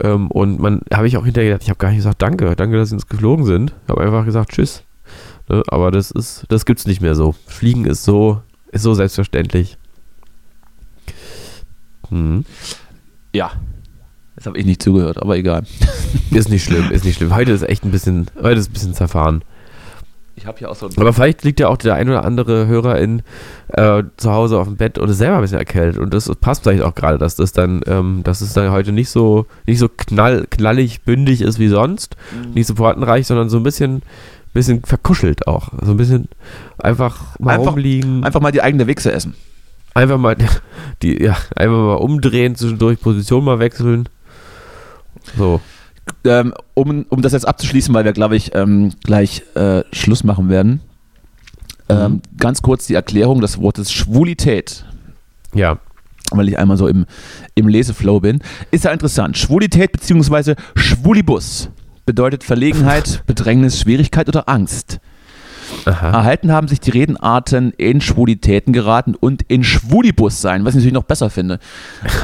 Ähm, 0.00 0.30
und 0.30 0.60
man 0.60 0.80
habe 0.92 1.06
ich 1.06 1.16
auch 1.16 1.24
hinterher 1.24 1.50
gedacht, 1.50 1.64
ich 1.64 1.70
habe 1.70 1.78
gar 1.78 1.88
nicht 1.88 1.98
gesagt, 1.98 2.22
danke, 2.22 2.54
danke, 2.56 2.76
dass 2.76 2.90
Sie 2.90 2.94
uns 2.94 3.06
geflogen 3.06 3.44
sind. 3.44 3.74
Ich 3.84 3.90
habe 3.90 4.02
einfach 4.02 4.24
gesagt, 4.24 4.52
tschüss. 4.52 4.84
Ne, 5.48 5.62
aber 5.68 5.90
das 5.90 6.10
ist, 6.10 6.44
das 6.48 6.64
gibt's 6.64 6.86
nicht 6.86 7.00
mehr 7.00 7.14
so. 7.14 7.34
Fliegen 7.46 7.84
ist 7.84 8.04
so, 8.04 8.42
ist 8.70 8.82
so 8.82 8.94
selbstverständlich. 8.94 9.76
Hm. 12.10 12.44
Ja. 13.32 13.52
Das 14.36 14.46
habe 14.46 14.58
ich 14.58 14.66
nicht 14.66 14.82
zugehört, 14.82 15.20
aber 15.20 15.36
egal. 15.36 15.64
Ist 16.30 16.48
nicht 16.48 16.64
schlimm, 16.64 16.90
ist 16.92 17.04
nicht 17.04 17.16
schlimm. 17.16 17.34
Heute 17.34 17.50
ist 17.52 17.62
echt 17.62 17.84
ein 17.84 17.90
bisschen, 17.90 18.26
heute 18.40 18.60
ist 18.60 18.70
ein 18.70 18.72
bisschen 18.72 18.94
zerfahren. 18.94 19.42
Ich 20.36 20.46
habe 20.46 20.56
hier 20.58 20.70
auch 20.70 20.76
so 20.76 20.88
Aber 20.96 21.12
vielleicht 21.12 21.42
liegt 21.42 21.58
ja 21.58 21.66
auch 21.68 21.76
der 21.76 21.94
ein 21.96 22.08
oder 22.08 22.24
andere 22.24 22.68
Hörer 22.68 22.98
in, 23.00 23.22
äh, 23.72 24.04
zu 24.16 24.30
Hause 24.30 24.58
auf 24.60 24.68
dem 24.68 24.76
Bett 24.76 24.96
und 24.96 25.08
ist 25.08 25.18
selber 25.18 25.36
ein 25.36 25.40
bisschen 25.42 25.58
erkältet. 25.58 26.00
Und 26.00 26.14
das 26.14 26.30
passt 26.40 26.62
vielleicht 26.62 26.82
auch 26.84 26.94
gerade, 26.94 27.18
dass 27.18 27.34
das 27.34 27.52
dann, 27.52 27.80
ähm, 27.86 28.20
dass 28.22 28.40
es 28.40 28.52
dann 28.52 28.70
heute 28.70 28.92
nicht 28.92 29.10
so, 29.10 29.46
nicht 29.66 29.78
so 29.80 29.88
knall, 29.88 30.46
knallig, 30.48 31.02
bündig 31.02 31.40
ist 31.42 31.58
wie 31.58 31.66
sonst, 31.68 32.14
nicht 32.54 32.68
so 32.68 32.74
portenreich, 32.74 33.26
sondern 33.26 33.48
so 33.48 33.56
ein 33.56 33.64
bisschen, 33.64 34.02
bisschen 34.54 34.82
verkuschelt 34.84 35.48
auch. 35.48 35.70
So 35.82 35.90
ein 35.90 35.96
bisschen 35.96 36.28
einfach 36.78 37.36
mal 37.40 37.58
Einfach- 37.58 37.72
rumliegen, 37.72 38.22
einfach 38.22 38.40
mal 38.40 38.52
die 38.52 38.62
eigene 38.62 38.86
Wichse 38.86 39.10
essen. 39.10 39.34
Einfach 39.94 40.18
mal 40.18 40.36
die, 41.02 41.22
ja, 41.22 41.36
einfach 41.56 41.76
mal 41.76 41.94
umdrehen, 41.94 42.54
zwischendurch 42.54 43.00
Position 43.00 43.44
mal 43.44 43.58
wechseln. 43.58 44.08
So. 45.36 45.60
Ähm, 46.24 46.54
um, 46.74 47.04
um 47.08 47.22
das 47.22 47.32
jetzt 47.32 47.46
abzuschließen, 47.46 47.92
weil 47.94 48.04
wir, 48.04 48.12
glaube 48.12 48.36
ich, 48.36 48.54
ähm, 48.54 48.92
gleich 49.04 49.42
äh, 49.54 49.82
Schluss 49.92 50.24
machen 50.24 50.48
werden. 50.48 50.80
Ähm, 51.88 52.12
Mhm. 52.12 52.22
Ganz 52.38 52.62
kurz 52.62 52.86
die 52.86 52.94
Erklärung 52.94 53.40
des 53.40 53.60
Wortes 53.60 53.90
Schwulität. 53.92 54.84
Ja. 55.54 55.78
weil 56.30 56.48
ich 56.48 56.58
einmal 56.58 56.76
so 56.76 56.86
im, 56.88 57.06
im 57.54 57.68
Leseflow 57.68 58.20
bin. 58.20 58.40
Ist 58.70 58.84
ja 58.84 58.92
interessant. 58.92 59.38
Schwulität 59.38 59.92
bzw. 59.92 60.54
Schwulibus 60.76 61.70
bedeutet 62.04 62.44
Verlegenheit, 62.44 63.22
Bedrängnis, 63.26 63.80
Schwierigkeit 63.80 64.28
oder 64.28 64.48
Angst. 64.48 65.00
Aha. 65.88 66.10
Erhalten 66.10 66.52
haben 66.52 66.68
sich 66.68 66.80
die 66.80 66.90
Redenarten 66.90 67.72
in 67.76 68.00
Schwulitäten 68.00 68.72
geraten 68.72 69.14
und 69.14 69.42
in 69.48 69.64
Schwulibus 69.64 70.40
sein, 70.40 70.64
was 70.64 70.70
ich 70.74 70.76
natürlich 70.80 70.94
noch 70.94 71.04
besser 71.04 71.30
finde. 71.30 71.58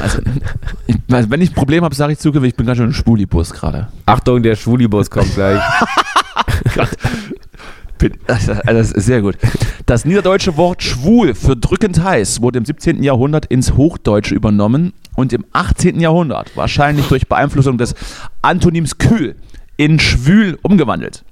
Also, 0.01 0.19
ich, 0.87 0.95
also 1.11 1.29
wenn 1.29 1.41
ich 1.41 1.51
ein 1.51 1.55
Problem 1.55 1.83
habe, 1.83 1.95
sage 1.95 2.13
ich 2.13 2.19
zugegeben, 2.19 2.45
ich 2.45 2.55
bin 2.55 2.65
ganz 2.65 2.77
schön 2.77 2.93
Schwulibus 2.93 3.51
gerade. 3.53 3.87
Achtung, 4.05 4.43
der 4.43 4.55
Schwulibus 4.55 5.09
kommt 5.09 5.33
gleich. 5.33 5.61
Bin- 7.97 8.17
Also, 8.27 8.53
das 8.65 8.91
ist 8.91 9.05
sehr 9.05 9.21
gut. 9.21 9.37
Das 9.85 10.03
niederdeutsche 10.03 10.57
Wort 10.57 10.83
schwul 10.83 11.33
für 11.33 11.55
drückend 11.55 12.03
heiß 12.03 12.41
wurde 12.41 12.59
im 12.59 12.65
17. 12.65 13.01
Jahrhundert 13.03 13.45
ins 13.45 13.73
Hochdeutsche 13.73 14.35
übernommen 14.35 14.91
und 15.15 15.31
im 15.31 15.45
18. 15.53 15.99
Jahrhundert, 16.01 16.51
wahrscheinlich 16.57 17.07
durch 17.07 17.27
Beeinflussung 17.29 17.77
des 17.77 17.95
Antonyms 18.41 18.97
kühl, 18.97 19.35
in 19.77 19.99
schwül 19.99 20.59
umgewandelt. 20.61 21.23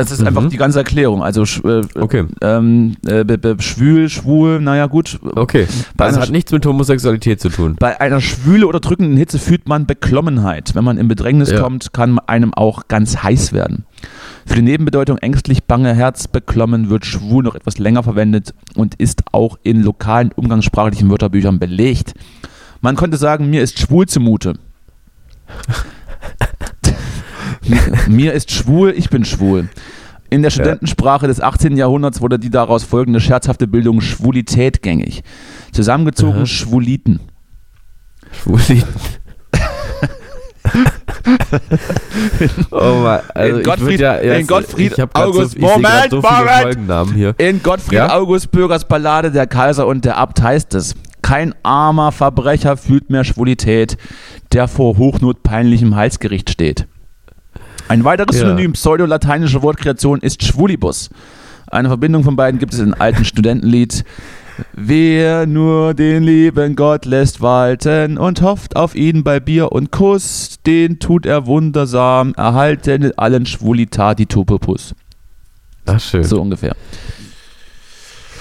Das 0.00 0.10
ist 0.10 0.20
Mhm. 0.20 0.26
einfach 0.28 0.48
die 0.48 0.56
ganze 0.56 0.78
Erklärung. 0.78 1.22
Also 1.22 1.42
äh, 1.68 1.82
Okay. 1.98 2.24
ähm, 2.42 2.96
äh, 3.06 3.24
schwül, 3.60 4.08
schwul, 4.08 4.60
naja 4.60 4.86
gut. 4.86 5.18
Okay. 5.22 5.66
Bei 5.96 6.06
Das 6.06 6.14
einer 6.14 6.22
hat 6.24 6.30
nichts 6.30 6.52
mit 6.52 6.64
Homosexualität 6.66 7.40
zu 7.40 7.48
tun. 7.50 7.76
Bei 7.78 8.00
einer 8.00 8.20
Schwüle 8.20 8.66
oder 8.66 8.80
drückenden 8.80 9.16
Hitze 9.16 9.38
fühlt 9.38 9.68
man 9.68 9.86
Beklommenheit. 9.86 10.74
Wenn 10.74 10.84
man 10.84 10.98
in 10.98 11.08
Bedrängnis 11.08 11.50
Ja. 11.50 11.60
kommt, 11.60 11.92
kann 11.92 12.18
einem 12.20 12.54
auch 12.54 12.88
ganz 12.88 13.22
heiß 13.22 13.52
werden. 13.52 13.84
Für 14.46 14.54
die 14.56 14.62
Nebenbedeutung 14.62 15.18
ängstlich, 15.18 15.64
bange, 15.64 15.94
Herz 15.94 16.26
beklommen 16.26 16.88
wird 16.90 17.04
schwul 17.04 17.44
noch 17.44 17.54
etwas 17.54 17.78
länger 17.78 18.02
verwendet 18.02 18.54
und 18.74 18.94
ist 18.96 19.22
auch 19.32 19.58
in 19.62 19.82
lokalen 19.82 20.32
umgangssprachlichen 20.34 21.10
Wörterbüchern 21.10 21.58
belegt. 21.58 22.14
Man 22.80 22.96
könnte 22.96 23.18
sagen, 23.18 23.50
mir 23.50 23.62
ist 23.62 23.78
schwul 23.78 24.06
zumute. 24.06 24.54
mir 28.08 28.32
ist 28.32 28.50
schwul, 28.50 28.92
ich 28.96 29.10
bin 29.10 29.24
schwul. 29.24 29.68
In 30.30 30.42
der 30.42 30.50
Studentensprache 30.50 31.26
des 31.26 31.40
18. 31.40 31.76
Jahrhunderts 31.76 32.20
wurde 32.20 32.38
die 32.38 32.50
daraus 32.50 32.84
folgende 32.84 33.20
scherzhafte 33.20 33.66
Bildung 33.66 34.00
Schwulität 34.00 34.82
gängig. 34.82 35.22
Zusammengezogen 35.72 36.38
Aha. 36.40 36.46
Schwuliten. 36.46 37.20
Schwuliten. 38.30 38.84
oh 42.70 43.00
Mann, 43.02 43.20
also 43.34 43.56
In 43.56 43.62
Gottfried- 43.64 44.00
ja, 44.00 44.14
in 44.14 44.46
Gottfried 44.46 44.92
ich 44.92 45.04
August- 45.14 45.52
so, 45.52 45.56
ich 45.56 45.62
Moment, 45.62 46.10
so 46.10 46.20
Moment! 46.22 47.40
In 47.40 47.62
Gottfried 47.62 47.92
Ja? 47.98 48.12
August 48.14 48.50
Bürgers 48.52 48.86
Ballade 48.86 49.30
Der 49.30 49.46
Kaiser 49.46 49.86
und 49.86 50.04
der 50.04 50.16
Abt 50.16 50.42
heißt 50.42 50.74
es: 50.74 50.94
Kein 51.22 51.54
armer 51.62 52.12
Verbrecher 52.12 52.76
fühlt 52.76 53.10
mehr 53.10 53.24
Schwulität, 53.24 53.96
der 54.52 54.68
vor 54.68 54.96
Hochnot 54.98 55.42
peinlichem 55.42 55.96
Halsgericht 55.96 56.50
steht. 56.50 56.86
Ein 57.90 58.04
weiteres 58.04 58.36
Ja. 58.36 58.42
Synonym 58.42 58.74
pseudolateinische 58.74 59.62
Wortkreation 59.62 60.20
ist 60.20 60.44
Schwulibus. 60.44 61.10
Eine 61.72 61.88
Verbindung 61.88 62.22
von 62.22 62.36
beiden 62.36 62.60
gibt 62.60 62.72
es 62.72 62.78
im 62.78 62.94
alten 62.96 63.24
Studentenlied. 63.24 64.04
Wer 64.74 65.44
nur 65.46 65.94
den 65.94 66.22
lieben 66.22 66.76
Gott 66.76 67.04
lässt 67.04 67.40
walten 67.40 68.16
und 68.16 68.42
hofft 68.42 68.76
auf 68.76 68.94
ihn 68.94 69.24
bei 69.24 69.40
Bier 69.40 69.72
und 69.72 69.90
Kuss, 69.90 70.60
den 70.64 71.00
tut 71.00 71.26
er 71.26 71.46
wundersam, 71.46 72.32
erhalten 72.34 73.02
in 73.02 73.18
allen 73.18 73.44
Schwulitati 73.44 74.26
Topopus. 74.26 74.94
Ach 75.86 75.98
schön. 75.98 76.22
So 76.22 76.40
ungefähr. 76.40 76.76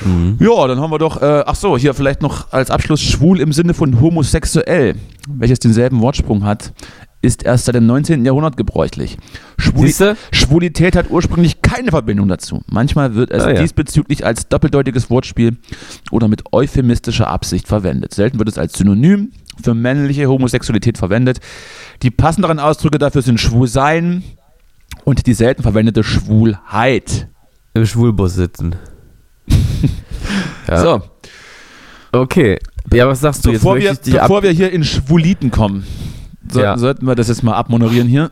Mhm. 0.06 0.38
Ja, 0.40 0.68
dann 0.68 0.80
haben 0.80 0.92
wir 0.92 1.00
doch, 1.00 1.24
äh, 1.24 1.44
ach 1.48 1.56
so, 1.56 1.76
hier 1.76 1.96
vielleicht 1.96 2.22
noch 2.22 2.54
als 2.54 2.70
Abschluss 2.70 3.02
schwul 3.02 3.40
im 3.40 3.52
Sinne 3.52 3.74
von 3.74 4.00
homosexuell, 4.00 4.94
welches 5.28 5.58
denselben 5.58 6.02
Wortsprung 6.02 6.44
hat, 6.44 6.72
ist 7.22 7.44
erst 7.44 7.66
seit 7.66 7.76
dem 7.76 7.86
19. 7.86 8.24
Jahrhundert 8.26 8.56
gebräuchlich. 8.58 9.18
Schwuli 9.58 9.88
Siehste? 9.88 10.16
Schwulität 10.32 10.96
hat 10.96 11.10
ursprünglich 11.10 11.62
keine 11.62 11.92
Verbindung 11.92 12.28
dazu. 12.30 12.62
Manchmal 12.68 13.16
wird 13.16 13.32
es 13.32 13.44
Ah, 13.44 13.52
ja. 13.52 13.62
diesbezüglich 13.62 14.26
als 14.26 14.48
doppeldeutiges 14.48 15.10
Wortspiel 15.10 15.58
oder 16.12 16.28
mit 16.30 16.44
euphemistischer 16.54 17.28
Absicht 17.28 17.68
verwendet. 17.68 18.14
Selten 18.14 18.40
wird 18.40 18.48
es 18.50 18.58
als 18.58 18.78
Synonym 18.78 19.32
für 19.62 19.74
männliche 19.74 20.28
Homosexualität 20.28 20.98
verwendet. 20.98 21.40
Die 22.04 22.12
passenderen 22.12 22.60
Ausdrücke 22.60 22.98
dafür 23.00 23.22
sind 23.22 23.40
Schwulsein 23.40 24.24
und 25.04 25.28
die 25.28 25.34
selten 25.34 25.64
verwendete 25.64 26.04
Schwulheit. 26.06 27.28
Im 27.74 27.86
Schwulbus 27.86 28.36
sitzen. 28.36 28.76
ja. 30.68 30.78
So, 30.82 31.02
Okay. 32.12 32.58
Ja, 32.92 33.08
was 33.08 33.20
sagst 33.20 33.46
du? 33.46 33.52
bevor, 33.52 33.78
jetzt 33.78 34.08
wir, 34.08 34.20
bevor 34.22 34.42
wir 34.42 34.50
hier 34.52 34.72
in 34.72 34.84
Schwuliten 34.84 35.52
kommen, 35.52 35.86
sollten, 36.52 36.68
Ja. 36.68 36.78
sollten 36.78 37.06
wir 37.06 37.16
das 37.16 37.28
jetzt 37.28 37.44
mal 37.44 37.54
abmoderieren 37.54 38.08
hier. 38.08 38.32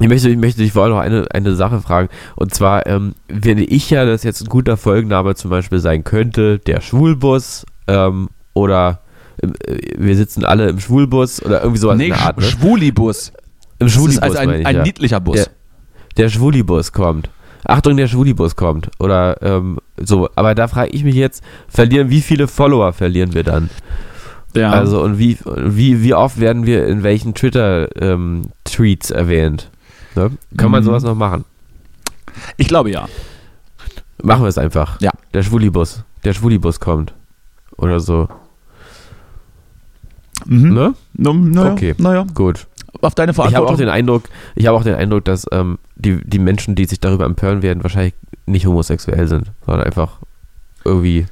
ich 0.00 0.08
möchte, 0.08 0.28
ich 0.30 0.36
möchte 0.38 0.60
dich 0.60 0.72
vor 0.72 0.84
allem 0.84 0.92
noch 0.94 1.00
eine, 1.00 1.26
eine 1.32 1.54
Sache 1.54 1.80
fragen. 1.80 2.08
Und 2.36 2.54
zwar, 2.54 2.86
ähm, 2.86 3.14
finde 3.28 3.64
ich 3.64 3.90
ja, 3.90 4.04
dass 4.04 4.22
jetzt 4.22 4.42
ein 4.42 4.48
guter 4.48 4.76
Folgenname 4.76 5.34
zum 5.34 5.50
Beispiel 5.50 5.78
sein 5.78 6.04
könnte, 6.04 6.58
der 6.58 6.80
Schwulbus 6.80 7.66
ähm, 7.86 8.28
oder 8.54 9.00
ähm, 9.42 9.52
äh, 9.66 9.78
wir 9.98 10.16
sitzen 10.16 10.44
alle 10.44 10.68
im 10.68 10.80
Schwulbus 10.80 11.42
oder 11.42 11.62
irgendwie 11.62 11.80
sowas 11.80 11.96
nee, 11.96 12.06
in 12.08 12.12
der 12.12 12.20
Art. 12.20 12.38
Ne? 12.38 12.44
Schwulibus. 12.44 13.32
Im 13.78 13.86
Das 13.86 13.92
Schwulibus 13.92 14.14
ist 14.16 14.22
also 14.22 14.38
ein, 14.38 14.60
ich, 14.60 14.66
ein 14.66 14.76
ja. 14.76 14.82
niedlicher 14.82 15.20
Bus. 15.20 15.36
Der, 15.36 15.46
der 16.16 16.28
Schwulibus 16.28 16.92
kommt. 16.92 17.30
Achtung, 17.64 17.96
der 17.96 18.08
Schwulibus 18.08 18.56
kommt. 18.56 18.90
Oder 18.98 19.40
ähm, 19.42 19.78
so. 19.98 20.28
Aber 20.34 20.54
da 20.54 20.68
frage 20.68 20.90
ich 20.90 21.04
mich 21.04 21.14
jetzt, 21.14 21.42
verlieren, 21.68 22.10
wie 22.10 22.20
viele 22.20 22.48
Follower 22.48 22.92
verlieren 22.92 23.34
wir 23.34 23.44
dann? 23.44 23.70
Ja. 24.54 24.70
Also 24.72 25.02
und 25.02 25.18
wie, 25.18 25.38
wie, 25.44 26.02
wie 26.02 26.14
oft 26.14 26.40
werden 26.40 26.66
wir 26.66 26.86
in 26.86 27.02
welchen 27.02 27.34
Twitter-Tweets 27.34 29.10
erwähnt? 29.10 29.70
Ne? 30.16 30.30
Kann 30.56 30.70
man 30.70 30.82
Mhm. 30.82 30.86
sowas 30.86 31.02
noch 31.04 31.14
machen? 31.14 31.44
ich 32.56 32.68
glaube 32.68 32.90
ja. 32.90 33.08
Machen 34.22 34.42
wir 34.42 34.48
es 34.48 34.58
einfach. 34.58 35.00
Ja. 35.00 35.10
Der 35.34 35.42
Schwulibus. 35.42 36.02
Der 36.24 36.32
Schwulibus 36.34 36.80
kommt. 36.80 37.14
Oder 37.76 38.00
so. 38.00 38.28
Mhm. 40.46 40.74
Ne? 40.74 40.94
No, 41.14 41.32
naja, 41.34 41.72
Okay. 41.72 41.94
Naja, 41.98 42.26
Gut. 42.34 42.66
auf 43.02 43.14
deine 43.14 43.32
Ich 43.32 43.38
habe 43.38 43.50
Verantwortung. 43.50 43.74
auch 43.74 43.78
den 43.78 43.88
Eindruck, 43.88 44.24
ich 44.56 44.66
habe 44.66 44.76
auch 44.76 44.82
den 44.84 44.94
Eindruck, 44.94 45.24
dass 45.24 45.46
ähm, 45.52 45.78
die, 45.96 46.20
die 46.24 46.38
Menschen, 46.38 46.74
die 46.74 46.84
sich 46.86 46.98
darüber 47.00 47.24
empören 47.26 47.62
werden, 47.62 47.82
wahrscheinlich 47.82 48.14
nicht 48.46 48.66
homosexuell 48.66 49.28
sind, 49.28 49.52
sondern 49.66 49.86
einfach 49.86 50.18
irgendwie 50.84 51.26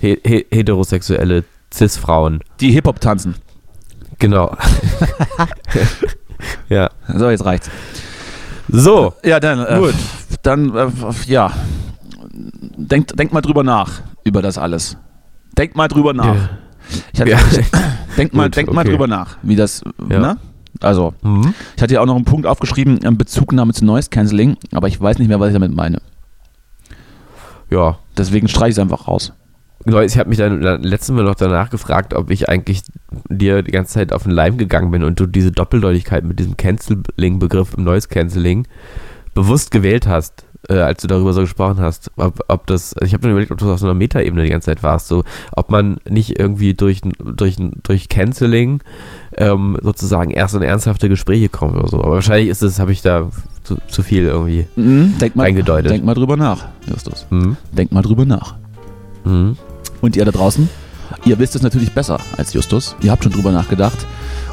he 0.00 0.18
he 0.24 0.44
heterosexuelle 0.50 1.44
Cis-Frauen. 1.74 2.40
die 2.60 2.70
Hip-Hop 2.72 3.00
tanzen. 3.00 3.34
Genau. 4.18 4.56
ja. 6.68 6.88
So, 7.08 7.30
jetzt 7.30 7.44
reicht's. 7.44 7.70
So. 8.68 9.14
Ja, 9.24 9.40
dann, 9.40 9.64
äh, 9.66 9.78
Gut. 9.78 9.94
dann, 10.42 10.74
äh, 10.74 10.88
ja. 11.26 11.52
Denkt, 12.32 13.18
denkt 13.18 13.32
mal 13.34 13.40
drüber 13.40 13.62
nach, 13.62 14.02
über 14.24 14.42
das 14.42 14.58
alles. 14.58 14.96
Denkt 15.56 15.76
mal 15.76 15.88
drüber 15.88 16.12
nach. 16.12 16.34
Ja. 16.34 16.48
Ich 17.12 17.20
hatte, 17.20 17.30
Ja. 17.30 17.38
denkt 18.16 18.34
mal, 18.34 18.44
Gut, 18.46 18.56
denkt 18.56 18.72
mal 18.72 18.80
okay. 18.82 18.90
drüber 18.90 19.06
nach, 19.06 19.36
wie 19.42 19.56
das, 19.56 19.82
Ja. 20.10 20.18
ne? 20.18 20.36
Also, 20.80 21.14
Mhm. 21.22 21.54
ich 21.76 21.82
hatte 21.82 21.94
ja 21.94 22.00
auch 22.00 22.06
noch 22.06 22.16
einen 22.16 22.24
Punkt 22.24 22.46
aufgeschrieben, 22.46 22.98
ähm, 23.04 23.16
Bezugnahme 23.16 23.72
zu 23.72 23.84
Noise 23.84 24.10
Cancelling, 24.10 24.56
aber 24.72 24.88
ich 24.88 25.00
weiß 25.00 25.18
nicht 25.18 25.28
mehr, 25.28 25.38
was 25.40 25.48
ich 25.48 25.54
damit 25.54 25.72
meine. 25.74 25.98
Ja. 27.70 27.98
Deswegen 28.16 28.48
streiche 28.48 28.70
ich 28.70 28.74
es 28.76 28.78
einfach 28.80 29.06
raus. 29.08 29.32
Genau, 29.84 30.00
ich 30.00 30.16
habe 30.16 30.30
mich 30.30 30.38
dann 30.38 30.62
dann 30.62 30.82
letztes 30.82 31.14
Mal 31.14 31.24
noch 31.24 31.34
danach 31.34 31.68
gefragt, 31.70 32.14
ob 32.14 32.30
ich 32.30 32.48
eigentlich 32.48 32.82
dir 33.28 33.62
die 33.62 33.72
ganze 33.72 33.94
Zeit 33.94 34.12
auf 34.12 34.22
den 34.22 34.32
Leim 34.32 34.56
gegangen 34.56 34.90
bin 34.90 35.04
und 35.04 35.20
du 35.20 35.26
diese 35.26 35.52
Doppeldeutigkeit 35.52 36.24
mit 36.24 36.38
diesem 36.38 36.56
Canceling-Begriff 36.56 37.74
im 37.76 37.84
Noise 37.84 38.08
Canceling 38.08 38.66
bewusst 39.34 39.70
gewählt 39.70 40.06
hast, 40.06 40.46
äh, 40.68 40.74
als 40.74 41.02
du 41.02 41.08
darüber 41.08 41.34
so 41.34 41.42
gesprochen 41.42 41.80
hast. 41.80 42.10
Ob, 42.16 42.40
ob 42.48 42.66
das, 42.66 42.94
ich 43.02 43.12
habe 43.12 43.26
mir 43.26 43.32
überlegt, 43.32 43.52
ob 43.52 43.58
du 43.58 43.70
auf 43.70 43.78
so 43.78 43.86
einer 43.86 43.94
Metaebene 43.94 44.42
die 44.44 44.50
ganze 44.50 44.66
Zeit 44.66 44.82
warst, 44.82 45.08
so, 45.08 45.24
ob 45.52 45.70
man 45.70 45.98
nicht 46.08 46.38
irgendwie 46.38 46.72
durch, 46.72 47.02
durch, 47.18 47.56
durch 47.82 48.08
Canceling 48.08 48.80
ähm, 49.36 49.76
sozusagen 49.82 50.30
erst 50.30 50.54
in 50.54 50.62
ernsthafte 50.62 51.08
Gespräche 51.10 51.50
kommt 51.50 51.76
oder 51.76 51.88
so. 51.88 51.98
Aber 51.98 52.12
wahrscheinlich 52.14 52.48
ist 52.48 52.62
es, 52.62 52.78
habe 52.78 52.92
ich 52.92 53.02
da 53.02 53.30
zu, 53.64 53.76
zu 53.88 54.02
viel 54.02 54.24
irgendwie. 54.24 54.66
Mhm, 54.76 55.18
denk, 55.20 55.36
mal, 55.36 55.44
Eingedeutet. 55.44 55.90
denk 55.90 56.04
mal 56.04 56.14
drüber 56.14 56.36
nach, 56.36 56.64
Justus. 56.86 57.26
Mhm. 57.30 57.56
Denk 57.72 57.92
mal 57.92 58.02
drüber 58.02 58.24
nach. 58.24 58.54
Mhm. 59.24 59.56
Und 60.00 60.16
ihr 60.16 60.24
da 60.24 60.30
draußen, 60.30 60.68
ihr 61.24 61.38
wisst 61.38 61.54
es 61.56 61.62
natürlich 61.62 61.92
besser 61.92 62.18
als 62.36 62.52
Justus. 62.52 62.96
Ihr 63.00 63.10
habt 63.10 63.24
schon 63.24 63.32
drüber 63.32 63.52
nachgedacht. 63.52 64.06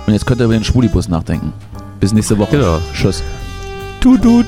Und 0.05 0.13
jetzt 0.13 0.25
könnt 0.25 0.41
ihr 0.41 0.45
über 0.45 0.53
den 0.53 0.63
Schwulibus 0.63 1.07
nachdenken. 1.07 1.53
Bis 1.99 2.13
nächste 2.13 2.37
Woche. 2.37 2.57
Genau. 2.57 2.79
Tschüss. 2.93 3.23
Tut, 3.99 4.23
tut. 4.23 4.47